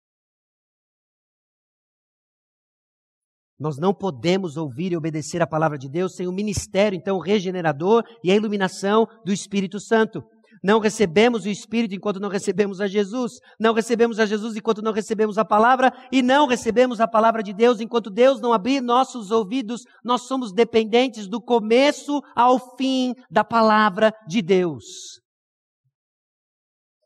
Nós 3.60 3.78
não 3.78 3.94
podemos 3.94 4.56
ouvir 4.56 4.92
e 4.92 4.98
obedecer 4.98 5.42
a 5.42 5.48
palavra 5.48 5.78
de 5.78 5.90
Deus 5.90 6.16
sem 6.16 6.28
o 6.28 6.32
ministério, 6.32 6.96
então, 6.96 7.20
regenerador 7.20 8.04
e 8.24 8.32
a 8.32 8.36
iluminação 8.36 9.06
do 9.26 9.34
Espírito 9.34 9.80
Santo. 9.80 10.24
Não 10.64 10.80
recebemos 10.80 11.46
o 11.46 11.50
Espírito 11.50 11.96
enquanto 11.96 12.20
não 12.20 12.30
recebemos 12.30 12.82
a 12.82 12.88
Jesus. 12.88 13.34
Não 13.60 13.74
recebemos 13.74 14.20
a 14.20 14.26
Jesus 14.26 14.56
enquanto 14.56 14.82
não 14.82 14.92
recebemos 14.92 15.38
a 15.38 15.46
palavra. 15.46 15.92
E 16.12 16.22
não 16.22 16.48
recebemos 16.48 17.00
a 17.00 17.08
palavra 17.08 17.42
de 17.42 17.54
Deus 17.54 17.80
enquanto 17.80 18.10
Deus 18.10 18.42
não 18.42 18.52
abrir 18.52 18.82
nossos 18.82 19.32
ouvidos. 19.32 19.84
Nós 20.04 20.24
somos 20.24 20.52
dependentes 20.52 21.28
do 21.28 21.42
começo 21.42 22.22
ao 22.36 22.76
fim 22.76 23.14
da 23.32 23.44
palavra 23.44 24.14
de 24.28 24.42
Deus. 24.42 24.84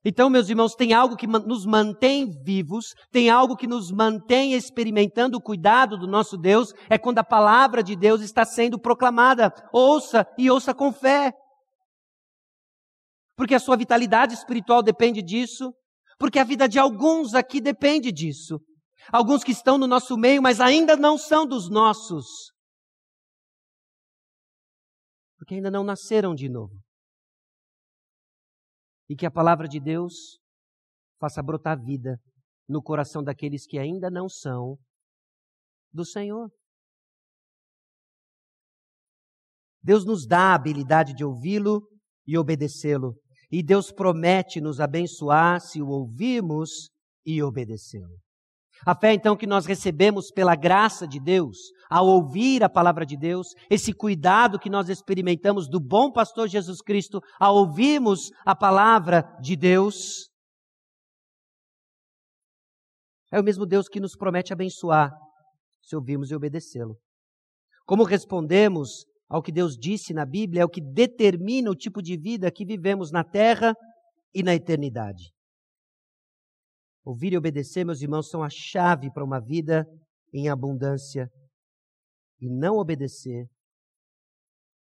Então, 0.06 0.30
meus 0.30 0.50
irmãos, 0.50 0.76
tem 0.76 0.92
algo 0.94 1.16
que 1.16 1.26
nos 1.26 1.66
mantém 1.66 2.30
vivos, 2.44 2.94
tem 3.10 3.30
algo 3.30 3.56
que 3.56 3.66
nos 3.66 3.90
mantém 3.90 4.54
experimentando 4.54 5.38
o 5.38 5.42
cuidado 5.42 5.98
do 5.98 6.08
nosso 6.08 6.38
Deus, 6.38 6.74
é 6.90 6.98
quando 6.98 7.20
a 7.20 7.24
palavra 7.24 7.82
de 7.82 7.96
Deus 7.96 8.22
está 8.22 8.44
sendo 8.44 8.78
proclamada. 8.78 9.54
Ouça 9.72 10.28
e 10.38 10.52
ouça 10.52 10.74
com 10.74 10.92
fé. 10.92 11.32
Porque 13.38 13.56
a 13.56 13.60
sua 13.60 13.78
vitalidade 13.78 14.34
espiritual 14.34 14.84
depende 14.84 15.22
disso, 15.22 15.74
porque 16.20 16.38
a 16.38 16.44
vida 16.44 16.68
de 16.68 16.78
alguns 16.78 17.34
aqui 17.34 17.62
depende 17.62 18.12
disso. 18.12 18.60
Alguns 19.12 19.44
que 19.44 19.52
estão 19.52 19.78
no 19.78 19.88
nosso 19.88 20.18
meio, 20.18 20.42
mas 20.42 20.60
ainda 20.60 20.98
não 20.98 21.18
são 21.18 21.46
dos 21.46 21.70
nossos. 21.70 22.26
Porque 25.38 25.56
ainda 25.56 25.72
não 25.72 25.84
nasceram 25.84 26.36
de 26.36 26.50
novo 26.50 26.83
e 29.14 29.16
que 29.16 29.28
a 29.28 29.32
palavra 29.32 29.68
de 29.68 29.80
Deus 29.80 30.40
faça 31.20 31.44
brotar 31.44 31.80
vida 31.80 32.20
no 32.68 32.82
coração 32.82 33.24
daqueles 33.24 33.68
que 33.68 33.78
ainda 33.78 34.10
não 34.10 34.28
são 34.28 34.76
do 35.94 36.04
Senhor. 36.04 36.52
Deus 39.84 40.04
nos 40.04 40.26
dá 40.26 40.52
a 40.52 40.56
habilidade 40.56 41.14
de 41.14 41.24
ouvi-lo 41.24 41.88
e 42.26 42.36
obedecê-lo. 42.40 43.14
E 43.52 43.62
Deus 43.62 43.92
promete 43.92 44.60
nos 44.60 44.80
abençoar 44.80 45.62
se 45.62 45.80
o 45.80 45.90
ouvirmos 45.90 46.90
e 47.24 47.44
obedecê-lo. 47.44 48.18
A 48.86 48.96
fé, 48.96 49.14
então, 49.14 49.36
que 49.36 49.48
nós 49.48 49.66
recebemos 49.66 50.32
pela 50.32 50.56
graça 50.56 51.08
de 51.08 51.20
Deus, 51.20 51.58
ao 51.90 52.08
ouvir 52.08 52.64
a 52.64 52.70
palavra 52.70 53.06
de 53.06 53.16
Deus, 53.16 53.48
esse 53.70 53.94
cuidado 53.94 54.60
que 54.60 54.70
nós 54.70 54.90
experimentamos 54.90 55.70
do 55.70 55.80
bom 55.80 56.12
pastor 56.12 56.48
Jesus 56.48 56.82
Cristo, 56.82 57.22
ao 57.40 57.56
ouvirmos 57.56 58.32
a 58.46 58.56
palavra 58.56 59.24
de 59.42 59.56
Deus, 59.56 60.30
É 63.34 63.40
o 63.40 63.44
mesmo 63.44 63.66
Deus 63.66 63.88
que 63.88 64.00
nos 64.00 64.16
promete 64.16 64.54
abençoar 64.54 65.12
se 65.82 65.96
ouvirmos 65.96 66.30
e 66.30 66.36
obedecê-lo. 66.36 66.96
Como 67.84 68.04
respondemos 68.04 69.06
ao 69.28 69.42
que 69.42 69.52
Deus 69.52 69.76
disse 69.76 70.14
na 70.14 70.24
Bíblia 70.24 70.62
é 70.62 70.66
o 70.66 70.70
que 70.70 70.80
determina 70.80 71.72
o 71.72 71.76
tipo 71.76 72.00
de 72.00 72.16
vida 72.16 72.52
que 72.52 72.64
vivemos 72.64 73.12
na 73.12 73.24
terra 73.24 73.76
e 74.36 74.44
na 74.44 74.54
eternidade. 74.54 75.32
Ouvir 77.04 77.34
e 77.34 77.38
obedecer, 77.38 77.86
meus 77.86 78.02
irmãos, 78.02 78.30
são 78.30 78.42
a 78.42 78.50
chave 78.50 79.12
para 79.12 79.24
uma 79.24 79.40
vida 79.40 79.86
em 80.34 80.50
abundância. 80.50 81.30
E 82.40 82.50
não 82.50 82.78
obedecer, 82.78 83.50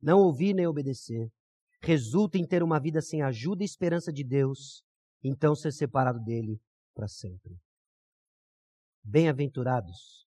não 0.01 0.21
ouvir 0.21 0.55
nem 0.55 0.67
obedecer, 0.67 1.31
resulta 1.83 2.39
em 2.39 2.47
ter 2.47 2.63
uma 2.63 2.81
vida 2.81 3.01
sem 3.01 3.23
ajuda 3.23 3.63
e 3.63 3.67
esperança 3.67 4.13
de 4.13 4.25
Deus, 4.25 4.83
então 5.23 5.55
ser 5.55 5.73
separado 5.73 6.19
dele 6.21 6.61
para 6.95 7.09
sempre. 7.09 7.59
Bem-aventurados 9.03 10.27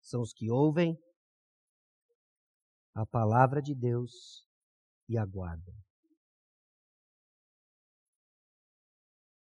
são 0.00 0.20
os 0.20 0.32
que 0.32 0.50
ouvem 0.50 0.98
a 2.94 3.04
palavra 3.06 3.60
de 3.60 3.74
Deus 3.74 4.46
e 5.08 5.18
aguardam. 5.18 5.74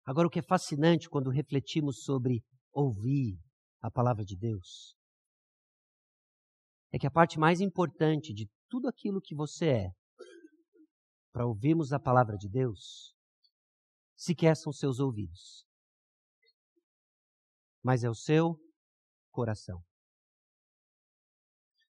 Agora, 0.06 0.28
o 0.28 0.30
que 0.30 0.38
é 0.38 0.42
fascinante 0.42 1.10
quando 1.10 1.30
refletimos 1.30 2.04
sobre 2.04 2.40
ouvir 2.72 3.36
a 3.82 3.90
palavra 3.90 4.24
de 4.24 4.36
Deus 4.36 4.96
é 6.92 6.98
que 6.98 7.06
a 7.06 7.10
parte 7.10 7.40
mais 7.40 7.60
importante 7.60 8.32
de 8.32 8.48
tudo 8.68 8.88
aquilo 8.88 9.20
que 9.20 9.34
você 9.34 9.66
é, 9.66 9.90
para 11.32 11.44
ouvirmos 11.44 11.92
a 11.92 11.98
palavra 11.98 12.36
de 12.38 12.48
Deus, 12.48 13.12
sequer 14.16 14.56
são 14.56 14.72
seus 14.72 15.00
ouvidos, 15.00 15.66
mas 17.82 18.04
é 18.04 18.08
o 18.08 18.14
seu 18.14 18.56
coração. 19.30 19.82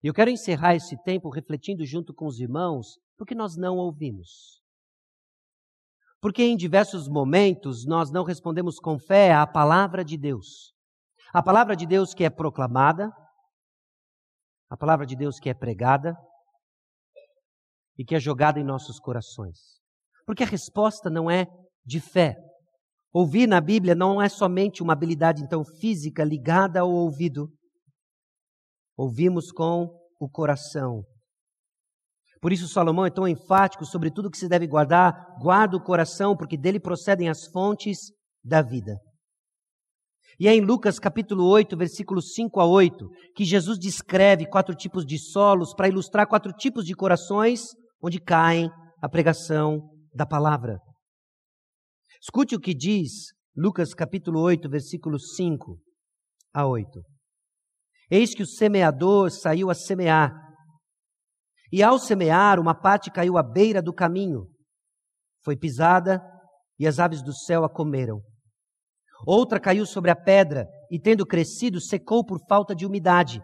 E 0.01 0.07
eu 0.07 0.13
quero 0.13 0.31
encerrar 0.31 0.75
esse 0.75 0.95
tempo 1.03 1.29
refletindo 1.29 1.85
junto 1.85 2.13
com 2.13 2.25
os 2.25 2.39
irmãos, 2.39 2.97
porque 3.17 3.35
nós 3.35 3.55
não 3.57 3.77
ouvimos. 3.77 4.64
Porque 6.25 6.41
em 6.41 6.57
diversos 6.57 7.07
momentos 7.07 7.85
nós 7.85 8.09
não 8.09 8.23
respondemos 8.23 8.79
com 8.79 8.97
fé 8.97 9.31
à 9.31 9.45
palavra 9.45 10.03
de 10.03 10.17
Deus. 10.17 10.73
A 11.31 11.43
palavra 11.43 11.75
de 11.75 11.85
Deus 11.85 12.15
que 12.15 12.23
é 12.23 12.31
proclamada, 12.31 13.11
a 14.67 14.75
palavra 14.75 15.05
de 15.05 15.15
Deus 15.15 15.39
que 15.39 15.51
é 15.51 15.53
pregada 15.53 16.17
e 17.95 18.03
que 18.03 18.15
é 18.15 18.19
jogada 18.19 18.59
em 18.59 18.63
nossos 18.63 18.99
corações. 18.99 19.59
Porque 20.25 20.41
a 20.41 20.47
resposta 20.47 21.11
não 21.11 21.29
é 21.29 21.45
de 21.85 21.99
fé. 21.99 22.35
Ouvir 23.13 23.45
na 23.45 23.61
Bíblia 23.61 23.93
não 23.93 24.19
é 24.19 24.27
somente 24.27 24.81
uma 24.81 24.93
habilidade 24.93 25.43
então 25.43 25.63
física 25.79 26.23
ligada 26.23 26.79
ao 26.79 26.89
ouvido, 26.89 27.53
Ouvimos 28.97 29.51
com 29.51 29.95
o 30.19 30.27
coração. 30.27 31.05
Por 32.45 32.53
isso, 32.53 32.67
Salomão 32.67 33.07
é 33.07 33.09
tão 33.09 33.27
enfático 33.27 33.83
sobre 33.87 34.11
tudo 34.11 34.29
que 34.29 34.37
se 34.37 34.47
deve 34.47 34.67
guardar. 34.67 35.35
Guarda 35.39 35.77
o 35.77 35.81
coração, 35.81 36.37
porque 36.37 36.55
dele 36.55 36.79
procedem 36.79 37.27
as 37.27 37.47
fontes 37.47 38.11
da 38.43 38.61
vida. 38.61 38.99
E 40.39 40.47
é 40.47 40.53
em 40.53 40.61
Lucas 40.61 40.99
capítulo 40.99 41.43
8, 41.47 41.75
versículos 41.75 42.35
5 42.35 42.59
a 42.59 42.65
8, 42.67 43.09
que 43.35 43.43
Jesus 43.43 43.79
descreve 43.79 44.47
quatro 44.47 44.75
tipos 44.75 45.07
de 45.07 45.17
solos 45.17 45.73
para 45.73 45.87
ilustrar 45.87 46.27
quatro 46.27 46.53
tipos 46.53 46.85
de 46.85 46.93
corações 46.93 47.69
onde 47.99 48.21
caem 48.21 48.69
a 49.01 49.09
pregação 49.09 49.81
da 50.13 50.27
palavra. 50.27 50.77
Escute 52.21 52.55
o 52.55 52.59
que 52.59 52.75
diz 52.75 53.33
Lucas 53.57 53.91
capítulo 53.95 54.39
8, 54.41 54.69
versículos 54.69 55.33
5 55.35 55.79
a 56.53 56.67
8. 56.67 57.01
Eis 58.11 58.35
que 58.35 58.43
o 58.43 58.47
semeador 58.47 59.31
saiu 59.31 59.71
a 59.71 59.73
semear. 59.73 60.44
E 61.71 61.81
ao 61.81 61.97
semear, 61.97 62.59
uma 62.59 62.75
parte 62.75 63.11
caiu 63.11 63.37
à 63.37 63.43
beira 63.43 63.81
do 63.81 63.93
caminho. 63.93 64.47
Foi 65.43 65.55
pisada 65.55 66.21
e 66.77 66.87
as 66.87 66.99
aves 66.99 67.21
do 67.21 67.33
céu 67.33 67.63
a 67.63 67.69
comeram. 67.69 68.21
Outra 69.25 69.59
caiu 69.59 69.85
sobre 69.85 70.11
a 70.11 70.15
pedra 70.15 70.67
e, 70.91 70.99
tendo 70.99 71.25
crescido, 71.25 71.81
secou 71.81 72.25
por 72.25 72.39
falta 72.47 72.75
de 72.75 72.85
umidade. 72.85 73.41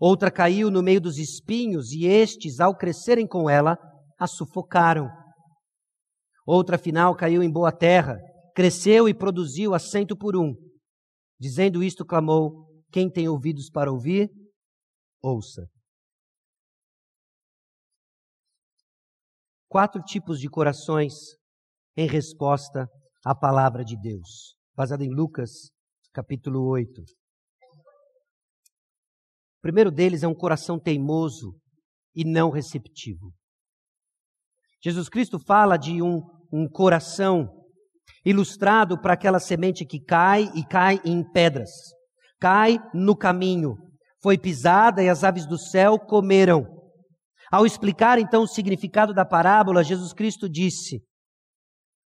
Outra 0.00 0.30
caiu 0.30 0.70
no 0.70 0.82
meio 0.82 1.00
dos 1.00 1.18
espinhos 1.18 1.92
e 1.92 2.06
estes, 2.06 2.60
ao 2.60 2.76
crescerem 2.76 3.26
com 3.26 3.48
ela, 3.48 3.78
a 4.18 4.26
sufocaram. 4.26 5.08
Outra, 6.46 6.76
afinal, 6.76 7.14
caiu 7.14 7.42
em 7.42 7.50
boa 7.50 7.72
terra, 7.72 8.18
cresceu 8.54 9.08
e 9.08 9.14
produziu 9.14 9.74
assento 9.74 10.16
por 10.16 10.36
um. 10.36 10.54
Dizendo 11.38 11.82
isto, 11.82 12.04
clamou: 12.04 12.66
quem 12.92 13.10
tem 13.10 13.28
ouvidos 13.28 13.68
para 13.68 13.90
ouvir, 13.90 14.30
ouça. 15.22 15.66
Quatro 19.76 20.00
tipos 20.00 20.40
de 20.40 20.48
corações 20.48 21.12
em 21.98 22.08
resposta 22.08 22.88
à 23.22 23.34
palavra 23.34 23.84
de 23.84 23.94
Deus, 23.94 24.56
baseada 24.74 25.04
em 25.04 25.14
Lucas, 25.14 25.50
capítulo 26.14 26.66
8. 26.66 26.98
O 26.98 27.04
primeiro 29.60 29.90
deles 29.90 30.22
é 30.22 30.26
um 30.26 30.34
coração 30.34 30.80
teimoso 30.80 31.54
e 32.14 32.24
não 32.24 32.48
receptivo. 32.48 33.34
Jesus 34.82 35.10
Cristo 35.10 35.38
fala 35.38 35.76
de 35.76 36.00
um, 36.00 36.22
um 36.50 36.66
coração 36.66 37.46
ilustrado 38.24 38.98
para 38.98 39.12
aquela 39.12 39.38
semente 39.38 39.84
que 39.84 40.00
cai 40.02 40.44
e 40.54 40.66
cai 40.66 40.98
em 41.04 41.22
pedras 41.32 41.68
cai 42.40 42.78
no 42.94 43.14
caminho, 43.14 43.76
foi 44.22 44.38
pisada 44.38 45.02
e 45.02 45.08
as 45.10 45.22
aves 45.22 45.46
do 45.46 45.58
céu 45.58 45.98
comeram. 45.98 46.75
Ao 47.50 47.64
explicar 47.64 48.18
então 48.18 48.42
o 48.42 48.48
significado 48.48 49.14
da 49.14 49.24
parábola, 49.24 49.84
Jesus 49.84 50.12
Cristo 50.12 50.48
disse, 50.48 51.00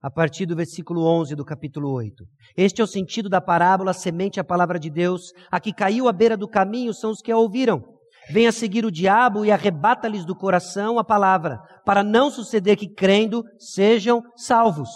a 0.02 0.12
partir 0.12 0.46
do 0.46 0.56
versículo 0.56 1.04
11 1.06 1.36
do 1.36 1.44
capítulo 1.44 1.92
8: 1.92 2.24
Este 2.56 2.82
é 2.82 2.84
o 2.84 2.88
sentido 2.88 3.28
da 3.28 3.42
parábola, 3.42 3.94
semente 3.94 4.40
a 4.40 4.44
palavra 4.44 4.80
de 4.80 4.90
Deus. 4.90 5.32
A 5.52 5.60
que 5.60 5.74
caiu 5.74 6.08
à 6.08 6.14
beira 6.14 6.38
do 6.38 6.48
caminho 6.48 6.94
são 6.94 7.12
os 7.12 7.22
que 7.22 7.32
a 7.32 7.38
ouviram. 7.38 7.84
Venha 8.30 8.52
seguir 8.52 8.86
o 8.86 8.92
diabo 8.92 9.44
e 9.44 9.52
arrebata-lhes 9.52 10.26
do 10.26 10.36
coração 10.36 11.00
a 11.00 11.04
palavra, 11.04 11.60
para 11.86 12.04
não 12.04 12.30
suceder 12.30 12.78
que, 12.78 12.88
crendo, 12.88 13.44
sejam 13.58 14.22
salvos. 14.36 14.90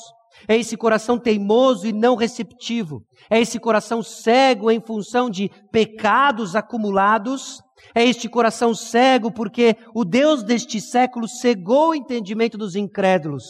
É 0.47 0.57
esse 0.57 0.75
coração 0.75 1.19
teimoso 1.19 1.87
e 1.87 1.93
não 1.93 2.15
receptivo. 2.15 3.01
É 3.29 3.39
esse 3.39 3.59
coração 3.59 4.01
cego 4.01 4.69
em 4.69 4.81
função 4.81 5.29
de 5.29 5.49
pecados 5.71 6.55
acumulados. 6.55 7.59
É 7.95 8.03
este 8.03 8.29
coração 8.29 8.73
cego 8.73 9.31
porque 9.31 9.75
o 9.93 10.05
Deus 10.05 10.43
deste 10.43 10.79
século 10.79 11.27
cegou 11.27 11.89
o 11.89 11.95
entendimento 11.95 12.57
dos 12.57 12.75
incrédulos, 12.75 13.43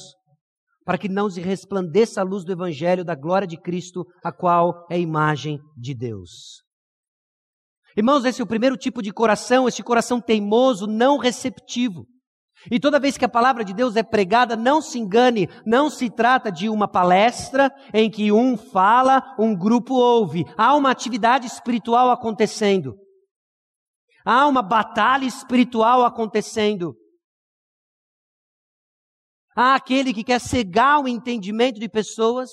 para 0.84 0.97
que 0.97 1.09
não 1.09 1.29
se 1.29 1.41
resplandeça 1.41 2.21
a 2.21 2.23
luz 2.23 2.43
do 2.43 2.51
Evangelho 2.51 3.05
da 3.05 3.15
glória 3.15 3.47
de 3.47 3.57
Cristo, 3.57 4.05
a 4.23 4.32
qual 4.32 4.86
é 4.89 4.95
a 4.95 4.99
imagem 4.99 5.59
de 5.77 5.93
Deus. 5.93 6.63
Irmãos, 7.95 8.23
esse 8.23 8.41
é 8.41 8.43
o 8.43 8.47
primeiro 8.47 8.77
tipo 8.77 9.01
de 9.01 9.11
coração, 9.11 9.67
esse 9.67 9.84
coração 9.84 10.21
teimoso, 10.21 10.88
não 10.88 11.17
receptivo. 11.17 12.05
E 12.69 12.79
toda 12.79 12.99
vez 12.99 13.17
que 13.17 13.25
a 13.25 13.29
palavra 13.29 13.65
de 13.65 13.73
Deus 13.73 13.95
é 13.95 14.03
pregada, 14.03 14.55
não 14.55 14.82
se 14.82 14.99
engane, 14.99 15.49
não 15.65 15.89
se 15.89 16.09
trata 16.09 16.51
de 16.51 16.69
uma 16.69 16.88
palestra 16.88 17.71
em 17.93 18.09
que 18.09 18.32
um 18.32 18.55
fala, 18.55 19.23
um 19.38 19.55
grupo 19.55 19.95
ouve. 19.95 20.45
Há 20.55 20.75
uma 20.75 20.91
atividade 20.91 21.47
espiritual 21.47 22.11
acontecendo. 22.11 22.95
Há 24.26 24.47
uma 24.47 24.61
batalha 24.61 25.26
espiritual 25.26 26.05
acontecendo. 26.05 26.95
Há 29.55 29.76
aquele 29.76 30.13
que 30.13 30.24
quer 30.24 30.39
cegar 30.39 31.01
o 31.01 31.07
entendimento 31.07 31.80
de 31.80 31.89
pessoas, 31.89 32.49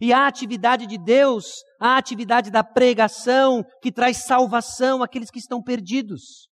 e 0.00 0.12
a 0.12 0.26
atividade 0.26 0.86
de 0.86 0.98
Deus, 0.98 1.62
a 1.80 1.96
atividade 1.96 2.50
da 2.50 2.64
pregação 2.64 3.64
que 3.82 3.92
traz 3.92 4.24
salvação 4.24 5.02
àqueles 5.02 5.30
que 5.30 5.38
estão 5.38 5.62
perdidos. 5.62 6.48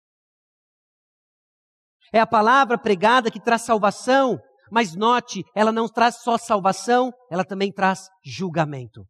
É 2.12 2.20
a 2.20 2.26
palavra 2.26 2.76
pregada 2.76 3.30
que 3.30 3.40
traz 3.40 3.62
salvação, 3.62 4.38
mas 4.70 4.94
note, 4.94 5.42
ela 5.54 5.72
não 5.72 5.88
traz 5.88 6.22
só 6.22 6.36
salvação, 6.36 7.12
ela 7.30 7.44
também 7.44 7.72
traz 7.72 8.08
julgamento. 8.24 9.06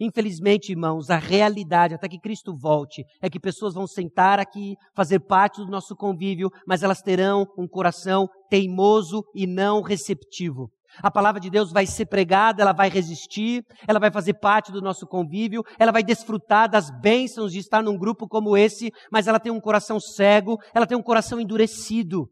Infelizmente, 0.00 0.72
irmãos, 0.72 1.10
a 1.10 1.16
realidade, 1.16 1.94
até 1.94 2.08
que 2.08 2.18
Cristo 2.18 2.56
volte, 2.56 3.04
é 3.20 3.28
que 3.28 3.38
pessoas 3.38 3.74
vão 3.74 3.86
sentar 3.86 4.40
aqui, 4.40 4.74
fazer 4.96 5.20
parte 5.20 5.58
do 5.62 5.70
nosso 5.70 5.94
convívio, 5.94 6.48
mas 6.66 6.82
elas 6.82 7.02
terão 7.02 7.46
um 7.58 7.68
coração 7.68 8.26
teimoso 8.48 9.22
e 9.34 9.46
não 9.46 9.82
receptivo. 9.82 10.70
A 11.02 11.10
palavra 11.10 11.40
de 11.40 11.50
Deus 11.50 11.70
vai 11.70 11.86
ser 11.86 12.06
pregada, 12.06 12.62
ela 12.62 12.72
vai 12.72 12.88
resistir, 12.88 13.62
ela 13.86 14.00
vai 14.00 14.10
fazer 14.10 14.34
parte 14.34 14.72
do 14.72 14.80
nosso 14.80 15.06
convívio, 15.06 15.62
ela 15.78 15.92
vai 15.92 16.02
desfrutar 16.02 16.68
das 16.68 16.90
bênçãos 17.00 17.52
de 17.52 17.58
estar 17.58 17.82
num 17.82 17.96
grupo 17.96 18.26
como 18.26 18.56
esse, 18.56 18.90
mas 19.12 19.28
ela 19.28 19.38
tem 19.38 19.52
um 19.52 19.60
coração 19.60 20.00
cego, 20.00 20.58
ela 20.74 20.86
tem 20.86 20.96
um 20.96 21.02
coração 21.02 21.38
endurecido. 21.38 22.28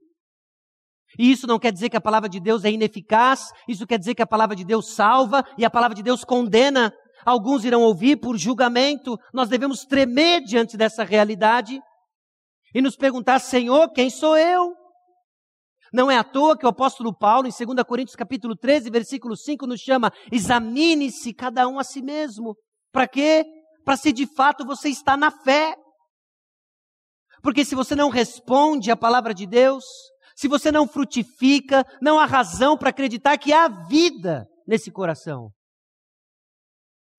E 1.18 1.30
isso 1.30 1.46
não 1.46 1.58
quer 1.58 1.72
dizer 1.72 1.88
que 1.88 1.96
a 1.96 2.00
palavra 2.00 2.28
de 2.28 2.40
Deus 2.40 2.64
é 2.64 2.70
ineficaz, 2.70 3.50
isso 3.68 3.86
quer 3.86 3.98
dizer 3.98 4.14
que 4.14 4.22
a 4.22 4.26
palavra 4.26 4.56
de 4.56 4.64
Deus 4.64 4.94
salva 4.94 5.42
e 5.56 5.64
a 5.64 5.70
palavra 5.70 5.94
de 5.94 6.02
Deus 6.02 6.24
condena. 6.24 6.92
Alguns 7.24 7.64
irão 7.64 7.82
ouvir 7.82 8.16
por 8.16 8.36
julgamento. 8.36 9.18
Nós 9.32 9.48
devemos 9.48 9.84
tremer 9.84 10.42
diante 10.42 10.76
dessa 10.76 11.04
realidade 11.04 11.80
e 12.74 12.80
nos 12.80 12.96
perguntar: 12.96 13.38
Senhor, 13.38 13.90
quem 13.92 14.10
sou 14.10 14.36
eu? 14.36 14.74
Não 15.92 16.10
é 16.10 16.18
à 16.18 16.24
toa 16.24 16.56
que 16.56 16.66
o 16.66 16.68
apóstolo 16.68 17.16
Paulo, 17.16 17.48
em 17.48 17.50
2 17.50 17.82
Coríntios 17.86 18.16
capítulo 18.16 18.54
13, 18.54 18.90
versículo 18.90 19.36
5, 19.36 19.66
nos 19.66 19.80
chama: 19.80 20.12
examine-se 20.30 21.32
cada 21.32 21.66
um 21.66 21.78
a 21.78 21.84
si 21.84 22.02
mesmo. 22.02 22.56
Para 22.92 23.08
quê? 23.08 23.44
Para 23.84 23.96
se 23.96 24.12
de 24.12 24.26
fato 24.26 24.64
você 24.64 24.88
está 24.88 25.16
na 25.16 25.30
fé. 25.30 25.74
Porque 27.42 27.64
se 27.64 27.74
você 27.74 27.94
não 27.94 28.10
responde 28.10 28.90
à 28.90 28.96
palavra 28.96 29.32
de 29.32 29.46
Deus, 29.46 29.84
se 30.36 30.48
você 30.48 30.70
não 30.70 30.86
frutifica, 30.86 31.84
não 32.02 32.18
há 32.18 32.26
razão 32.26 32.76
para 32.76 32.90
acreditar 32.90 33.38
que 33.38 33.52
há 33.52 33.68
vida 33.68 34.46
nesse 34.66 34.90
coração. 34.90 35.50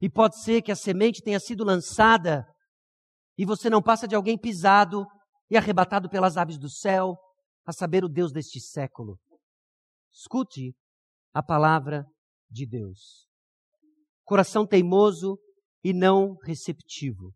E 0.01 0.09
pode 0.09 0.41
ser 0.41 0.61
que 0.61 0.71
a 0.71 0.75
semente 0.75 1.21
tenha 1.21 1.39
sido 1.39 1.63
lançada 1.63 2.45
e 3.37 3.45
você 3.45 3.69
não 3.69 3.81
passa 3.81 4.07
de 4.07 4.15
alguém 4.15 4.37
pisado 4.37 5.05
e 5.49 5.57
arrebatado 5.57 6.09
pelas 6.09 6.37
aves 6.37 6.57
do 6.57 6.69
céu, 6.69 7.17
a 7.65 7.71
saber, 7.71 8.03
o 8.03 8.09
Deus 8.09 8.31
deste 8.31 8.59
século. 8.59 9.17
Escute 10.11 10.73
a 11.33 11.41
palavra 11.41 12.05
de 12.49 12.65
Deus. 12.65 13.27
Coração 14.25 14.65
teimoso 14.65 15.37
e 15.83 15.93
não 15.93 16.35
receptivo. 16.43 17.33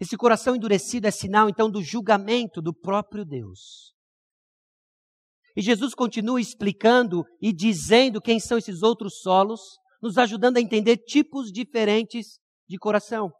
Esse 0.00 0.16
coração 0.16 0.56
endurecido 0.56 1.06
é 1.06 1.10
sinal 1.10 1.48
então 1.48 1.70
do 1.70 1.82
julgamento 1.82 2.60
do 2.60 2.74
próprio 2.74 3.24
Deus. 3.24 3.94
E 5.56 5.62
Jesus 5.62 5.94
continua 5.94 6.40
explicando 6.40 7.24
e 7.40 7.52
dizendo 7.52 8.20
quem 8.20 8.40
são 8.40 8.58
esses 8.58 8.82
outros 8.82 9.20
solos, 9.20 9.60
nos 10.04 10.18
ajudando 10.18 10.58
a 10.58 10.60
entender 10.60 10.98
tipos 10.98 11.50
diferentes 11.50 12.38
de 12.68 12.76
coração. 12.76 13.32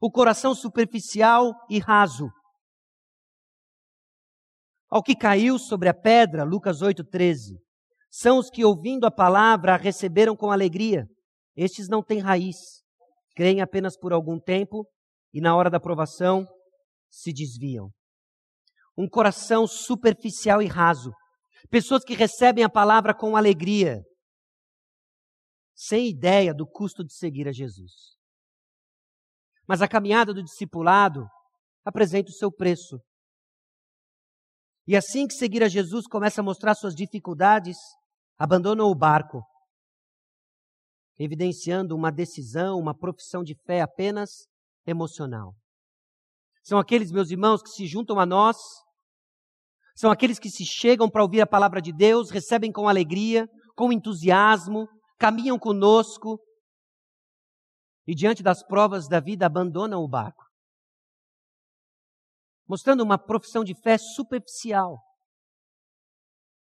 O 0.00 0.10
coração 0.10 0.56
superficial 0.56 1.54
e 1.70 1.78
raso. 1.78 2.28
Ao 4.90 5.04
que 5.04 5.14
caiu 5.14 5.56
sobre 5.56 5.88
a 5.88 5.94
pedra, 5.94 6.42
Lucas 6.42 6.80
8,13, 6.80 7.60
são 8.10 8.38
os 8.40 8.50
que, 8.50 8.64
ouvindo 8.64 9.06
a 9.06 9.10
palavra, 9.10 9.74
a 9.74 9.76
receberam 9.76 10.34
com 10.34 10.50
alegria. 10.50 11.06
Estes 11.54 11.88
não 11.88 12.02
têm 12.02 12.18
raiz, 12.18 12.56
creem 13.36 13.60
apenas 13.60 13.96
por 13.96 14.12
algum 14.12 14.40
tempo 14.40 14.84
e, 15.32 15.40
na 15.40 15.54
hora 15.54 15.70
da 15.70 15.78
provação, 15.78 16.44
se 17.08 17.32
desviam. 17.32 17.88
Um 18.98 19.08
coração 19.08 19.64
superficial 19.68 20.60
e 20.60 20.66
raso. 20.66 21.12
Pessoas 21.70 22.02
que 22.02 22.14
recebem 22.14 22.64
a 22.64 22.68
palavra 22.68 23.14
com 23.14 23.36
alegria, 23.36 24.02
sem 25.74 26.08
ideia 26.08 26.54
do 26.54 26.66
custo 26.66 27.04
de 27.04 27.12
seguir 27.12 27.48
a 27.48 27.52
Jesus. 27.52 28.16
Mas 29.66 29.82
a 29.82 29.88
caminhada 29.88 30.32
do 30.32 30.42
discipulado 30.42 31.26
apresenta 31.84 32.30
o 32.30 32.34
seu 32.34 32.52
preço. 32.52 33.00
E 34.86 34.96
assim 34.96 35.26
que 35.26 35.34
seguir 35.34 35.62
a 35.62 35.68
Jesus 35.68 36.06
começa 36.06 36.40
a 36.40 36.44
mostrar 36.44 36.74
suas 36.74 36.94
dificuldades, 36.94 37.76
abandonam 38.38 38.86
o 38.86 38.94
barco, 38.94 39.42
evidenciando 41.18 41.96
uma 41.96 42.12
decisão, 42.12 42.78
uma 42.78 42.96
profissão 42.96 43.42
de 43.42 43.54
fé 43.66 43.80
apenas 43.80 44.46
emocional. 44.86 45.54
São 46.62 46.78
aqueles, 46.78 47.10
meus 47.10 47.30
irmãos, 47.30 47.62
que 47.62 47.70
se 47.70 47.86
juntam 47.86 48.18
a 48.18 48.26
nós, 48.26 48.56
são 49.96 50.10
aqueles 50.10 50.38
que 50.38 50.50
se 50.50 50.64
chegam 50.64 51.08
para 51.08 51.22
ouvir 51.22 51.40
a 51.40 51.46
palavra 51.46 51.80
de 51.80 51.92
Deus, 51.92 52.30
recebem 52.30 52.72
com 52.72 52.88
alegria, 52.88 53.46
com 53.76 53.92
entusiasmo, 53.92 54.88
caminham 55.18 55.58
conosco 55.58 56.40
e, 58.06 58.14
diante 58.14 58.42
das 58.42 58.62
provas 58.62 59.08
da 59.08 59.20
vida, 59.20 59.46
abandonam 59.46 60.02
o 60.02 60.08
barco 60.08 60.44
mostrando 62.66 63.02
uma 63.02 63.18
profissão 63.18 63.62
de 63.62 63.74
fé 63.74 63.98
superficial. 63.98 65.02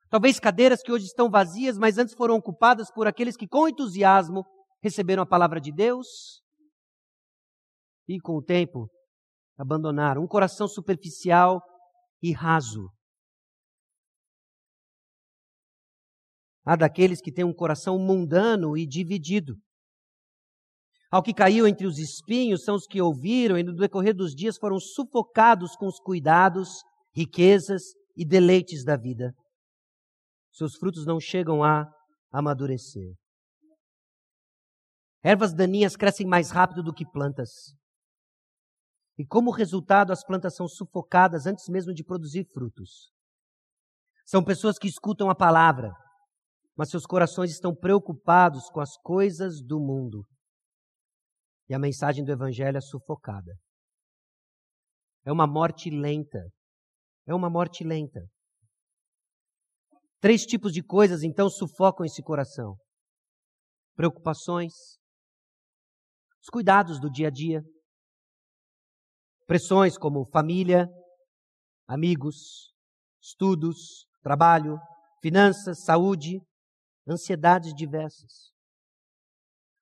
Talvez 0.09 0.41
cadeiras 0.41 0.83
que 0.83 0.91
hoje 0.91 1.05
estão 1.05 1.31
vazias, 1.31 1.77
mas 1.77 1.99
antes 1.99 2.15
foram 2.15 2.37
ocupadas 2.37 2.91
por 2.91 3.07
aqueles 3.07 3.37
que, 3.37 3.47
com 3.47 3.69
entusiasmo, 3.69 4.45
receberam 4.83 5.23
a 5.23 5.27
palavra 5.27 5.61
de 5.61 5.71
Deus 5.71 6.43
e, 8.09 8.19
com 8.19 8.37
o 8.37 8.43
tempo, 8.43 8.89
abandonaram. 9.59 10.23
Um 10.23 10.29
coração 10.29 10.67
superficial 10.67 11.61
e 12.23 12.33
raso. 12.33 12.89
Há 16.69 16.77
daqueles 16.77 17.23
que 17.23 17.33
têm 17.33 17.47
um 17.47 17.55
coração 17.55 17.99
mundano 17.99 18.77
e 18.77 18.87
dividido. 18.87 19.57
Ao 21.11 21.23
que 21.23 21.33
caiu 21.33 21.67
entre 21.67 21.87
os 21.87 21.97
espinhos 21.97 22.63
são 22.63 22.75
os 22.75 22.87
que 22.87 23.01
ouviram 23.01 23.57
e 23.57 23.63
no 23.63 23.75
decorrer 23.75 24.15
dos 24.15 24.35
dias 24.35 24.59
foram 24.59 24.79
sufocados 24.79 25.75
com 25.77 25.87
os 25.87 25.99
cuidados, 25.99 26.83
riquezas 27.15 27.85
e 28.15 28.23
deleites 28.23 28.85
da 28.85 28.99
vida. 28.99 29.33
Seus 30.53 30.77
frutos 30.77 31.07
não 31.07 31.19
chegam 31.19 31.65
a 31.65 31.91
amadurecer. 32.31 33.15
Ervas 35.25 35.55
daninhas 35.55 35.97
crescem 35.97 36.27
mais 36.27 36.51
rápido 36.51 36.83
do 36.83 36.93
que 36.93 37.11
plantas. 37.11 37.49
E 39.17 39.25
como 39.25 39.51
resultado, 39.51 40.13
as 40.13 40.23
plantas 40.23 40.55
são 40.55 40.69
sufocadas 40.69 41.47
antes 41.47 41.67
mesmo 41.71 41.95
de 41.95 42.05
produzir 42.05 42.45
frutos. 42.53 43.11
São 44.27 44.45
pessoas 44.45 44.79
que 44.79 44.87
escutam 44.87 45.31
a 45.31 45.35
palavra, 45.35 45.95
mas 46.79 46.91
seus 46.91 47.05
corações 47.05 47.51
estão 47.51 47.75
preocupados 47.75 48.71
com 48.71 48.81
as 48.81 48.97
coisas 48.99 49.61
do 49.61 49.81
mundo 49.81 50.25
e 51.69 51.75
a 51.75 51.79
mensagem 51.79 52.25
do 52.25 52.31
Evangelho 52.31 52.79
é 52.79 52.81
sufocada. 52.81 53.53
É 55.25 55.33
uma 55.33 55.47
morte 55.47 55.91
lenta. 55.91 56.39
É 57.27 57.35
uma 57.35 57.51
morte 57.51 57.83
lenta. 57.83 58.21
Três 60.21 60.47
tipos 60.47 60.73
de 60.73 60.83
coisas 60.83 61.23
então 61.23 61.51
sufocam 61.51 62.07
esse 62.07 62.23
coração: 62.23 62.77
preocupações, 63.95 64.73
os 66.41 66.49
cuidados 66.51 67.01
do 67.01 67.11
dia 67.11 67.27
a 67.27 67.31
dia, 67.31 67.61
pressões 69.47 69.99
como 69.99 70.25
família, 70.31 70.89
amigos, 71.87 72.73
estudos, 73.21 74.07
trabalho, 74.23 74.79
finanças, 75.21 75.85
saúde, 75.85 76.41
ansiedades 77.09 77.75
diversas 77.75 78.49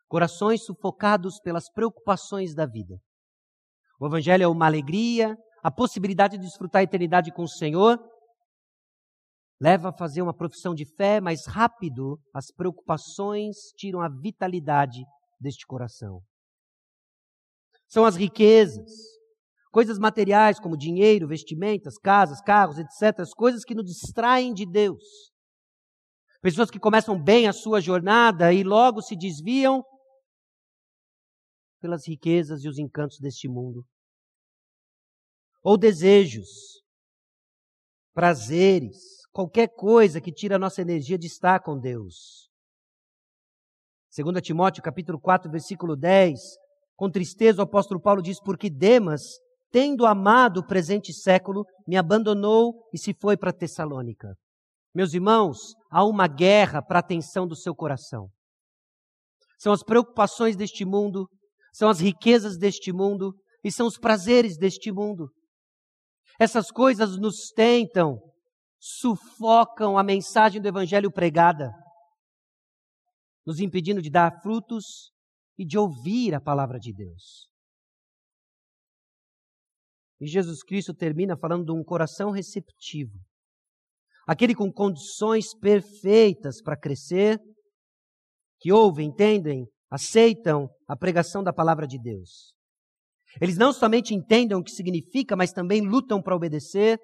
corações 0.09 0.64
sufocados 0.64 1.41
pelas 1.41 1.70
preocupações 1.70 2.55
da 2.55 2.66
vida. 2.66 2.99
O 4.01 4.07
Evangelho 4.07 4.45
é 4.45 4.49
uma 4.49 4.66
alegria, 4.66 5.37
a 5.62 5.70
possibilidade 5.70 6.37
de 6.37 6.45
desfrutar 6.45 6.81
a 6.81 6.85
eternidade 6.85 7.33
com 7.33 7.43
o 7.43 7.49
Senhor, 7.49 7.99
leva 9.61 9.89
a 9.89 9.93
fazer 9.93 10.22
uma 10.22 10.35
profissão 10.35 10.74
de 10.74 10.85
fé, 10.97 11.20
mas 11.20 11.47
rápido 11.47 12.20
as 12.35 12.53
preocupações 12.53 13.57
tiram 13.77 14.01
a 14.01 14.09
vitalidade 14.09 15.03
deste 15.41 15.66
coração. 15.66 16.20
São 17.89 18.05
as 18.05 18.16
riquezas, 18.16 18.93
coisas 19.72 19.99
materiais 19.99 20.61
como 20.61 20.77
dinheiro, 20.77 21.29
vestimentas, 21.29 21.97
casas, 21.99 22.41
carros, 22.41 22.79
etc., 22.79 23.20
as 23.20 23.33
coisas 23.33 23.64
que 23.64 23.74
nos 23.74 23.87
distraem 23.87 24.53
de 24.53 24.66
Deus. 24.66 25.33
Pessoas 26.47 26.70
que 26.70 26.78
começam 26.78 27.20
bem 27.20 27.49
a 27.49 27.53
sua 27.53 27.80
jornada 27.80 28.53
e 28.53 28.62
logo 28.62 29.03
se 29.03 29.16
desviam 29.16 29.84
pelas 31.80 32.07
riquezas 32.07 32.62
e 32.62 32.68
os 32.68 32.78
encantos 32.78 33.18
deste 33.18 33.49
mundo. 33.49 33.84
Ou 35.61 35.76
desejos, 35.76 36.47
prazeres, 38.14 39.26
qualquer 39.32 39.66
coisa 39.74 40.20
que 40.20 40.30
tira 40.30 40.55
a 40.55 40.59
nossa 40.59 40.80
energia 40.80 41.18
de 41.18 41.26
estar 41.26 41.59
com 41.64 41.76
Deus. 41.76 42.49
2 44.16 44.40
Timóteo 44.40 44.84
capítulo 44.84 45.18
4, 45.20 45.51
versículo 45.51 45.97
10, 45.97 46.38
com 46.94 47.11
tristeza 47.11 47.61
o 47.61 47.64
apóstolo 47.64 48.01
Paulo 48.01 48.22
diz, 48.22 48.40
porque 48.40 48.70
Demas, 48.70 49.40
tendo 49.72 50.07
amado 50.07 50.61
o 50.61 50.66
presente 50.68 51.12
século, 51.12 51.64
me 51.88 51.97
abandonou 51.97 52.88
e 52.94 52.99
se 52.99 53.12
foi 53.12 53.36
para 53.36 53.53
Tessalônica. 53.53 54.38
Meus 54.97 55.12
irmãos, 55.12 55.74
há 55.90 56.03
uma 56.07 56.26
guerra 56.26 56.80
para 56.80 56.99
a 56.99 57.01
atenção 57.01 57.47
do 57.47 57.55
seu 57.55 57.74
coração. 57.74 58.30
São 59.59 59.70
as 59.70 59.82
preocupações 59.82 60.57
deste 60.57 60.86
mundo, 60.86 61.28
são 61.70 61.90
as 61.90 62.01
riquezas 62.01 62.57
deste 62.57 62.94
mundo 62.94 63.34
e 63.62 63.70
são 63.70 63.86
os 63.86 63.99
prazeres 63.99 64.57
deste 64.57 64.90
mundo. 64.90 65.28
Essas 66.40 66.70
coisas 66.70 67.18
nos 67.18 67.51
tentam, 67.55 68.18
sufocam 68.80 69.99
a 69.99 70.03
mensagem 70.03 70.62
do 70.62 70.68
Evangelho 70.68 71.12
pregada, 71.12 71.70
nos 73.44 73.61
impedindo 73.61 74.01
de 74.01 74.09
dar 74.09 74.40
frutos 74.40 75.12
e 75.59 75.66
de 75.66 75.76
ouvir 75.76 76.34
a 76.34 76.40
palavra 76.40 76.78
de 76.78 76.94
Deus. 76.94 77.51
E 80.18 80.26
Jesus 80.26 80.62
Cristo 80.62 80.94
termina 80.94 81.36
falando 81.36 81.66
de 81.66 81.72
um 81.72 81.84
coração 81.84 82.30
receptivo, 82.30 83.12
aquele 84.27 84.55
com 84.55 84.72
condições 84.72 85.55
perfeitas 85.55 86.61
para 86.61 86.77
crescer 86.77 87.41
que 88.59 88.72
ouvem, 88.72 89.09
entendem, 89.09 89.66
aceitam 89.91 90.68
a 90.89 90.97
pregação 90.97 91.43
da 91.43 91.53
palavra 91.53 91.87
de 91.87 91.99
Deus. 91.99 92.55
Eles 93.41 93.57
não 93.57 93.72
somente 93.72 94.14
entendem 94.14 94.57
o 94.57 94.62
que 94.62 94.70
significa, 94.70 95.37
mas 95.37 95.53
também 95.53 95.81
lutam 95.81 96.22
para 96.22 96.35
obedecer. 96.35 96.99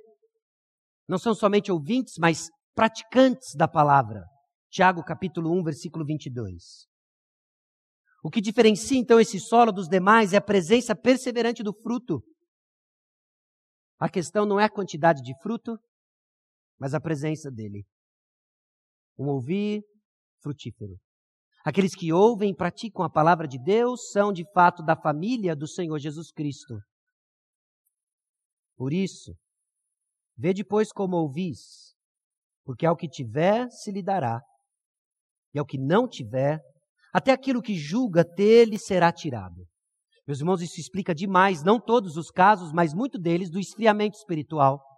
Não 1.08 1.18
são 1.18 1.34
somente 1.34 1.70
ouvintes, 1.70 2.14
mas 2.18 2.48
praticantes 2.74 3.54
da 3.54 3.68
palavra. 3.68 4.24
Tiago 4.70 5.04
capítulo 5.04 5.52
1, 5.58 5.62
versículo 5.62 6.04
22. 6.04 6.86
O 8.24 8.30
que 8.30 8.40
diferencia 8.40 8.98
então 8.98 9.20
esse 9.20 9.38
solo 9.38 9.72
dos 9.72 9.88
demais 9.88 10.32
é 10.32 10.38
a 10.38 10.40
presença 10.40 10.94
perseverante 10.94 11.62
do 11.62 11.74
fruto. 11.74 12.22
A 13.98 14.08
questão 14.08 14.46
não 14.46 14.58
é 14.58 14.64
a 14.64 14.70
quantidade 14.70 15.20
de 15.22 15.34
fruto, 15.42 15.78
mas 16.82 16.94
a 16.94 17.00
presença 17.00 17.48
dele. 17.48 17.84
Um 19.16 19.28
ouvir 19.28 19.84
frutífero. 20.42 20.98
Aqueles 21.64 21.94
que 21.94 22.12
ouvem 22.12 22.50
e 22.50 22.56
praticam 22.56 23.04
a 23.04 23.08
palavra 23.08 23.46
de 23.46 23.56
Deus 23.56 24.10
são 24.10 24.32
de 24.32 24.44
fato 24.52 24.82
da 24.82 24.96
família 24.96 25.54
do 25.54 25.68
Senhor 25.68 25.96
Jesus 26.00 26.32
Cristo. 26.32 26.74
Por 28.76 28.92
isso, 28.92 29.32
vê 30.36 30.52
depois 30.52 30.90
como 30.90 31.18
ouvis, 31.18 31.94
porque 32.64 32.84
ao 32.84 32.96
que 32.96 33.08
tiver 33.08 33.70
se 33.70 33.92
lhe 33.92 34.02
dará, 34.02 34.42
e 35.54 35.60
ao 35.60 35.64
que 35.64 35.78
não 35.78 36.08
tiver, 36.08 36.58
até 37.14 37.30
aquilo 37.30 37.62
que 37.62 37.76
julga 37.76 38.24
ter 38.24 38.64
lhe 38.64 38.76
será 38.76 39.12
tirado. 39.12 39.64
Meus 40.26 40.40
irmãos, 40.40 40.60
isso 40.60 40.80
explica 40.80 41.14
demais, 41.14 41.62
não 41.62 41.80
todos 41.80 42.16
os 42.16 42.28
casos, 42.28 42.72
mas 42.72 42.92
muito 42.92 43.20
deles, 43.20 43.52
do 43.52 43.60
esfriamento 43.60 44.16
espiritual. 44.16 44.91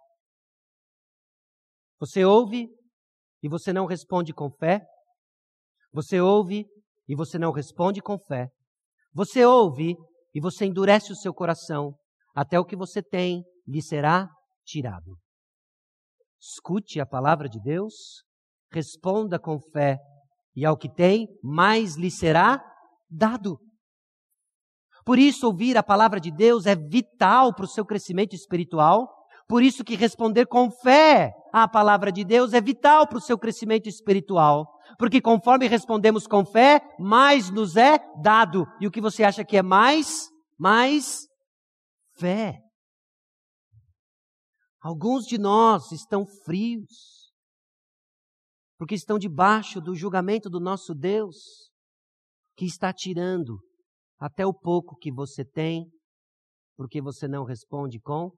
Você 2.00 2.24
ouve 2.24 2.68
e 3.42 3.48
você 3.48 3.72
não 3.72 3.86
responde 3.86 4.32
com 4.32 4.50
fé, 4.50 4.84
você 5.92 6.20
ouve 6.20 6.66
e 7.08 7.14
você 7.14 7.38
não 7.38 7.52
responde 7.52 8.00
com 8.00 8.18
fé. 8.18 8.48
Você 9.12 9.44
ouve 9.44 9.94
e 10.34 10.40
você 10.40 10.66
endurece 10.66 11.12
o 11.12 11.16
seu 11.16 11.32
coração, 11.32 11.94
até 12.34 12.58
o 12.58 12.64
que 12.64 12.74
você 12.74 13.00
tem 13.00 13.44
lhe 13.66 13.80
será 13.80 14.28
tirado. 14.66 15.16
Escute 16.40 17.00
a 17.00 17.06
palavra 17.06 17.48
de 17.48 17.60
Deus, 17.60 18.24
responda 18.72 19.38
com 19.38 19.60
fé, 19.72 19.98
e 20.56 20.64
ao 20.64 20.76
que 20.76 20.92
tem, 20.92 21.28
mais 21.42 21.96
lhe 21.96 22.10
será 22.10 22.60
dado. 23.08 23.58
Por 25.04 25.18
isso, 25.18 25.46
ouvir 25.46 25.76
a 25.76 25.82
palavra 25.82 26.18
de 26.18 26.32
Deus 26.32 26.66
é 26.66 26.74
vital 26.74 27.54
para 27.54 27.64
o 27.64 27.68
seu 27.68 27.84
crescimento 27.84 28.34
espiritual, 28.34 29.08
por 29.46 29.62
isso 29.62 29.84
que 29.84 29.94
responder 29.94 30.46
com 30.46 30.70
fé 30.70 31.32
à 31.54 31.68
palavra 31.68 32.10
de 32.10 32.24
Deus 32.24 32.52
é 32.52 32.60
vital 32.60 33.06
para 33.06 33.18
o 33.18 33.20
seu 33.20 33.38
crescimento 33.38 33.88
espiritual. 33.88 34.66
Porque 34.98 35.20
conforme 35.20 35.68
respondemos 35.68 36.26
com 36.26 36.44
fé, 36.44 36.80
mais 36.98 37.48
nos 37.48 37.76
é 37.76 37.96
dado. 38.20 38.66
E 38.80 38.88
o 38.88 38.90
que 38.90 39.00
você 39.00 39.22
acha 39.22 39.44
que 39.44 39.56
é 39.56 39.62
mais? 39.62 40.28
Mais 40.58 41.28
fé. 42.18 42.58
Alguns 44.80 45.26
de 45.26 45.38
nós 45.38 45.92
estão 45.92 46.26
frios, 46.44 47.32
porque 48.76 48.96
estão 48.96 49.16
debaixo 49.16 49.80
do 49.80 49.94
julgamento 49.94 50.50
do 50.50 50.58
nosso 50.58 50.92
Deus, 50.92 51.70
que 52.56 52.64
está 52.64 52.92
tirando 52.92 53.60
até 54.18 54.44
o 54.44 54.52
pouco 54.52 54.96
que 54.96 55.12
você 55.12 55.44
tem, 55.44 55.86
porque 56.76 57.00
você 57.00 57.28
não 57.28 57.44
responde 57.44 58.00
com 58.00 58.32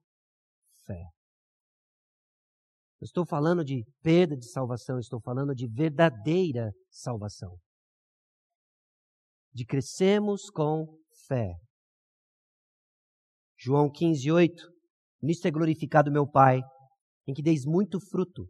fé. 0.86 1.15
Eu 3.00 3.04
estou 3.04 3.26
falando 3.26 3.64
de 3.64 3.84
perda 4.02 4.36
de 4.36 4.50
salvação, 4.50 4.98
estou 4.98 5.20
falando 5.20 5.54
de 5.54 5.66
verdadeira 5.66 6.72
salvação. 6.90 7.58
De 9.52 9.66
crescemos 9.66 10.48
com 10.50 10.86
fé. 11.26 11.56
João 13.58 13.90
15, 13.90 14.30
8. 14.30 14.68
Nisto 15.22 15.46
é 15.46 15.50
glorificado 15.50 16.10
meu 16.10 16.26
Pai, 16.26 16.60
em 17.26 17.34
que 17.34 17.42
deis 17.42 17.64
muito 17.64 17.98
fruto, 18.00 18.46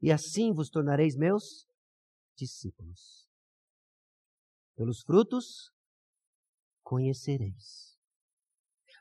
e 0.00 0.10
assim 0.10 0.52
vos 0.52 0.68
tornareis 0.70 1.16
meus 1.16 1.66
discípulos. 2.36 3.26
Pelos 4.76 5.02
frutos 5.02 5.70
conhecereis. 6.82 7.95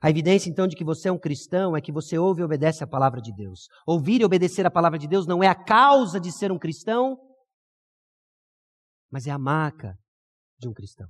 A 0.06 0.10
evidência 0.12 0.52
então 0.52 0.68
de 0.68 0.76
que 0.76 0.84
você 0.84 1.08
é 1.10 1.12
um 1.12 1.18
cristão 1.18 1.76
é 1.76 1.82
que 1.82 1.92
você 1.92 2.16
ouve 2.16 2.42
e 2.42 2.44
obedece 2.44 2.84
a 2.84 2.88
palavra 2.88 3.20
de 3.20 3.34
Deus. 3.34 3.68
Ouvir 3.88 4.22
e 4.22 4.24
obedecer 4.24 4.64
a 4.64 4.70
palavra 4.70 5.00
de 5.00 5.08
Deus 5.08 5.26
não 5.26 5.44
é 5.44 5.48
a 5.48 5.56
causa 5.56 6.20
de 6.20 6.32
ser 6.32 6.52
um 6.52 6.60
cristão, 6.60 7.18
mas 9.12 9.26
é 9.26 9.32
a 9.32 9.40
marca 9.40 9.98
de 10.60 10.68
um 10.68 10.74
cristão. 10.74 11.08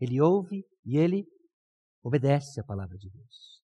Ele 0.00 0.20
ouve 0.20 0.64
e 0.84 0.96
ele 0.96 1.28
obedece 2.02 2.58
a 2.58 2.64
palavra 2.64 2.98
de 2.98 3.08
Deus. 3.08 3.62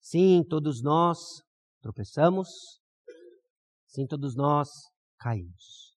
Sim, 0.00 0.42
todos 0.48 0.82
nós 0.82 1.20
tropeçamos, 1.80 2.48
sim, 3.86 4.08
todos 4.08 4.34
nós 4.34 4.68
caímos. 5.20 5.96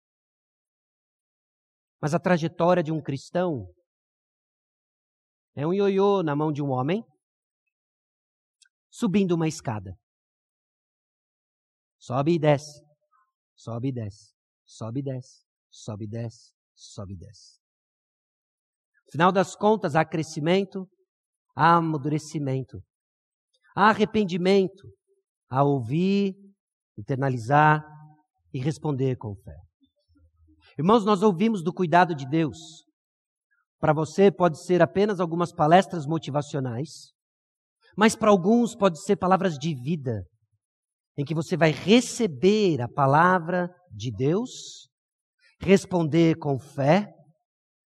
Mas 2.00 2.12
a 2.12 2.18
trajetória 2.18 2.82
de 2.82 2.90
um 2.90 3.00
cristão 3.00 3.72
é 5.54 5.66
um 5.66 5.72
ioiô 5.72 6.22
na 6.22 6.34
mão 6.34 6.52
de 6.52 6.62
um 6.62 6.70
homem 6.70 7.04
subindo 8.90 9.32
uma 9.32 9.48
escada. 9.48 9.96
Sobe 11.98 12.34
e 12.34 12.38
desce, 12.38 12.82
sobe 13.54 13.88
e 13.88 13.92
desce, 13.92 14.34
sobe 14.64 15.00
e 15.00 15.02
desce, 15.02 15.44
sobe 15.70 16.04
e 16.04 16.08
desce, 16.08 16.52
sobe 16.74 17.14
e 17.14 17.16
desce. 17.16 17.60
Final 19.10 19.30
das 19.30 19.54
contas, 19.54 19.94
há 19.94 20.04
crescimento, 20.04 20.88
há 21.54 21.76
amadurecimento, 21.76 22.82
há 23.76 23.90
arrependimento, 23.90 24.88
há 25.48 25.62
ouvir, 25.62 26.34
internalizar 26.98 27.84
e 28.52 28.58
responder 28.58 29.16
com 29.16 29.34
fé. 29.36 29.56
Irmãos, 30.78 31.04
nós 31.04 31.22
ouvimos 31.22 31.62
do 31.62 31.72
cuidado 31.72 32.14
de 32.14 32.26
Deus, 32.26 32.84
para 33.82 33.92
você 33.92 34.30
pode 34.30 34.64
ser 34.64 34.80
apenas 34.80 35.18
algumas 35.18 35.52
palestras 35.52 36.06
motivacionais, 36.06 37.12
mas 37.96 38.14
para 38.14 38.30
alguns 38.30 38.76
pode 38.76 39.02
ser 39.02 39.16
palavras 39.16 39.58
de 39.58 39.74
vida, 39.74 40.24
em 41.18 41.24
que 41.24 41.34
você 41.34 41.56
vai 41.56 41.72
receber 41.72 42.80
a 42.80 42.88
palavra 42.88 43.68
de 43.90 44.12
Deus, 44.12 44.88
responder 45.60 46.36
com 46.36 46.60
fé 46.60 47.12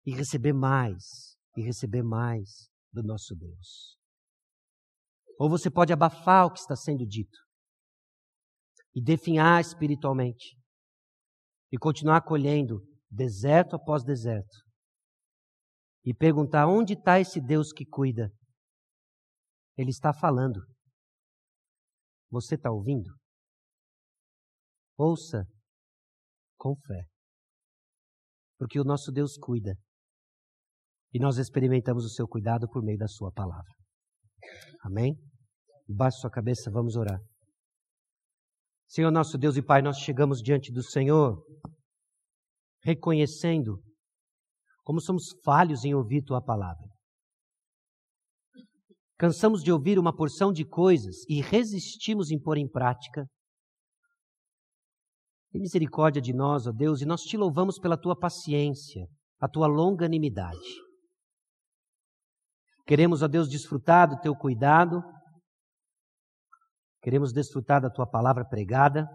e 0.07 0.15
receber 0.15 0.53
mais, 0.53 1.37
e 1.57 1.63
receber 1.63 2.05
mais 2.05 2.69
do 2.93 3.03
nosso 3.03 3.35
Deus. 3.35 3.99
Ou 5.41 5.51
você 5.51 5.69
pode 5.69 5.93
abafar 5.93 6.47
o 6.47 6.53
que 6.53 6.61
está 6.61 6.77
sendo 6.77 7.05
dito 7.05 7.37
e 8.95 9.03
definhar 9.03 9.61
espiritualmente 9.61 10.57
e 11.73 11.77
continuar 11.77 12.21
colhendo 12.21 12.81
deserto 13.11 13.75
após 13.75 14.05
deserto 14.05 14.70
e 16.05 16.15
perguntar 16.15 16.67
onde 16.67 16.95
está 16.95 17.21
esse 17.21 17.41
Deus 17.41 17.73
que 17.73 17.85
cuida. 17.85 18.33
Ele 19.77 19.91
está 19.91 20.13
falando. 20.13 20.61
Você 22.31 22.55
está 22.55 22.71
ouvindo? 22.71 23.11
Ouça 24.97 25.45
com 26.57 26.77
fé. 26.77 27.05
Porque 28.59 28.79
o 28.79 28.85
nosso 28.85 29.11
Deus 29.11 29.37
cuida. 29.37 29.75
E 31.13 31.19
nós 31.19 31.39
experimentamos 31.39 32.05
o 32.05 32.11
seu 32.11 32.29
cuidado 32.29 32.69
por 32.69 32.83
meio 32.83 32.99
da 32.99 33.09
sua 33.09 33.33
palavra. 33.33 33.73
Amém? 34.83 35.17
Baixe 35.89 36.19
sua 36.19 36.31
cabeça, 36.31 36.71
vamos 36.71 36.95
orar. 36.97 37.21
Senhor 38.87 39.11
nosso 39.11 39.39
Deus 39.39 39.57
e 39.57 39.63
Pai, 39.63 39.83
nós 39.83 39.99
chegamos 39.99 40.41
diante 40.41 40.73
do 40.73 40.83
Senhor 40.83 41.43
reconhecendo 42.83 43.83
como 44.91 45.01
somos 45.01 45.31
falhos 45.45 45.85
em 45.85 45.95
ouvir 45.95 46.21
tua 46.21 46.43
palavra. 46.43 46.85
Cansamos 49.17 49.63
de 49.63 49.71
ouvir 49.71 50.01
uma 50.01 50.13
porção 50.13 50.53
de 50.53 50.65
coisas 50.65 51.19
e 51.29 51.41
resistimos 51.41 52.33
em 52.33 52.41
pôr 52.41 52.59
em 52.59 52.69
prática. 52.69 53.25
Tem 55.53 55.61
misericórdia 55.61 56.21
de 56.21 56.33
nós, 56.33 56.67
ó 56.67 56.73
Deus, 56.73 57.01
e 57.01 57.07
nós 57.07 57.23
te 57.23 57.37
louvamos 57.37 57.79
pela 57.79 57.97
tua 57.97 58.19
paciência, 58.19 59.07
a 59.39 59.49
tua 59.49 59.69
longanimidade. 59.69 60.59
Queremos, 62.85 63.23
ó 63.23 63.29
Deus, 63.29 63.49
desfrutar 63.49 64.09
do 64.09 64.19
teu 64.19 64.35
cuidado, 64.35 65.01
queremos 67.01 67.33
desfrutar 67.33 67.81
da 67.81 67.91
tua 67.91 68.09
palavra 68.09 68.45
pregada, 68.45 69.07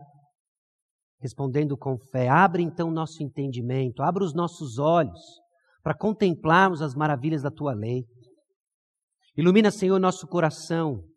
respondendo 1.19 1.77
com 1.77 1.97
fé. 2.13 2.29
Abre 2.29 2.63
então 2.63 2.89
nosso 2.89 3.21
entendimento, 3.21 4.01
abra 4.01 4.23
os 4.23 4.33
nossos 4.33 4.79
olhos 4.79 5.43
para 5.85 5.95
contemplarmos 5.95 6.81
as 6.81 6.95
maravilhas 6.95 7.43
da 7.43 7.51
tua 7.51 7.75
lei. 7.75 8.07
Ilumina, 9.37 9.69
Senhor, 9.69 9.99
nosso 9.99 10.25
coração, 10.25 11.07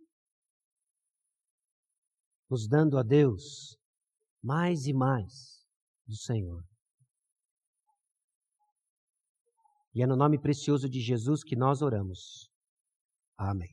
nos 2.51 2.69
dando 2.69 2.99
a 2.99 3.03
Deus 3.03 3.79
mais 4.45 4.85
e 4.85 4.93
mais 4.93 5.65
do 6.07 6.15
Senhor. 6.15 6.63
E 9.95 10.03
é 10.03 10.07
no 10.07 10.17
nome 10.17 10.39
precioso 10.39 10.87
de 10.87 11.01
Jesus 11.01 11.43
que 11.43 11.57
nós 11.57 11.81
oramos. 11.81 12.51
Amém. 13.39 13.67